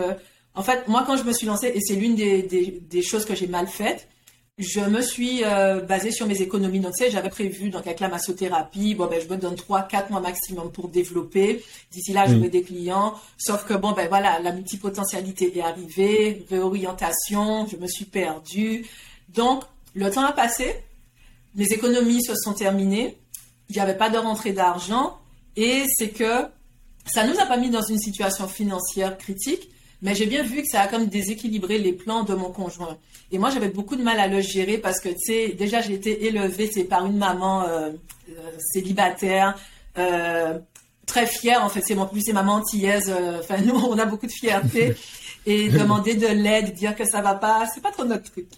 en 0.55 0.63
fait, 0.63 0.87
moi, 0.87 1.03
quand 1.07 1.17
je 1.17 1.25
me 1.25 1.33
suis 1.33 1.47
lancée, 1.47 1.73
et 1.75 1.81
c'est 1.81 1.97
l'une 1.97 2.15
des, 2.15 2.43
des, 2.43 2.83
des, 2.89 3.03
choses 3.03 3.25
que 3.25 3.35
j'ai 3.35 3.49
mal 3.49 3.67
faites, 3.67 4.07
je 4.59 4.81
me 4.81 5.01
suis 5.01 5.45
euh, 5.45 5.81
basée 5.81 6.11
sur 6.11 6.27
mes 6.27 6.43
économies. 6.43 6.81
Donc, 6.81 6.95
tu 6.95 7.05
sais, 7.05 7.11
j'avais 7.11 7.29
prévu, 7.29 7.71
donc 7.71 7.87
avec 7.87 8.01
la 8.01 8.09
massothérapie, 8.09 8.97
bon, 8.97 9.07
ben, 9.07 9.21
je 9.21 9.33
me 9.33 9.39
donne 9.39 9.55
3, 9.55 9.83
4 9.83 10.11
mois 10.11 10.21
maximum 10.21 10.73
pour 10.73 10.89
développer. 10.89 11.65
D'ici 11.93 12.13
là, 12.13 12.27
je 12.27 12.35
veux 12.35 12.49
des 12.49 12.63
clients. 12.63 13.15
Sauf 13.37 13.65
que, 13.65 13.75
bon, 13.75 13.93
ben 13.93 14.09
voilà, 14.09 14.41
la 14.41 14.53
multipotentialité 14.53 15.57
est 15.57 15.63
arrivée, 15.63 16.45
réorientation, 16.51 17.69
je 17.69 17.77
me 17.77 17.87
suis 17.87 18.05
perdue. 18.05 18.85
Donc, 19.29 19.63
le 19.95 20.11
temps 20.11 20.25
a 20.25 20.33
passé, 20.33 20.75
mes 21.55 21.67
économies 21.67 22.23
se 22.23 22.35
sont 22.35 22.53
terminées, 22.53 23.17
il 23.69 23.77
n'y 23.77 23.81
avait 23.81 23.97
pas 23.97 24.11
de 24.11 24.19
rentrée 24.19 24.53
d'argent, 24.53 25.19
et 25.57 25.85
c'est 25.97 26.11
que 26.11 26.47
ça 27.07 27.27
nous 27.27 27.39
a 27.39 27.47
pas 27.47 27.57
mis 27.57 27.71
dans 27.71 27.83
une 27.83 27.99
situation 27.99 28.49
financière 28.49 29.17
critique, 29.19 29.71
mais 30.03 30.15
j'ai 30.15 30.27
bien 30.27 30.43
vu 30.43 30.63
que 30.63 30.69
ça 30.69 30.83
a 30.83 30.87
comme 30.87 31.07
déséquilibré 31.07 31.79
les 31.79 31.93
plans 31.93 32.23
de 32.23 32.35
mon 32.35 32.51
conjoint. 32.51 32.97
Et 33.33 33.39
moi, 33.39 33.51
j'avais 33.51 33.69
beaucoup 33.69 33.97
de 33.97 34.03
mal 34.03 34.19
à 34.21 34.29
le 34.29 34.41
gérer 34.41 34.79
parce 34.79 35.01
que, 35.01 35.09
tu 35.09 35.17
sais, 35.21 35.49
déjà, 35.49 35.81
j'ai 35.81 35.95
été 35.95 36.27
élevée 36.27 36.71
c'est 36.73 36.85
par 36.85 37.05
une 37.05 37.19
maman 37.19 37.63
euh, 37.63 37.91
euh, 38.31 38.51
célibataire, 38.73 39.59
euh, 39.99 40.59
très 41.07 41.27
fière. 41.27 41.65
En 41.65 41.69
fait, 41.69 41.83
c'est 41.85 41.95
mon 41.95 42.07
plus, 42.07 42.23
c'est 42.23 42.33
maman 42.33 42.55
antillaise. 42.55 43.13
Enfin, 43.41 43.59
nous, 43.65 43.75
on 43.75 43.99
a 43.99 44.07
beaucoup 44.07 44.27
de 44.27 44.33
fierté. 44.33 44.95
Et 45.47 45.69
demander 45.71 46.15
de 46.15 46.27
l'aide, 46.27 46.75
dire 46.75 46.95
que 46.95 47.05
ça 47.05 47.21
va 47.21 47.35
pas, 47.35 47.67
c'est 47.73 47.81
pas 47.83 47.91
trop 47.91 48.05
notre 48.05 48.31
truc. 48.31 48.49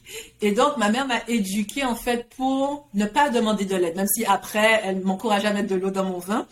Et 0.41 0.53
donc, 0.53 0.77
ma 0.77 0.91
mère 0.91 1.07
m'a 1.07 1.21
éduquée, 1.27 1.85
en 1.85 1.95
fait, 1.95 2.29
pour 2.37 2.89
ne 2.95 3.07
pas 3.07 3.31
demander 3.31 3.65
de 3.65 3.77
l'aide, 3.77 3.97
même 3.97 4.09
si 4.09 4.25
après, 4.25 4.83
elle 4.85 5.01
m'encourageait 5.01 5.49
à 5.49 5.53
mettre 5.53 5.69
de 5.69 5.77
l'eau 5.77 5.91
dans 5.91 6.05
mon 6.05 6.19
vin. 6.19 6.47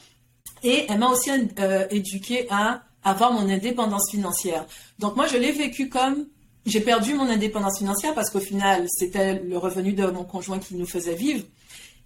Et 0.62 0.87
elle 0.88 0.98
m'a 0.98 1.09
aussi 1.09 1.31
euh, 1.31 1.87
éduquée 1.90 2.46
à 2.51 2.83
avoir 3.05 3.33
mon 3.33 3.49
indépendance 3.49 4.11
financière. 4.11 4.67
Donc 4.99 5.17
moi, 5.17 5.27
je 5.27 5.37
l'ai 5.37 5.53
vécu 5.53 5.89
comme 5.89 6.27
j'ai 6.67 6.81
perdu 6.81 7.15
mon 7.15 7.29
indépendance 7.29 7.79
financière 7.79 8.15
parce 8.15 8.31
qu'au 8.31 8.41
final, 8.41 8.87
c'était 8.89 9.41
le 9.41 9.57
revenu 9.57 9.93
de 9.93 10.07
mon 10.07 10.25
conjoint 10.25 10.59
qui 10.59 10.75
nous 10.75 10.87
faisait 10.87 11.15
vivre. 11.15 11.45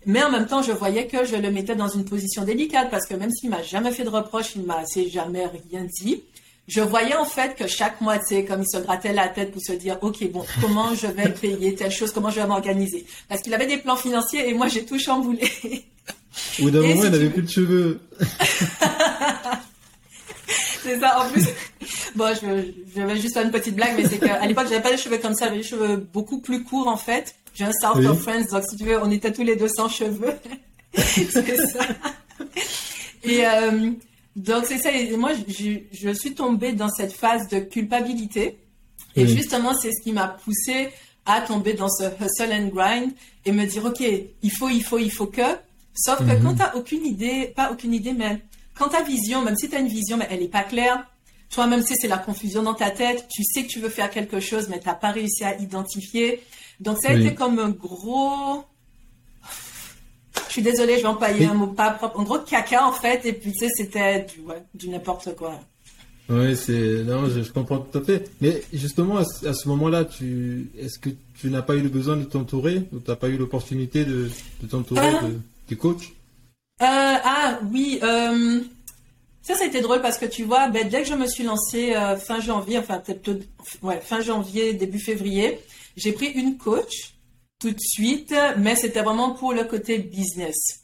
Mais 0.07 0.23
en 0.23 0.31
même 0.31 0.47
temps, 0.47 0.63
je 0.63 0.73
voyais 0.73 1.07
que 1.07 1.25
je 1.25 1.37
le 1.37 1.51
mettais 1.51 1.77
dans 1.77 1.89
une 1.89 2.05
position 2.05 2.45
délicate 2.45 2.91
parce 2.91 3.07
que 3.07 3.15
même 3.15 3.31
s'il 3.31 3.51
m'a 3.51 3.63
jamais 3.63 3.93
fait 3.93 4.05
de 4.05 4.09
reproche, 4.09 4.57
il 4.57 4.63
m'a 4.63 4.83
jamais 5.11 5.47
rien 5.47 5.87
dit. 6.01 6.23
Je 6.69 6.81
voyais 6.81 7.17
en 7.17 7.25
fait 7.25 7.57
que 7.57 7.67
chaque 7.67 8.01
mois, 8.01 8.19
tu 8.19 8.27
sais, 8.27 8.45
comme 8.45 8.63
il 8.63 8.69
se 8.69 8.79
grattait 8.79 9.13
la 9.13 9.29
tête 9.29 9.53
pour 9.53 9.63
se 9.63 9.73
dire, 9.73 9.99
OK, 10.01 10.31
bon, 10.31 10.45
comment 10.61 10.95
je 10.95 11.09
vais 11.09 11.29
payer 11.41 11.75
telle 11.75 11.91
chose, 11.91 12.13
comment 12.13 12.31
je 12.31 12.41
vais 12.41 12.47
m'organiser. 12.47 13.05
Parce 13.29 13.43
qu'il 13.43 13.53
avait 13.53 13.67
des 13.67 13.79
plans 13.79 13.97
financiers 13.97 14.49
et 14.49 14.55
moi, 14.55 14.69
j'ai 14.69 14.85
tout 14.85 14.99
chamboulé. 14.99 15.51
Au 16.59 16.63
bout 16.63 16.71
d'un 16.71 16.83
moment, 16.83 17.05
il 17.05 17.11
n'avait 17.11 17.31
plus 17.31 17.43
de 17.43 17.51
cheveux. 17.51 18.01
c'est 20.83 21.01
ça. 21.01 21.21
En 21.21 21.29
plus, 21.31 21.47
bon, 22.17 22.35
je, 22.35 23.01
vais 23.01 23.17
juste 23.21 23.35
faire 23.35 23.45
une 23.45 23.51
petite 23.51 23.75
blague, 23.75 23.95
mais 23.97 24.09
c'est 24.09 24.19
qu'à 24.19 24.45
l'époque, 24.47 24.67
j'avais 24.69 24.83
pas 24.83 24.91
les 24.91 24.97
cheveux 24.97 25.19
comme 25.19 25.35
ça, 25.35 25.47
j'avais 25.47 25.59
les 25.59 25.63
cheveux 25.63 25.97
beaucoup 25.97 26.41
plus 26.41 26.65
courts 26.65 26.89
en 26.89 26.97
fait. 26.97 27.35
J'ai 27.55 27.65
un 27.65 27.73
South 27.73 28.05
of 28.05 28.21
Friends, 28.21 28.47
donc 28.51 28.65
si 28.69 28.77
tu 28.77 28.85
veux, 28.85 29.03
on 29.03 29.11
était 29.11 29.33
tous 29.33 29.43
les 29.43 29.57
deux 29.57 29.69
sans 29.69 29.89
cheveux. 29.89 30.35
c'est 30.95 31.31
ça. 31.31 31.87
Et 33.25 33.47
euh, 33.47 33.91
donc 34.37 34.65
c'est 34.67 34.79
ça. 34.79 34.91
Et 34.91 35.17
moi, 35.17 35.33
je, 35.49 35.79
je, 35.93 36.11
suis 36.11 36.35
tombée 36.35 36.73
dans 36.73 36.89
cette 36.89 37.13
phase 37.13 37.49
de 37.49 37.61
culpabilité. 37.61 38.59
Et 39.15 39.27
justement, 39.27 39.75
c'est 39.75 39.91
ce 39.93 40.03
qui 40.03 40.13
m'a 40.13 40.29
poussée 40.29 40.89
à 41.27 41.43
tomber 41.43 41.75
dans 41.75 41.89
ce 41.89 42.05
hustle 42.05 42.53
and 42.53 42.69
grind 42.69 43.13
et 43.45 43.53
me 43.53 43.67
dire, 43.67 43.85
OK, 43.85 44.01
il 44.01 44.51
faut, 44.51 44.69
il 44.71 44.83
faut, 44.83 44.99
il 44.99 45.13
faut 45.13 45.27
que. 45.27 45.43
Sauf 45.95 46.19
que 46.19 46.25
mhm. 46.25 46.43
quand 46.43 46.53
tu 46.55 46.59
n'as 46.59 46.75
aucune 46.75 47.05
idée, 47.05 47.53
pas 47.55 47.71
aucune 47.71 47.93
idée, 47.93 48.15
mais 48.15 48.41
quand 48.75 48.89
ta 48.89 49.03
vision, 49.03 49.43
même 49.43 49.57
si 49.57 49.69
tu 49.69 49.77
as 49.77 49.81
une 49.81 49.89
vision, 49.89 50.17
mais 50.17 50.27
elle 50.31 50.41
n'est 50.41 50.49
pas 50.49 50.63
claire, 50.63 51.07
toi-même, 51.51 51.83
c'est 51.83 52.09
la 52.09 52.19
confusion 52.19 52.63
dans 52.63 52.75
ta 52.75 52.91
tête, 52.91 53.27
tu 53.29 53.43
sais 53.45 53.65
que 53.65 53.69
tu 53.69 53.79
veux 53.79 53.91
faire 53.91 54.11
quelque 54.11 54.41
chose, 54.41 54.69
mais 54.69 54.81
tu 54.81 54.87
n'as 54.87 54.95
pas 54.95 55.11
réussi 55.11 55.45
à 55.45 55.59
identifier. 55.59 56.43
Donc, 56.81 56.99
ça 57.01 57.11
a 57.11 57.15
été 57.15 57.35
comme 57.35 57.59
un 57.59 57.71
gros... 57.71 58.65
Je 60.49 60.53
suis 60.53 60.63
désolée, 60.63 60.97
je 60.97 61.03
vais 61.03 61.09
employer 61.09 61.47
un 61.47 61.55
mot 61.55 61.69
pas 61.69 61.91
propre. 61.91 62.21
Un 62.21 62.25
gros 62.25 62.39
caca, 62.39 62.87
en 62.87 62.93
fait, 62.93 63.25
et 63.27 63.33
puis, 63.33 63.53
tu 63.53 63.59
sais, 63.59 63.69
c'était 63.75 64.25
du, 64.25 64.41
ouais, 64.41 64.63
du 64.75 64.89
n'importe 64.89 65.35
quoi. 65.37 65.61
Oui, 66.29 66.57
c'est 66.57 67.03
non, 67.05 67.29
je, 67.29 67.51
comprends 67.51 67.79
tout 67.79 67.99
à 67.99 68.03
fait. 68.03 68.31
Mais 68.41 68.63
justement, 68.73 69.19
à, 69.19 69.25
ce 69.25 69.69
moment-là, 69.69 70.05
tu 70.05 70.71
est-ce 70.79 70.99
que 70.99 71.11
tu 71.35 71.51
n'as 71.51 71.63
pas 71.63 71.75
eu 71.75 71.81
le 71.81 71.89
besoin 71.89 72.17
de 72.17 72.25
t'entourer 72.25 72.83
ou 72.93 73.01
tu 73.01 73.11
n'as 73.11 73.17
pas 73.17 73.29
eu 73.29 73.37
l'opportunité 73.37 74.05
de, 74.05 74.31
de 74.63 74.67
t'entourer 74.67 75.15
euh, 75.15 75.29
de, 75.29 75.41
de 75.69 75.75
coach? 75.75 76.13
Ah 76.81 77.59
oui, 77.73 78.01
euh, 78.03 78.61
ça, 79.43 79.57
ça 79.57 79.65
a 79.65 79.67
été 79.67 79.81
drôle 79.81 80.01
parce 80.01 80.19
que 80.19 80.27
tu 80.27 80.45
vois, 80.45 80.69
ben, 80.69 80.89
dès 80.89 81.03
que 81.03 81.09
je 81.09 81.15
me 81.15 81.27
suis 81.27 81.43
lancée 81.43 81.95
euh, 81.95 82.17
fin 82.17 82.41
janvier, 82.41 82.79
enfin 82.79 82.99
peut-être 82.99 83.43
ouais, 83.83 84.01
fin 84.01 84.21
janvier, 84.21 84.73
début 84.73 85.01
février, 85.01 85.59
j'ai 85.97 86.13
pris 86.13 86.27
une 86.27 86.57
coach 86.57 87.15
tout 87.59 87.71
de 87.71 87.81
suite, 87.81 88.35
mais 88.59 88.77
c'était 88.77 89.03
vraiment 89.03 89.33
pour 89.33 89.53
le 89.53 89.65
côté 89.65 89.99
business. 89.99 90.83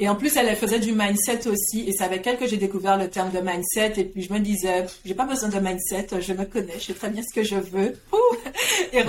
Et 0.00 0.08
en 0.08 0.14
plus, 0.14 0.36
elle, 0.36 0.54
faisait 0.54 0.78
du 0.78 0.92
mindset 0.92 1.48
aussi, 1.48 1.88
et 1.88 1.92
c'est 1.92 2.04
avec 2.04 2.26
elle 2.26 2.38
que 2.38 2.46
j'ai 2.46 2.56
découvert 2.56 2.96
le 2.96 3.10
terme 3.10 3.32
de 3.32 3.40
mindset. 3.40 3.94
Et 3.96 4.04
puis 4.04 4.22
je 4.22 4.32
me 4.32 4.38
disais, 4.38 4.86
j'ai 5.04 5.14
pas 5.14 5.24
besoin 5.24 5.48
de 5.48 5.58
mindset, 5.58 6.08
je 6.20 6.32
me 6.32 6.44
connais, 6.44 6.78
je 6.78 6.86
sais 6.86 6.94
très 6.94 7.10
bien 7.10 7.22
ce 7.22 7.34
que 7.34 7.44
je 7.44 7.56
veux. 7.56 7.94
Ouh, 8.12 8.36
et 8.92 9.02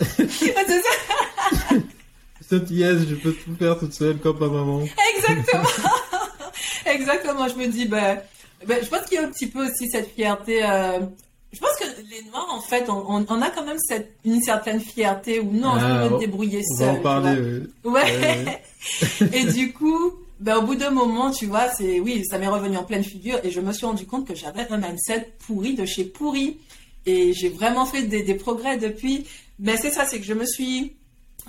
c'est 0.00 0.82
ça. 0.82 1.25
Cette 2.48 2.70
yes, 2.70 2.98
je 3.08 3.14
peux 3.16 3.32
tout 3.32 3.54
faire 3.56 3.78
toute 3.78 3.92
seule 3.92 4.18
comme 4.18 4.38
ma 4.38 4.48
maman. 4.48 4.82
Exactement. 5.16 5.64
Exactement. 6.86 7.48
Je 7.48 7.54
me 7.56 7.66
dis, 7.66 7.86
ben, 7.86 8.20
ben, 8.66 8.78
je 8.82 8.88
pense 8.88 9.02
qu'il 9.06 9.18
y 9.18 9.20
a 9.20 9.26
un 9.26 9.30
petit 9.30 9.48
peu 9.48 9.66
aussi 9.66 9.88
cette 9.90 10.12
fierté. 10.12 10.64
Euh, 10.64 11.00
je 11.52 11.58
pense 11.58 11.74
que 11.80 11.86
les 12.08 12.22
Noirs, 12.30 12.46
en 12.50 12.60
fait, 12.60 12.88
on, 12.88 13.26
on, 13.28 13.42
a 13.42 13.50
quand 13.50 13.64
même 13.64 13.78
cette, 13.78 14.14
une 14.24 14.40
certaine 14.42 14.80
fierté 14.80 15.40
où 15.40 15.50
non, 15.50 15.72
ah, 15.74 15.80
je 16.04 16.08
peux 16.08 16.14
me 16.14 16.20
débrouiller 16.20 16.62
seul. 16.76 16.88
On 16.88 16.92
va 16.92 16.98
en 16.98 17.02
parler. 17.02 17.62
Ouais. 17.82 18.62
et 19.32 19.44
du 19.44 19.72
coup, 19.72 20.12
ben, 20.38 20.58
au 20.58 20.62
bout 20.62 20.76
d'un 20.76 20.90
moment, 20.90 21.32
tu 21.32 21.46
vois, 21.46 21.68
c'est 21.76 21.98
oui, 21.98 22.22
ça 22.30 22.38
m'est 22.38 22.46
revenu 22.46 22.76
en 22.76 22.84
pleine 22.84 23.04
figure 23.04 23.40
et 23.42 23.50
je 23.50 23.60
me 23.60 23.72
suis 23.72 23.86
rendu 23.86 24.06
compte 24.06 24.28
que 24.28 24.36
j'avais 24.36 24.70
un 24.70 24.76
mindset 24.76 25.32
pourri 25.46 25.74
de 25.74 25.84
chez 25.84 26.04
pourri. 26.04 26.58
Et 27.06 27.32
j'ai 27.32 27.48
vraiment 27.48 27.86
fait 27.86 28.02
des, 28.02 28.22
des 28.22 28.34
progrès 28.34 28.76
depuis. 28.76 29.26
Mais 29.58 29.76
c'est 29.76 29.90
ça, 29.90 30.04
c'est 30.04 30.20
que 30.20 30.26
je 30.26 30.34
me 30.34 30.44
suis 30.44 30.96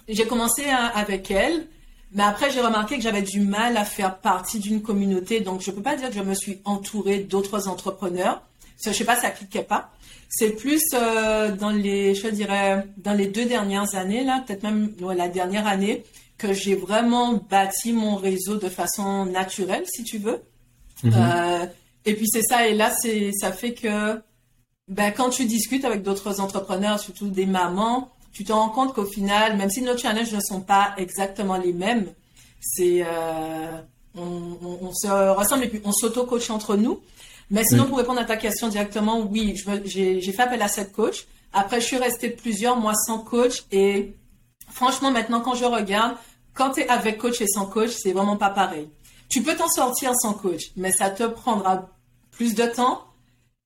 j'ai 0.07 0.25
commencé 0.25 0.63
avec 0.65 1.31
elle, 1.31 1.67
mais 2.13 2.23
après 2.23 2.51
j'ai 2.51 2.61
remarqué 2.61 2.97
que 2.97 3.03
j'avais 3.03 3.21
du 3.21 3.41
mal 3.41 3.75
à 3.77 3.85
faire 3.85 4.17
partie 4.19 4.59
d'une 4.59 4.81
communauté, 4.81 5.41
donc 5.41 5.61
je 5.61 5.71
peux 5.71 5.81
pas 5.81 5.95
dire 5.95 6.09
que 6.09 6.15
je 6.15 6.21
me 6.21 6.33
suis 6.33 6.59
entourée 6.63 7.19
d'autres 7.19 7.67
entrepreneurs. 7.67 8.41
Je 8.83 8.91
sais 8.91 9.03
pas, 9.03 9.15
ça 9.15 9.31
cliquait 9.31 9.63
pas. 9.63 9.89
C'est 10.29 10.51
plus 10.51 10.83
euh, 10.93 11.51
dans 11.55 11.71
les, 11.71 12.13
je 12.13 12.27
dirais, 12.27 12.85
dans 12.97 13.13
les 13.13 13.27
deux 13.27 13.45
dernières 13.45 13.95
années 13.95 14.23
là, 14.23 14.43
peut-être 14.45 14.63
même 14.63 14.93
la 15.15 15.27
dernière 15.27 15.67
année, 15.67 16.03
que 16.37 16.53
j'ai 16.53 16.75
vraiment 16.75 17.33
bâti 17.33 17.93
mon 17.93 18.15
réseau 18.15 18.57
de 18.57 18.69
façon 18.69 19.25
naturelle, 19.25 19.83
si 19.87 20.03
tu 20.03 20.19
veux. 20.19 20.41
Mhm. 21.03 21.13
Euh, 21.15 21.65
et 22.05 22.13
puis 22.13 22.27
c'est 22.27 22.43
ça, 22.43 22.67
et 22.67 22.73
là 22.73 22.93
c'est, 23.01 23.31
ça 23.33 23.51
fait 23.51 23.73
que, 23.73 24.21
ben 24.87 25.11
quand 25.11 25.29
tu 25.29 25.45
discutes 25.45 25.83
avec 25.83 26.03
d'autres 26.03 26.39
entrepreneurs, 26.39 26.99
surtout 26.99 27.27
des 27.27 27.45
mamans, 27.45 28.11
tu 28.37 28.43
te 28.43 28.53
rends 28.53 28.69
compte 28.69 28.93
qu'au 28.93 29.05
final, 29.05 29.57
même 29.57 29.71
si 29.71 29.81
nos 29.81 29.97
challenges 29.97 30.31
ne 30.31 30.39
sont 30.39 30.61
pas 30.61 30.93
exactement 30.97 31.57
les 31.57 31.73
mêmes, 31.73 32.05
c'est 32.61 33.03
euh, 33.03 33.81
on, 34.15 34.93
se 34.93 35.07
ressemble 35.07 35.63
et 35.63 35.67
puis 35.67 35.81
on 35.83 35.91
s'auto-coach 35.91 36.51
entre 36.51 36.75
nous. 36.75 37.01
Mais 37.49 37.63
sinon, 37.63 37.85
pour 37.85 37.97
répondre 37.97 38.19
à 38.19 38.25
ta 38.25 38.37
question 38.37 38.67
directement, 38.67 39.21
oui, 39.21 39.55
j'ai 39.85 40.21
fait 40.21 40.43
appel 40.43 40.61
à 40.61 40.67
cette 40.67 40.91
coach. 40.91 41.25
Après, 41.51 41.81
je 41.81 41.87
suis 41.87 41.97
restée 41.97 42.29
plusieurs 42.29 42.77
mois 42.77 42.93
sans 42.93 43.17
coach 43.17 43.63
et 43.71 44.13
franchement, 44.71 45.09
maintenant, 45.09 45.41
quand 45.41 45.55
je 45.55 45.65
regarde, 45.65 46.15
quand 46.53 46.73
tu 46.73 46.81
es 46.81 46.89
avec 46.89 47.17
coach 47.17 47.41
et 47.41 47.47
sans 47.47 47.65
coach, 47.65 47.89
c'est 47.89 48.11
vraiment 48.11 48.37
pas 48.37 48.51
pareil. 48.51 48.87
Tu 49.29 49.41
peux 49.41 49.55
t'en 49.55 49.67
sortir 49.67 50.11
sans 50.13 50.35
coach, 50.35 50.65
mais 50.75 50.91
ça 50.91 51.09
te 51.09 51.23
prendra 51.23 51.89
plus 52.29 52.53
de 52.53 52.67
temps. 52.67 53.03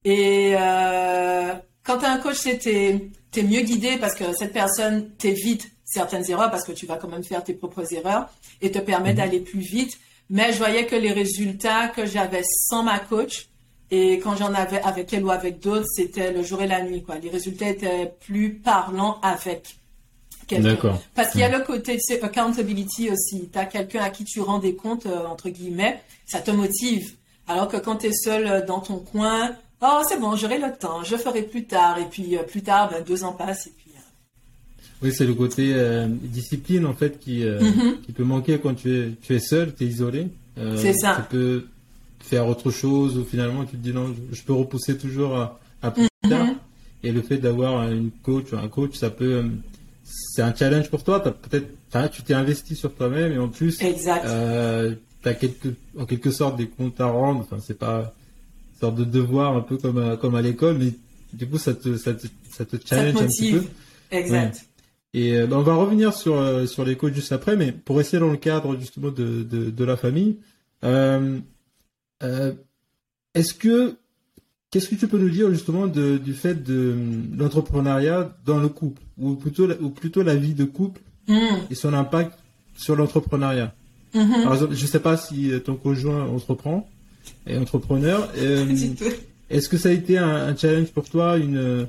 Et 0.06 0.54
euh, 0.58 1.54
quand 1.84 1.98
tu 1.98 2.06
as 2.06 2.12
un 2.14 2.20
coach, 2.20 2.38
c'était 2.38 3.12
es 3.40 3.44
mieux 3.44 3.62
guidé 3.62 3.98
parce 3.98 4.16
que 4.16 4.34
cette 4.34 4.54
personne 4.54 5.10
t'évite 5.18 5.72
certaines 5.86 6.30
erreurs 6.30 6.52
parce 6.52 6.66
que 6.66 6.72
tu 6.72 6.86
vas 6.86 6.98
quand 6.98 7.10
même 7.10 7.24
faire 7.24 7.44
tes 7.44 7.54
propres 7.54 7.94
erreurs 7.94 8.30
et 8.62 8.72
te 8.72 8.80
permet 8.80 9.12
mhm. 9.12 9.18
d'aller 9.18 9.40
plus 9.40 9.60
vite. 9.60 9.98
Mais 10.30 10.54
je 10.54 10.58
voyais 10.58 10.86
que 10.86 10.96
les 10.96 11.12
résultats 11.12 11.90
que 11.90 12.06
j'avais 12.06 12.44
sans 12.44 12.84
ma 12.84 13.00
coach 13.00 13.50
et 13.92 14.20
quand 14.20 14.38
j'en 14.38 14.54
avais 14.54 14.82
avec 14.82 15.12
elle 15.14 15.26
ou 15.26 15.32
avec 15.32 15.60
d'autres, 15.60 15.86
c'était 15.94 16.32
le 16.32 16.44
jour 16.44 16.62
et 16.62 16.68
la 16.68 16.82
nuit. 16.82 17.04
Quoi. 17.04 17.18
Les 17.20 17.30
résultats 17.30 17.68
étaient 17.68 18.14
plus 18.22 18.54
parlants 18.54 19.20
avec 19.22 19.76
quelqu'un. 20.48 20.98
Parce 21.14 21.32
qu'il 21.32 21.42
y 21.42 21.44
a 21.44 21.50
le 21.50 21.64
côté, 21.64 21.98
tu 21.98 22.14
accountability 22.14 23.12
aussi. 23.12 23.50
Tu 23.52 23.60
as 23.60 23.66
quelqu'un 23.66 24.02
à 24.02 24.10
qui 24.10 24.24
tu 24.24 24.40
rends 24.40 24.60
des 24.60 24.76
comptes, 24.76 25.08
euh, 25.08 25.26
entre 25.26 25.50
guillemets, 25.50 26.02
ça 26.26 26.40
te 26.40 26.52
motive. 26.52 27.16
Alors 27.48 27.68
que 27.68 27.76
quand 27.76 27.98
tu 27.98 28.08
es 28.08 28.14
seul 28.14 28.66
dans 28.66 28.80
ton 28.80 29.00
coin, 29.00 29.58
oh, 29.82 30.02
c'est 30.08 30.20
bon, 30.20 30.36
j'aurai 30.36 30.60
le 30.60 30.72
temps, 30.78 31.04
je 31.04 31.16
ferai 31.16 31.44
plus 31.44 31.66
tard. 31.66 31.98
Et 32.00 32.06
puis 32.06 32.38
plus 32.48 32.62
tard, 32.62 32.90
ben, 32.90 33.04
deux 33.04 33.24
ans 33.24 33.34
passent 33.34 33.68
et 33.68 33.74
puis. 33.76 33.92
Oui, 35.04 35.12
c'est 35.12 35.26
le 35.26 35.34
côté 35.34 35.76
discipline 36.08 36.86
en 36.86 36.94
fait 36.94 37.20
qui, 37.20 37.40
mm-hmm. 37.40 38.02
qui 38.02 38.12
peut 38.12 38.24
manquer 38.24 38.60
quand 38.60 38.76
tu 38.76 38.96
es, 38.96 39.12
tu 39.20 39.34
es 39.34 39.40
seul, 39.40 39.74
tu 39.74 39.84
es 39.84 39.88
isolé. 39.88 40.28
c'est 40.76 40.94
ça. 40.94 41.16
Tu 41.16 41.36
peux 41.36 41.66
faire 42.20 42.48
autre 42.48 42.70
chose 42.70 43.18
ou 43.18 43.26
finalement 43.26 43.66
tu 43.66 43.78
te 43.78 43.82
dis 43.82 43.94
non, 43.94 44.14
je, 44.32 44.44
peux 44.44 44.54
repousser 44.54 45.00
toujours 45.00 45.36
à, 45.82 45.92
plus 45.92 46.04
mm-hmm. 46.04 46.30
tard. 46.30 46.48
Et 47.04 47.12
le 47.12 47.24
fait 47.24 47.38
d'avoir 47.38 47.92
une 47.92 48.12
coach 48.12 48.54
ou 48.54 48.58
un 48.58 48.68
coach, 48.68 48.96
ça 48.96 49.10
peut 49.10 49.44
c'est 50.04 50.42
un 50.42 50.54
challenge 50.54 50.90
pour 50.90 51.04
toi. 51.04 51.22
Peut-être, 51.22 52.12
tu 52.12 52.24
t'es 52.24 52.34
investi 52.34 52.76
sur 52.76 52.94
toi-même 52.94 53.32
et 53.32 53.38
en 53.38 53.50
plus, 53.50 53.80
euh, 53.82 54.96
tu 55.22 55.30
as 55.30 55.34
quelque, 55.34 55.70
en 55.98 56.06
quelque 56.06 56.32
sorte 56.32 56.58
des 56.58 56.68
comptes 56.68 57.00
à 57.02 57.06
rendre. 57.06 57.42
Enfin, 57.42 57.58
c'est 57.66 57.78
pas 57.78 58.14
sorte 58.82 58.96
de 58.96 59.04
devoir 59.04 59.56
un 59.56 59.62
peu 59.62 59.78
comme 59.78 59.98
à, 59.98 60.18
comme 60.18 60.36
à 60.36 60.42
l'école, 60.42 60.78
mais 60.78 60.94
du 61.34 61.48
coup, 61.48 61.58
ça 61.58 61.74
te, 61.74 61.96
ça 61.98 62.14
te, 62.14 62.28
ça 62.50 62.66
te 62.66 62.76
challenge 62.86 63.22
un 63.22 63.28
petit 63.28 63.54
peu. 63.54 63.64
Exact. 64.12 64.66
Et 65.14 65.36
euh, 65.36 65.48
ben, 65.48 65.58
on 65.58 65.62
va 65.62 65.76
revenir 65.76 66.14
sur, 66.14 66.36
euh, 66.36 66.66
sur 66.66 66.86
les 66.86 66.96
coachs 66.96 67.14
juste 67.14 67.32
après, 67.32 67.56
mais 67.56 67.72
pour 67.72 67.98
rester 67.98 68.20
dans 68.20 68.30
le 68.30 68.38
cadre 68.38 68.78
justement 68.80 69.10
de, 69.10 69.44
de, 69.44 69.70
de 69.70 69.86
la 69.86 69.98
famille, 69.98 70.38
euh, 70.84 71.40
euh 72.24 72.54
est-ce 73.34 73.54
que 73.54 73.96
Qu'est-ce 74.72 74.88
que 74.88 74.96
tu 74.96 75.06
peux 75.10 75.18
nous 75.18 75.30
dire 75.30 75.50
justement 75.50 75.86
du 75.86 76.34
fait 76.34 76.64
de 76.64 76.96
l'entrepreneuriat 77.38 78.38
dans 78.46 78.58
le 78.58 78.70
couple, 78.70 79.02
ou 79.18 79.36
plutôt, 79.36 79.70
ou 79.70 79.90
plutôt 79.90 80.24
la 80.24 80.36
vie 80.36 80.54
de 80.54 80.64
couple 80.64 81.02
mm. 81.28 81.68
et 81.70 81.76
son 81.76 81.94
impact 81.94 82.40
sur 82.78 82.96
l'entrepreneuriat? 82.96 83.74
Par 84.14 84.54
exemple, 84.54 84.74
je 84.74 84.82
ne 84.82 84.88
sais 84.88 85.02
pas 85.02 85.18
si 85.18 85.52
ton 85.66 85.76
conjoint 85.76 86.26
entreprend, 86.26 86.88
est 87.48 87.58
entrepreneur. 87.58 88.30
Euh, 88.38 88.66
est-ce 89.50 89.70
que 89.70 89.78
ça 89.78 89.90
a 89.90 89.92
été 89.92 90.18
un, 90.18 90.56
challenge 90.56 90.90
pour 90.90 91.10
toi, 91.10 91.38
une, 91.38 91.58
euh, 91.58 91.86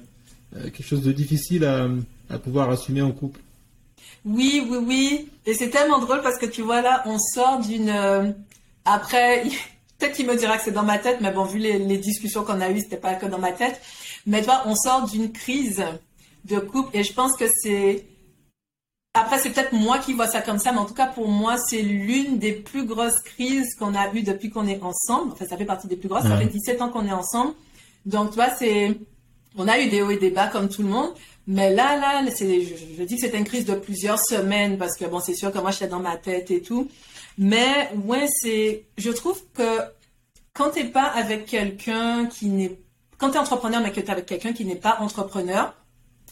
quelque 0.53 0.83
chose 0.83 1.03
de 1.03 1.13
difficile 1.13 1.65
à, 1.65 1.89
à 2.31 2.39
pouvoir 2.39 2.71
assumer 2.71 3.03
en 3.03 3.13
couple? 3.13 3.41
Oui, 4.25 4.65
oui, 4.69 4.79
oui. 4.87 5.29
Et 5.47 5.55
c'est 5.55 5.71
tellement 5.71 5.99
drôle 5.99 6.23
parce 6.23 6.39
que 6.39 6.47
tu 6.47 6.63
vois 6.63 6.83
là, 6.83 7.03
on 7.07 7.19
sort 7.19 7.61
d'une... 7.61 7.89
Euh, 7.89 8.31
après, 8.85 9.45
Peut-être 10.03 10.17
qu'il 10.17 10.27
me 10.27 10.35
dira 10.35 10.59
que 10.59 10.65
c'est 10.65 10.73
dans 10.73 10.83
ma 10.83 10.99
tête, 10.99 11.19
mais 11.21 11.31
bon, 11.31 11.45
vu 11.45 11.61
les, 11.61 11.97
discussions 11.97 12.43
qu'on 12.43 12.61
a 12.61 12.71
eues, 12.71 12.81
c'était 12.81 12.97
pas 12.97 13.15
que 13.15 13.27
dans 13.27 13.39
ma 13.39 13.53
tête. 13.53 13.81
Mais 14.27 14.43
toi, 14.43 14.65
on 14.67 14.75
sort 14.75 15.09
d'une 15.09 15.31
crise 15.31 15.81
de 16.45 16.59
couple 16.59 16.97
et 16.97 17.05
je 17.05 17.13
pense 17.13 17.37
que 17.37 17.45
c'est 17.63 18.05
après, 19.15 19.39
c'est 19.39 19.51
peut-être 19.51 19.73
moi 19.73 19.99
qui 19.99 20.15
vois 20.15 20.27
ça 20.27 20.41
comme 20.41 20.59
ça, 20.59 20.73
mais 20.73 20.79
en 20.79 20.87
tout 20.87 20.95
cas, 20.95 21.07
pour 21.07 21.29
moi, 21.29 21.57
c'est 21.59 21.83
l'une 21.83 22.39
des 22.39 22.53
plus 22.53 22.87
grosses 22.87 23.21
crises 23.21 23.75
qu'on 23.75 23.95
a 23.95 24.11
eues 24.15 24.23
depuis 24.23 24.49
qu'on 24.49 24.67
est 24.67 24.83
ensemble. 24.83 25.33
Enfin, 25.33 25.45
ça 25.47 25.59
fait 25.59 25.67
partie 25.67 25.87
des 25.87 25.97
plus 25.97 26.09
grosses. 26.09 26.23
Ça 26.23 26.37
fait 26.39 26.47
17 26.47 26.81
ans 26.81 26.89
qu'on 26.89 27.07
est 27.07 27.13
ensemble. 27.13 27.53
Donc, 28.07 28.33
toi, 28.33 28.47
c'est, 28.59 28.99
on 29.57 29.69
a 29.69 29.79
eu 29.81 29.91
des 29.91 30.01
hauts 30.01 30.11
et 30.11 30.17
des 30.17 30.31
bas 30.31 30.47
comme 30.47 30.71
tout 30.71 30.83
le 30.83 30.89
monde. 30.89 31.13
Mais 31.47 31.75
là, 31.75 31.97
là, 31.97 32.23
c'est, 32.35 32.63
je, 32.63 32.75
je 32.97 33.03
dis 33.03 33.17
que 33.17 33.21
c'est 33.21 33.37
une 33.37 33.45
crise 33.45 33.67
de 33.67 33.75
plusieurs 33.75 34.19
semaines 34.19 34.79
parce 34.79 34.97
que 34.97 35.05
bon, 35.05 35.21
c'est 35.21 35.35
sûr 35.35 35.53
que 35.53 35.59
moi, 35.59 35.73
j'étais 35.73 35.89
dans 35.89 36.01
ma 36.01 36.17
tête 36.17 36.51
et 36.51 36.63
tout. 36.63 36.89
Mais 37.37 37.91
ouais, 38.07 38.27
c'est, 38.41 38.87
je 38.97 39.11
trouve 39.11 39.43
que 39.53 39.79
quand 40.55 40.71
t'es 40.71 40.85
pas 40.85 41.05
avec 41.05 41.45
quelqu'un 41.45 42.27
qui 42.27 42.47
n'est, 42.47 42.79
quand 43.19 43.31
t'es 43.31 43.39
entrepreneur 43.39 43.83
mais 43.83 43.93
que 43.93 44.01
t'es 44.01 44.11
avec 44.11 44.27
quelqu'un 44.27 44.53
qui 44.53 44.65
n'est 44.65 44.77
pas 44.77 44.99
entrepreneur, 45.01 45.75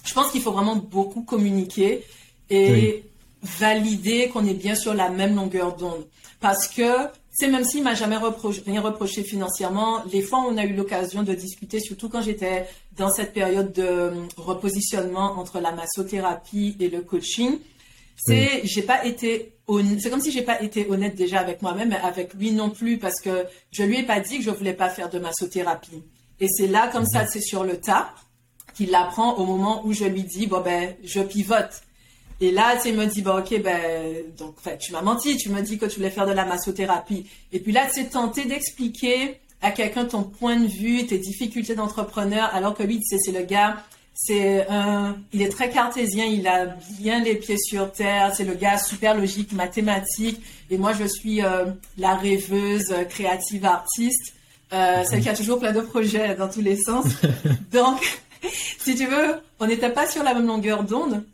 je 0.05 0.15
pense 0.15 0.31
qu'il 0.31 0.41
faut 0.41 0.53
vraiment 0.53 0.77
beaucoup 0.77 1.23
communiquer 1.23 2.05
et 2.51 3.05
valider 3.43 4.29
qu'on 4.29 4.45
est 4.47 4.55
bien 4.55 4.75
sur 4.75 4.95
la 4.95 5.09
même 5.09 5.35
longueur 5.35 5.77
d'onde. 5.77 6.07
Parce 6.41 6.69
que 6.69 7.09
c'est 7.31 7.49
même 7.49 7.65
s'il 7.65 7.83
m'a 7.83 7.95
jamais 7.95 8.17
reproché, 8.17 8.63
rien 8.67 8.81
reproché 8.81 9.23
financièrement, 9.23 10.03
les 10.13 10.21
fois 10.21 10.41
où 10.41 10.49
on 10.49 10.57
a 10.59 10.65
eu 10.65 10.75
l'occasion 10.75 11.23
de 11.23 11.33
discuter, 11.33 11.81
surtout 11.81 12.09
quand 12.09 12.23
j'étais 12.23 12.67
dans 12.97 13.11
cette 13.11 13.33
période 13.33 13.73
de 13.73 14.13
repositionnement 14.37 15.39
entre 15.39 15.61
la 15.61 15.73
massothérapie 15.73 16.77
et 16.81 16.89
le 16.89 17.01
coaching, 17.01 17.59
c'est, 18.17 18.61
j'ai 18.65 18.83
pas 18.83 19.07
été 19.07 19.55
c'est 20.01 20.11
comme 20.11 20.21
si 20.21 20.33
j'ai 20.33 20.43
pas 20.43 20.61
été 20.63 20.89
honnête 20.89 21.15
déjà 21.15 21.41
avec 21.41 21.63
moi-même, 21.63 21.91
mais 21.91 21.97
avec 21.97 22.35
lui 22.35 22.53
non 22.53 22.71
plus, 22.71 22.99
parce 22.99 23.21
que 23.21 23.47
je 23.71 23.83
lui 23.83 23.99
ai 23.99 24.03
pas 24.03 24.21
dit 24.21 24.39
que 24.39 24.45
je 24.45 24.51
voulais 24.51 24.73
pas 24.73 24.89
faire 24.89 25.11
de 25.11 25.19
massothérapie. 25.19 26.03
Et 26.41 26.49
c'est 26.49 26.67
là, 26.67 26.89
comme 26.89 27.07
ça, 27.07 27.23
mhm. 27.23 27.29
c'est 27.31 27.41
sur 27.41 27.65
le 27.65 27.77
tas, 27.79 28.15
qu'il 28.75 28.91
l'apprend 28.91 29.35
au 29.37 29.45
moment 29.45 29.83
où 29.85 29.93
je 29.93 30.05
lui 30.05 30.25
dis, 30.25 30.47
bon 30.47 30.61
ben, 30.61 30.95
je 31.05 31.21
pivote. 31.21 31.83
Et 32.41 32.51
là, 32.51 32.77
tu 32.77 32.83
sais, 32.83 32.89
il 32.91 32.97
me 32.97 33.07
dit, 33.07 33.23
bon, 33.23 33.39
ok, 33.39 33.61
ben, 33.63 34.17
donc, 34.39 34.57
tu 34.79 34.93
m'as 34.93 35.03
menti, 35.03 35.37
tu 35.37 35.51
m'as 35.51 35.61
dit 35.61 35.79
que 35.79 35.87
tu 35.87 35.97
voulais 35.97 36.11
faire 36.11 36.27
de 36.27 36.33
la 36.33 36.45
massothérapie. 36.45 37.27
Et 37.53 37.61
puis 37.61 37.73
là, 37.73 37.87
tu 37.87 38.01
sais, 38.01 38.09
tenter 38.09 38.45
d'expliquer 38.45 39.39
à 39.61 39.71
quelqu'un 39.73 40.07
ton 40.07 40.23
point 40.23 40.57
de 40.57 40.67
vue, 40.67 41.07
tes 41.07 41.19
difficultés 41.19 41.75
d'entrepreneur, 41.75 42.49
alors 42.55 42.75
que 42.75 42.83
lui, 42.83 42.99
tu 42.99 43.05
sais, 43.05 43.19
c'est 43.19 43.39
le 43.39 43.45
gars 43.45 43.77
c'est 44.23 44.67
un, 44.69 45.17
il 45.33 45.41
est 45.41 45.49
très 45.49 45.71
cartésien, 45.71 46.27
il 46.27 46.47
a 46.47 46.67
bien 46.99 47.23
les 47.23 47.37
pieds 47.37 47.57
sur 47.57 47.91
terre. 47.91 48.33
C'est 48.35 48.45
le 48.45 48.55
gars 48.55 48.77
super 48.77 49.17
logique, 49.17 49.53
mathématique. 49.53 50.43
Et 50.69 50.77
moi, 50.77 50.93
je 50.93 51.05
suis 51.05 51.43
euh, 51.43 51.67
la 51.97 52.17
rêveuse, 52.17 52.95
créative, 53.09 53.65
artiste, 53.65 54.35
euh, 54.75 55.05
celle 55.05 55.23
qui 55.23 55.29
a 55.31 55.35
toujours 55.35 55.59
plein 55.59 55.73
de 55.73 55.81
projets 55.81 56.35
dans 56.35 56.49
tous 56.49 56.61
les 56.61 56.77
sens. 56.77 57.07
Donc, 57.73 58.21
si 58.79 58.95
tu 58.95 59.07
veux, 59.07 59.37
on 59.59 59.67
n'était 59.67 59.91
pas 59.91 60.07
sur 60.07 60.23
la 60.23 60.35
même 60.35 60.47
longueur 60.47 60.85
d'onde. 60.85 61.25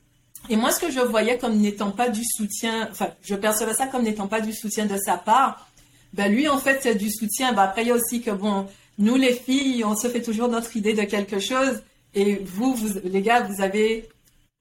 Et 0.48 0.56
moi, 0.56 0.70
ce 0.70 0.80
que 0.80 0.90
je 0.90 1.00
voyais 1.00 1.38
comme 1.38 1.56
n'étant 1.56 1.90
pas 1.90 2.08
du 2.08 2.22
soutien, 2.24 2.88
enfin, 2.90 3.08
je 3.22 3.34
percevais 3.34 3.74
ça 3.74 3.86
comme 3.86 4.02
n'étant 4.02 4.28
pas 4.28 4.40
du 4.40 4.52
soutien 4.52 4.86
de 4.86 4.96
sa 4.96 5.16
part. 5.16 5.68
Ben 6.12 6.32
lui, 6.32 6.48
en 6.48 6.58
fait, 6.58 6.80
c'est 6.82 6.94
du 6.94 7.10
soutien. 7.10 7.52
Ben 7.52 7.62
après, 7.62 7.82
il 7.82 7.88
y 7.88 7.90
a 7.90 7.94
aussi 7.94 8.22
que 8.22 8.30
bon, 8.30 8.66
nous 8.98 9.16
les 9.16 9.32
filles, 9.32 9.84
on 9.84 9.96
se 9.96 10.08
fait 10.08 10.22
toujours 10.22 10.48
notre 10.48 10.76
idée 10.76 10.94
de 10.94 11.02
quelque 11.02 11.38
chose. 11.40 11.82
Et 12.14 12.36
vous, 12.44 12.76
les 13.04 13.22
gars, 13.22 13.42
vous 13.42 13.62
avez 13.62 14.08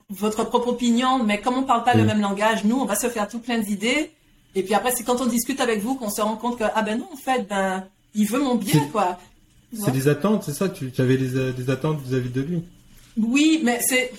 votre 0.09 0.43
propre 0.43 0.69
opinion, 0.69 1.23
mais 1.23 1.39
comme 1.39 1.55
on 1.55 1.61
ne 1.61 1.67
parle 1.67 1.83
pas 1.83 1.93
le 1.93 2.03
même 2.03 2.21
langage, 2.21 2.63
nous, 2.63 2.77
on 2.77 2.85
va 2.85 2.95
se 2.95 3.07
faire 3.07 3.27
tout 3.27 3.39
plein 3.39 3.59
d'idées. 3.59 4.11
Et 4.53 4.63
puis 4.63 4.73
après, 4.73 4.91
c'est 4.91 5.03
quand 5.03 5.21
on 5.21 5.25
discute 5.25 5.59
avec 5.59 5.81
vous 5.81 5.95
qu'on 5.95 6.09
se 6.09 6.21
rend 6.21 6.37
compte 6.37 6.57
que, 6.57 6.63
ah 6.75 6.81
ben 6.81 6.99
non, 6.99 7.07
en 7.11 7.17
fait, 7.17 7.47
ben, 7.47 7.85
il 8.13 8.27
veut 8.27 8.39
mon 8.39 8.55
bien, 8.55 8.87
quoi. 8.91 9.19
C'est 9.77 9.91
des 9.91 10.07
attentes, 10.07 10.43
c'est 10.43 10.53
ça? 10.53 10.69
Tu, 10.69 10.91
avais 10.99 11.17
des, 11.17 11.69
attentes 11.69 12.01
vis-à-vis 12.01 12.29
de 12.29 12.41
lui? 12.41 12.63
Oui, 13.17 13.61
mais 13.63 13.79
c'est... 13.81 14.11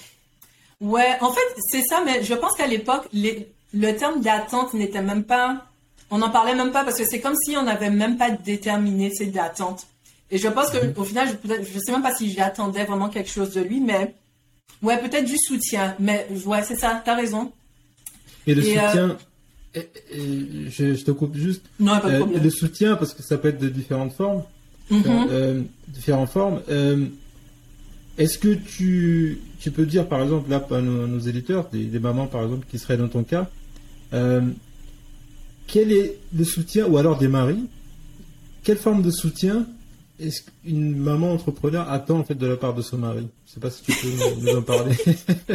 Ouais, 0.80 1.16
en 1.20 1.32
fait, 1.32 1.40
c'est 1.70 1.82
ça, 1.82 2.02
mais 2.04 2.22
je 2.22 2.34
pense 2.34 2.54
qu'à 2.54 2.66
l'époque, 2.66 3.08
le 3.12 3.92
terme 3.92 4.20
d'attente 4.20 4.74
n'était 4.74 5.02
même 5.02 5.24
pas... 5.24 5.66
On 6.10 6.18
n'en 6.18 6.30
parlait 6.30 6.54
même 6.54 6.70
pas 6.70 6.84
parce 6.84 6.98
que 6.98 7.04
c'est 7.04 7.20
comme 7.20 7.34
si 7.34 7.56
on 7.56 7.64
n'avait 7.64 7.90
même 7.90 8.16
pas 8.16 8.30
déterminé 8.30 9.10
ces 9.12 9.26
d'attente. 9.26 9.86
Et 10.30 10.38
je 10.38 10.48
pense 10.48 10.70
qu'au 10.70 11.04
final, 11.04 11.28
je 11.44 11.54
ne 11.54 11.80
sais 11.80 11.92
même 11.92 12.02
pas 12.02 12.14
si 12.14 12.32
j'attendais 12.32 12.84
vraiment 12.84 13.08
quelque 13.08 13.30
chose 13.30 13.52
de 13.54 13.60
lui, 13.60 13.80
mais 13.80 14.14
ouais, 14.82 14.98
peut-être 14.98 15.24
du 15.24 15.36
soutien. 15.36 15.96
Mais 15.98 16.26
ouais, 16.44 16.62
c'est 16.62 16.76
ça, 16.76 17.00
tu 17.04 17.10
as 17.10 17.14
raison. 17.14 17.52
Et 18.46 18.54
le 18.54 18.62
soutien, 18.62 19.16
euh, 19.76 19.82
je, 20.68 21.04
te 21.04 21.10
coupe 21.10 21.36
juste. 21.36 21.62
Non, 21.80 22.00
pas 22.00 22.08
de 22.08 22.14
euh, 22.14 22.18
problème. 22.20 22.42
le 22.42 22.50
soutien, 22.50 22.96
parce 22.96 23.14
que 23.14 23.22
ça 23.22 23.38
peut 23.38 23.48
être 23.48 23.58
de 23.58 23.68
différentes 23.68 24.12
formes. 24.12 24.42
Mm-hmm. 24.90 25.28
Euh, 25.30 25.62
différentes 25.88 26.30
formes. 26.30 26.60
Est-ce 28.18 28.38
que 28.38 28.54
tu, 28.54 29.40
tu 29.60 29.70
peux 29.70 29.86
dire, 29.86 30.06
par 30.06 30.22
exemple, 30.22 30.50
là, 30.50 30.64
à 30.70 30.80
nos, 30.80 31.18
éditeurs, 31.18 31.68
des, 31.72 31.84
des, 31.84 31.98
mamans, 31.98 32.26
par 32.26 32.42
exemple, 32.42 32.66
qui 32.70 32.78
seraient 32.78 32.96
dans 32.96 33.08
ton 33.08 33.24
cas, 33.24 33.48
quel 35.66 35.92
est 35.92 36.18
le 36.34 36.44
soutien, 36.44 36.86
ou 36.86 36.96
alors 36.98 37.18
des 37.18 37.28
maris, 37.28 37.64
quelle 38.62 38.78
forme 38.78 39.02
de 39.02 39.10
soutien 39.10 39.66
est-ce 40.18 40.42
qu'une 40.42 40.96
maman 40.96 41.32
entrepreneur 41.32 41.90
attend 41.90 42.20
en 42.20 42.24
fait 42.24 42.34
de 42.34 42.46
la 42.46 42.56
part 42.56 42.74
de 42.74 42.82
son 42.82 42.98
mari? 42.98 43.28
Je 43.46 43.52
sais 43.52 43.60
pas 43.60 43.70
si 43.70 43.82
tu 43.82 43.92
peux 43.92 44.08
nous 44.40 44.56
en 44.56 44.62
parler. 44.62 44.94
je 45.06 45.54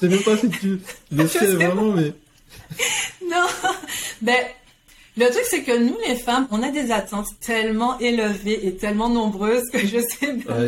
sais 0.00 0.08
même 0.08 0.22
pas 0.22 0.36
si 0.36 0.48
tu 0.50 0.80
le 1.10 1.26
sais 1.26 1.54
vraiment, 1.54 1.92
mais. 1.92 2.12
non, 3.28 3.46
ben 4.22 4.36
le 5.16 5.26
truc 5.30 5.42
c'est 5.50 5.62
que 5.62 5.76
nous 5.76 5.96
les 6.06 6.14
femmes, 6.14 6.46
on 6.52 6.62
a 6.62 6.70
des 6.70 6.92
attentes 6.92 7.28
tellement 7.40 7.98
élevées 7.98 8.68
et 8.68 8.76
tellement 8.76 9.08
nombreuses 9.08 9.68
que 9.72 9.80
je 9.80 9.98
sais 9.98 10.28
même 10.28 10.42
pas 10.44 10.58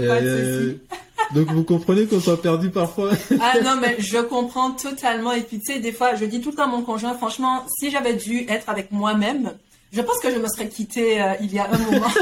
Donc 1.34 1.48
vous 1.52 1.64
comprenez 1.64 2.06
qu'on 2.06 2.20
soit 2.20 2.40
perdu 2.40 2.70
parfois. 2.70 3.10
ah 3.40 3.60
non 3.62 3.76
mais 3.80 3.96
je 3.98 4.18
comprends 4.18 4.72
totalement 4.72 5.32
et 5.32 5.42
puis 5.42 5.60
tu 5.60 5.72
sais 5.72 5.78
des 5.78 5.92
fois 5.92 6.14
je 6.16 6.24
dis 6.24 6.40
tout 6.40 6.50
le 6.50 6.56
temps 6.56 6.64
à 6.64 6.68
mon 6.68 6.82
conjoint 6.82 7.14
franchement 7.14 7.64
si 7.78 7.90
j'avais 7.90 8.14
dû 8.14 8.46
être 8.48 8.68
avec 8.68 8.90
moi-même, 8.90 9.52
je 9.92 10.00
pense 10.02 10.18
que 10.20 10.30
je 10.30 10.38
me 10.38 10.46
serais 10.48 10.68
quittée 10.68 11.20
euh, 11.20 11.34
il 11.40 11.52
y 11.52 11.58
a 11.58 11.68
un 11.70 11.78
moment. 11.78 12.06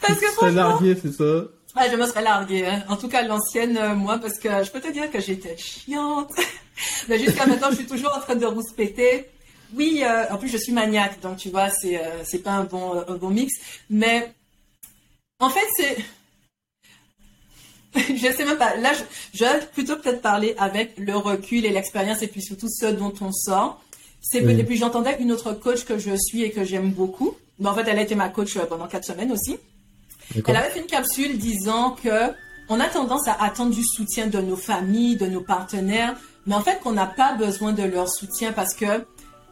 parce 0.00 0.18
que 0.18 0.26
franchement... 0.32 0.54
largué, 0.56 0.96
c'est 1.00 1.12
ça? 1.12 1.44
Je 1.90 1.96
me 1.96 2.06
serais 2.06 2.22
larguée. 2.22 2.66
Hein. 2.66 2.82
En 2.88 2.96
tout 2.96 3.06
cas, 3.08 3.22
l'ancienne, 3.22 3.76
euh, 3.76 3.94
moi, 3.94 4.18
parce 4.18 4.38
que 4.38 4.48
je 4.64 4.70
peux 4.72 4.80
te 4.80 4.90
dire 4.90 5.08
que 5.12 5.20
j'étais 5.20 5.56
chiante. 5.56 6.32
Mais 7.08 7.20
jusqu'à 7.20 7.46
maintenant, 7.46 7.70
je 7.70 7.76
suis 7.76 7.86
toujours 7.86 8.12
en 8.16 8.20
train 8.20 8.34
de 8.34 8.46
rouspéter. 8.46 9.26
Oui, 9.76 10.02
euh, 10.02 10.24
en 10.30 10.38
plus, 10.38 10.48
je 10.48 10.56
suis 10.56 10.72
maniaque, 10.72 11.20
donc 11.20 11.36
tu 11.36 11.50
vois, 11.50 11.70
c'est 11.70 12.00
c'est 12.24 12.38
pas 12.38 12.52
un 12.52 12.64
bon, 12.64 13.04
un 13.06 13.14
bon 13.14 13.30
mix. 13.30 13.52
Mais 13.90 14.32
en 15.38 15.50
fait, 15.50 15.66
c'est. 15.76 15.98
je 18.16 18.32
sais 18.32 18.44
même 18.44 18.58
pas. 18.58 18.76
Là, 18.76 18.92
je, 19.34 19.44
vais 19.44 19.60
plutôt 19.72 19.96
peut-être 19.96 20.20
parler 20.20 20.54
avec 20.58 20.94
le 20.98 21.16
recul 21.16 21.64
et 21.64 21.70
l'expérience 21.70 22.22
et 22.22 22.28
puis 22.28 22.42
surtout 22.42 22.68
ce 22.68 22.86
dont 22.86 23.12
on 23.20 23.32
sort. 23.32 23.80
C'est 24.20 24.38
Et 24.38 24.64
puis 24.64 24.76
j'entendais 24.76 25.16
une 25.20 25.32
autre 25.32 25.52
coach 25.52 25.84
que 25.84 25.98
je 25.98 26.10
suis 26.16 26.42
et 26.42 26.50
que 26.50 26.64
j'aime 26.64 26.90
beaucoup 26.90 27.36
Mais 27.60 27.68
en 27.68 27.74
fait, 27.74 27.84
elle 27.86 27.98
a 27.98 28.02
été 28.02 28.16
ma 28.16 28.28
coach 28.28 28.58
pendant 28.68 28.88
quatre 28.88 29.04
semaines 29.04 29.32
aussi. 29.32 29.56
Elle 30.34 30.56
avait 30.56 30.70
fait 30.70 30.80
une 30.80 30.86
capsule 30.86 31.38
disant 31.38 31.96
que 32.02 32.32
on 32.68 32.80
a 32.80 32.88
tendance 32.88 33.26
à 33.28 33.42
attendre 33.42 33.74
du 33.74 33.82
soutien 33.82 34.26
de 34.26 34.40
nos 34.40 34.56
familles, 34.56 35.16
de 35.16 35.26
nos 35.26 35.40
partenaires, 35.40 36.16
mais 36.46 36.54
en 36.54 36.60
fait 36.60 36.80
qu'on 36.80 36.92
n'a 36.92 37.06
pas 37.06 37.34
besoin 37.34 37.72
de 37.72 37.82
leur 37.82 38.10
soutien 38.10 38.52
parce 38.52 38.74
que 38.74 39.06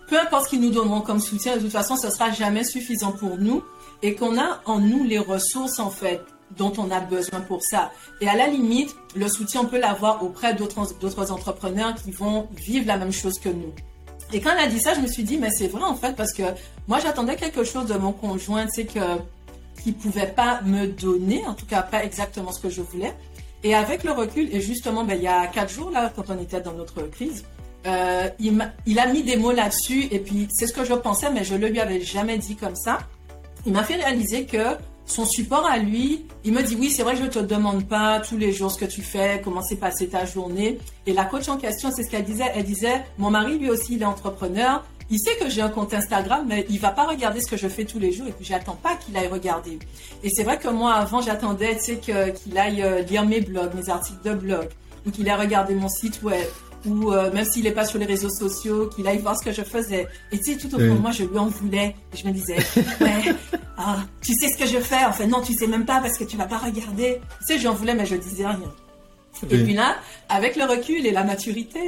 peu 0.09 0.21
importe 0.21 0.45
ce 0.45 0.51
qu'ils 0.51 0.61
nous 0.61 0.71
donneront 0.71 1.01
comme 1.01 1.21
soutien, 1.21 1.57
de 1.57 1.63
toute 1.63 1.73
façon, 1.73 1.97
ce 1.97 2.11
sera 2.11 2.31
jamais 2.31 2.63
suffisant 2.63 3.13
pour 3.13 3.39
nous 3.39 3.65
et 4.03 4.15
qu'on 4.15 4.39
a 4.39 4.61
en 4.67 4.79
nous 4.79 5.05
les 5.05 5.19
ressources 5.19 5.79
en 5.79 5.91
fait 5.91 6.21
dont 6.57 6.73
on 6.79 6.91
a 6.91 7.01
besoin 7.01 7.41
pour 7.41 7.63
ça. 7.63 7.91
Et 8.21 8.29
à 8.29 8.37
la 8.37 8.47
limite, 8.47 8.95
le 9.15 9.29
soutien, 9.29 9.63
on 9.63 9.67
peut 9.67 9.81
l'avoir 9.81 10.23
auprès 10.23 10.55
d'autres 10.55 11.33
entrepreneurs 11.33 11.95
qui 11.95 12.11
vont 12.11 12.49
vivre 12.57 12.87
la 12.87 12.97
même 12.97 13.13
chose 13.13 13.39
que 13.39 13.49
nous. 13.49 13.73
Et 14.33 14.41
quand 14.41 14.51
elle 14.53 14.65
a 14.65 14.69
dit 14.69 14.81
ça, 14.81 14.95
je 14.95 15.01
me 15.01 15.07
suis 15.07 15.23
dit, 15.23 15.39
mais 15.39 15.51
c'est 15.51 15.69
vrai 15.69 15.83
en 15.83 15.95
fait, 15.95 16.17
parce 16.17 16.33
que 16.33 16.43
moi 16.89 16.99
j'attendais 17.01 17.37
quelque 17.37 17.65
chose 17.65 17.87
de 17.87 17.95
mon 17.95 18.13
conjoint, 18.13 18.67
c'est 18.69 18.87
que 18.87 19.01
qui 19.83 19.93
pouvait 19.93 20.27
pas 20.27 20.63
me 20.63 20.89
donner, 20.89 21.47
en 21.47 21.55
tout 21.55 21.67
cas 21.67 21.83
pas 21.83 22.05
exactement 22.05 22.51
ce 22.53 22.61
que 22.61 22.71
je 22.71 22.83
voulais. 22.83 23.15
Et 23.63 23.75
avec 23.75 24.05
le 24.05 24.13
recul, 24.13 24.49
et 24.53 24.61
justement, 24.61 25.05
ben, 25.05 25.17
il 25.17 25.23
y 25.23 25.29
a 25.29 25.47
quatre 25.47 25.73
jours 25.73 25.91
là, 25.91 26.13
quand 26.15 26.25
on 26.29 26.41
était 26.41 26.61
dans 26.61 26.73
notre 26.73 27.03
crise, 27.03 27.45
euh, 27.87 28.29
il, 28.41 28.61
a, 28.61 28.73
il, 28.85 28.99
a 28.99 29.07
mis 29.07 29.23
des 29.23 29.37
mots 29.37 29.53
là-dessus, 29.53 30.09
et 30.11 30.19
puis 30.19 30.49
c'est 30.51 30.67
ce 30.67 30.73
que 30.73 30.85
je 30.85 30.93
pensais, 30.95 31.31
mais 31.31 31.45
je 31.45 31.55
ne 31.55 31.69
lui 31.69 31.79
avais 31.79 32.01
jamais 32.01 32.37
dit 32.37 32.57
comme 32.57 32.75
ça. 32.75 32.99
Il 33.65 33.73
m'a 33.73 33.85
fait 33.85 33.95
réaliser 33.95 34.45
que 34.45 34.77
son 35.07 35.25
support 35.25 35.65
à 35.67 35.79
lui, 35.79 36.27
il 36.45 36.53
me 36.53 36.63
dit 36.63 36.77
oui, 36.79 36.91
c'est 36.91 37.03
vrai 37.03 37.17
je 37.17 37.25
te 37.25 37.39
demande 37.39 37.87
pas 37.87 38.21
tous 38.21 38.37
les 38.37 38.53
jours 38.53 38.71
ce 38.71 38.79
que 38.79 38.85
tu 38.85 39.03
fais, 39.03 39.41
comment 39.43 39.63
s'est 39.63 39.77
passée 39.77 40.09
ta 40.09 40.25
journée. 40.25 40.79
Et 41.07 41.13
la 41.13 41.25
coach 41.25 41.49
en 41.49 41.57
question, 41.57 41.91
c'est 41.95 42.03
ce 42.03 42.11
qu'elle 42.11 42.25
disait. 42.25 42.51
Elle 42.55 42.65
disait, 42.65 43.05
mon 43.17 43.31
mari 43.31 43.59
lui 43.59 43.71
aussi, 43.71 43.95
il 43.95 44.03
est 44.03 44.07
entrepreneur. 44.07 44.85
Il 45.09 45.21
sait 45.21 45.37
que 45.37 45.49
j'ai 45.49 45.63
un 45.63 45.69
compte 45.69 45.95
Instagram, 45.95 46.45
mais 46.49 46.67
il 46.69 46.81
va 46.81 46.91
pas 46.91 47.05
regarder 47.05 47.41
ce 47.41 47.49
que 47.49 47.57
je 47.57 47.69
fais 47.69 47.85
tous 47.85 48.01
les 48.01 48.11
jours 48.11 48.27
et 48.27 48.33
puis 48.33 48.45
j'attends 48.45 48.75
pas 48.75 48.97
qu'il 48.97 49.17
aille 49.17 49.29
regarder. 49.29 49.79
Et 50.25 50.31
c'est 50.31 50.43
vrai 50.43 50.59
que 50.59 50.67
moi, 50.67 50.95
avant, 50.95 51.21
j'attendais, 51.21 51.77
tu 51.77 51.85
sais, 51.85 51.99
qu'il 51.99 52.59
aille 52.59 52.83
euh, 52.83 53.03
lire 53.03 53.25
mes 53.25 53.41
blogs, 53.41 53.73
mes 53.75 53.89
articles 53.89 54.29
de 54.29 54.35
blog, 54.35 54.69
ou 55.07 55.13
qu'il 55.13 55.31
aille 55.31 55.39
regarder 55.39 55.77
mon 55.77 55.89
site 55.89 56.21
web, 56.25 56.45
ou 56.87 57.13
euh, 57.13 57.33
même 57.33 57.45
s'il 57.45 57.65
n'est 57.65 57.73
pas 57.73 57.85
sur 57.85 57.99
les 57.99 58.07
réseaux 58.07 58.31
sociaux, 58.31 58.89
qu'il 58.89 59.07
aille 59.07 59.19
voir 59.19 59.39
ce 59.39 59.45
que 59.45 59.53
je 59.53 59.63
faisais. 59.63 60.07
Et 60.33 60.39
tu 60.39 60.53
sais, 60.53 60.59
tout 60.59 60.75
au 60.75 60.79
fond 60.79 60.95
de 60.95 61.01
moi, 61.01 61.11
je 61.11 61.25
lui 61.25 61.39
en 61.39 61.47
voulais. 61.47 61.95
Et 62.13 62.17
je 62.17 62.27
me 62.27 62.33
disais, 62.33 62.57
mais 63.01 63.35
ah, 63.77 63.99
tu 64.23 64.33
sais 64.35 64.49
ce 64.49 64.57
que 64.57 64.67
je 64.67 64.79
fais? 64.79 65.05
Enfin, 65.07 65.27
non, 65.27 65.41
tu 65.43 65.53
sais 65.55 65.67
même 65.67 65.85
pas 65.85 66.01
parce 66.01 66.17
que 66.17 66.25
tu 66.25 66.37
vas 66.37 66.47
pas 66.47 66.59
regarder. 66.59 67.21
Tu 67.41 67.47
sais, 67.47 67.59
j'en 67.59 67.75
voulais, 67.75 67.95
mais 67.95 68.07
je 68.07 68.17
disais 68.17 68.47
rien. 68.47 68.61
Et 69.51 69.63
puis 69.63 69.75
là, 69.75 69.97
avec 70.29 70.57
le 70.57 70.65
recul 70.65 71.05
et 71.05 71.11
la 71.11 71.25
maturité, 71.25 71.81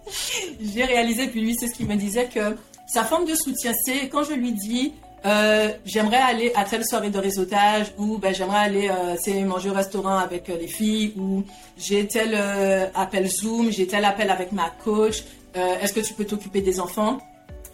j'ai 0.60 0.84
réalisé, 0.84 1.26
puis 1.28 1.40
lui, 1.42 1.54
c'est 1.58 1.68
ce 1.68 1.74
qu'il 1.74 1.86
me 1.86 1.96
disait, 1.96 2.28
que 2.32 2.56
sa 2.86 3.04
forme 3.04 3.26
de 3.26 3.34
soutien, 3.34 3.72
c'est 3.84 4.08
quand 4.08 4.24
je 4.24 4.32
lui 4.32 4.52
dis, 4.52 4.92
euh, 5.26 5.68
j'aimerais 5.84 6.16
aller 6.16 6.52
à 6.54 6.64
telle 6.64 6.84
soirée 6.84 7.10
de 7.10 7.18
réseautage 7.18 7.92
ou 7.98 8.18
ben, 8.18 8.34
j'aimerais 8.34 8.58
aller 8.58 8.90
euh, 8.90 9.44
manger 9.44 9.68
au 9.68 9.74
restaurant 9.74 10.16
avec 10.16 10.48
euh, 10.48 10.56
les 10.58 10.66
filles 10.66 11.12
ou 11.18 11.44
j'ai 11.76 12.06
tel 12.06 12.34
appel 12.94 13.28
Zoom, 13.28 13.70
j'ai 13.70 13.86
tel 13.86 14.04
appel 14.04 14.30
avec 14.30 14.52
ma 14.52 14.70
coach. 14.82 15.24
Est-ce 15.54 15.92
que 15.92 16.00
tu 16.00 16.14
peux 16.14 16.24
t'occuper 16.24 16.60
des 16.60 16.78
enfants? 16.78 17.18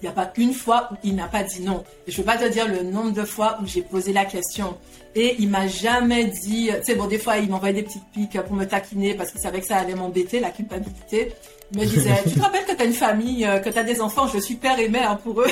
Il 0.01 0.05
n'y 0.05 0.09
a 0.09 0.13
pas 0.13 0.31
une 0.37 0.53
fois 0.53 0.89
où 0.93 0.97
il 1.05 1.15
n'a 1.15 1.27
pas 1.27 1.43
dit 1.43 1.61
non. 1.61 1.85
Et 2.07 2.11
je 2.11 2.21
ne 2.21 2.25
peux 2.25 2.33
pas 2.33 2.39
te 2.39 2.49
dire 2.51 2.69
le 2.69 2.83
nombre 2.83 3.13
de 3.13 3.25
fois 3.25 3.59
où 3.63 3.67
j'ai 3.67 3.83
posé 3.83 4.13
la 4.13 4.25
question. 4.25 4.77
Et 5.15 5.37
il 5.39 5.49
m'a 5.49 5.67
jamais 5.67 6.25
dit, 6.25 6.71
tu 6.79 6.85
sais, 6.85 6.95
bon, 6.95 7.07
des 7.07 7.19
fois, 7.19 7.39
il 7.39 7.49
m'envoyait 7.49 7.75
des 7.75 7.83
petites 7.83 8.05
piques 8.13 8.39
pour 8.43 8.55
me 8.55 8.67
taquiner 8.67 9.15
parce 9.15 9.31
qu'il 9.31 9.41
savait 9.41 9.61
que 9.61 9.67
ça 9.67 9.77
allait 9.77 9.95
m'embêter, 9.95 10.41
la 10.41 10.51
culpabilité. 10.51 11.33
Il 11.73 11.81
me 11.81 11.87
disait, 11.87 12.23
tu 12.25 12.35
te 12.35 12.41
rappelles 12.41 12.65
que 12.65 12.75
tu 12.75 12.83
as 12.83 12.85
une 12.85 12.93
famille, 12.93 13.49
que 13.65 13.71
tu 13.71 13.79
as 13.79 13.85
des 13.85 14.01
enfants, 14.01 14.27
je 14.27 14.39
suis 14.39 14.55
père 14.55 14.79
et 14.79 14.89
mère 14.89 15.19
pour 15.19 15.41
eux 15.41 15.51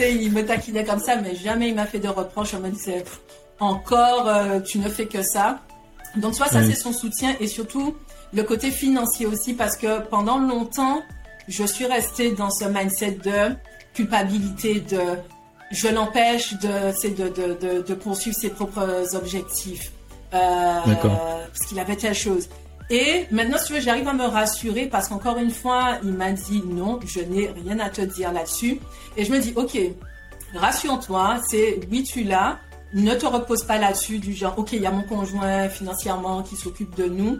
il 0.00 0.32
me 0.32 0.44
taquinait 0.44 0.84
comme 0.84 1.00
ça, 1.00 1.16
mais 1.16 1.34
jamais 1.34 1.68
il 1.68 1.74
m'a 1.74 1.86
fait 1.86 1.98
de 1.98 2.08
reproches. 2.08 2.54
On 2.54 2.60
me 2.60 2.70
disait, 2.70 3.04
encore, 3.60 4.28
euh, 4.28 4.60
tu 4.60 4.78
ne 4.78 4.88
fais 4.88 5.06
que 5.06 5.22
ça. 5.22 5.60
Donc, 6.16 6.34
soit 6.34 6.48
ça, 6.48 6.62
c'est 6.64 6.74
son 6.74 6.92
soutien 6.92 7.36
et 7.40 7.46
surtout 7.46 7.96
le 8.32 8.42
côté 8.42 8.70
financier 8.70 9.26
aussi, 9.26 9.54
parce 9.54 9.76
que 9.76 10.00
pendant 10.00 10.38
longtemps, 10.38 11.02
je 11.48 11.64
suis 11.64 11.86
restée 11.86 12.32
dans 12.32 12.50
ce 12.50 12.64
mindset 12.66 13.18
de 13.24 13.54
culpabilité, 13.94 14.80
de 14.80 15.00
je 15.70 15.88
l'empêche 15.88 16.54
de, 16.54 16.92
de, 17.12 17.82
de, 17.82 17.94
poursuivre 17.94 18.36
ses 18.36 18.48
propres 18.48 19.14
objectifs. 19.14 19.92
Euh, 20.32 20.80
parce 20.84 21.66
qu'il 21.68 21.78
avait 21.78 21.96
telle 21.96 22.14
chose. 22.14 22.48
Et 22.90 23.26
maintenant, 23.30 23.58
si 23.58 23.66
tu 23.66 23.72
veux, 23.74 23.80
j'arrive 23.80 24.08
à 24.08 24.14
me 24.14 24.24
rassurer 24.24 24.86
parce 24.86 25.08
qu'encore 25.08 25.36
une 25.36 25.50
fois, 25.50 25.98
il 26.02 26.12
m'a 26.12 26.32
dit 26.32 26.62
non, 26.64 26.98
je 27.04 27.20
n'ai 27.20 27.48
rien 27.48 27.78
à 27.80 27.90
te 27.90 28.00
dire 28.00 28.32
là-dessus. 28.32 28.80
Et 29.16 29.24
je 29.24 29.32
me 29.32 29.38
dis, 29.38 29.52
ok, 29.56 29.78
rassure-toi, 30.54 31.40
c'est 31.48 31.80
oui, 31.90 32.02
tu 32.02 32.24
l'as. 32.24 32.58
Ne 32.94 33.14
te 33.14 33.26
repose 33.26 33.64
pas 33.64 33.76
là-dessus 33.76 34.18
du 34.18 34.32
genre, 34.32 34.58
ok, 34.58 34.72
il 34.72 34.80
y 34.80 34.86
a 34.86 34.90
mon 34.90 35.02
conjoint 35.02 35.68
financièrement 35.68 36.42
qui 36.42 36.56
s'occupe 36.56 36.96
de 36.96 37.04
nous, 37.04 37.38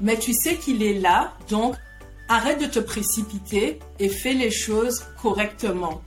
mais 0.00 0.16
tu 0.16 0.32
sais 0.32 0.54
qu'il 0.54 0.82
est 0.82 0.98
là, 0.98 1.34
donc 1.50 1.74
arrête 2.28 2.60
de 2.60 2.66
te 2.66 2.78
précipiter 2.78 3.78
et 3.98 4.08
fais 4.08 4.32
les 4.32 4.50
choses 4.50 5.04
correctement. 5.20 6.00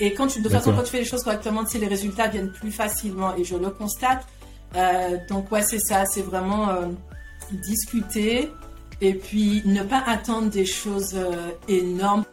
Et 0.00 0.12
quand 0.12 0.26
tu, 0.26 0.40
de 0.40 0.44
toute 0.44 0.52
façon, 0.52 0.74
quand 0.74 0.82
tu 0.82 0.90
fais 0.90 0.98
les 0.98 1.06
choses 1.06 1.22
correctement, 1.22 1.64
tu 1.64 1.78
les 1.78 1.86
résultats 1.86 2.28
viennent 2.28 2.52
plus 2.52 2.70
facilement 2.70 3.34
et 3.36 3.44
je 3.44 3.56
le 3.56 3.70
constate. 3.70 4.26
Euh, 4.74 5.16
donc 5.30 5.50
ouais, 5.50 5.62
c'est 5.62 5.78
ça, 5.78 6.04
c'est 6.04 6.20
vraiment 6.20 6.68
euh, 6.68 6.86
discuter 7.52 8.50
et 9.00 9.14
puis 9.14 9.62
ne 9.66 9.82
pas 9.82 10.02
attendre 10.06 10.50
des 10.50 10.66
choses 10.66 11.14
euh, 11.14 11.50
énormes. 11.68 12.24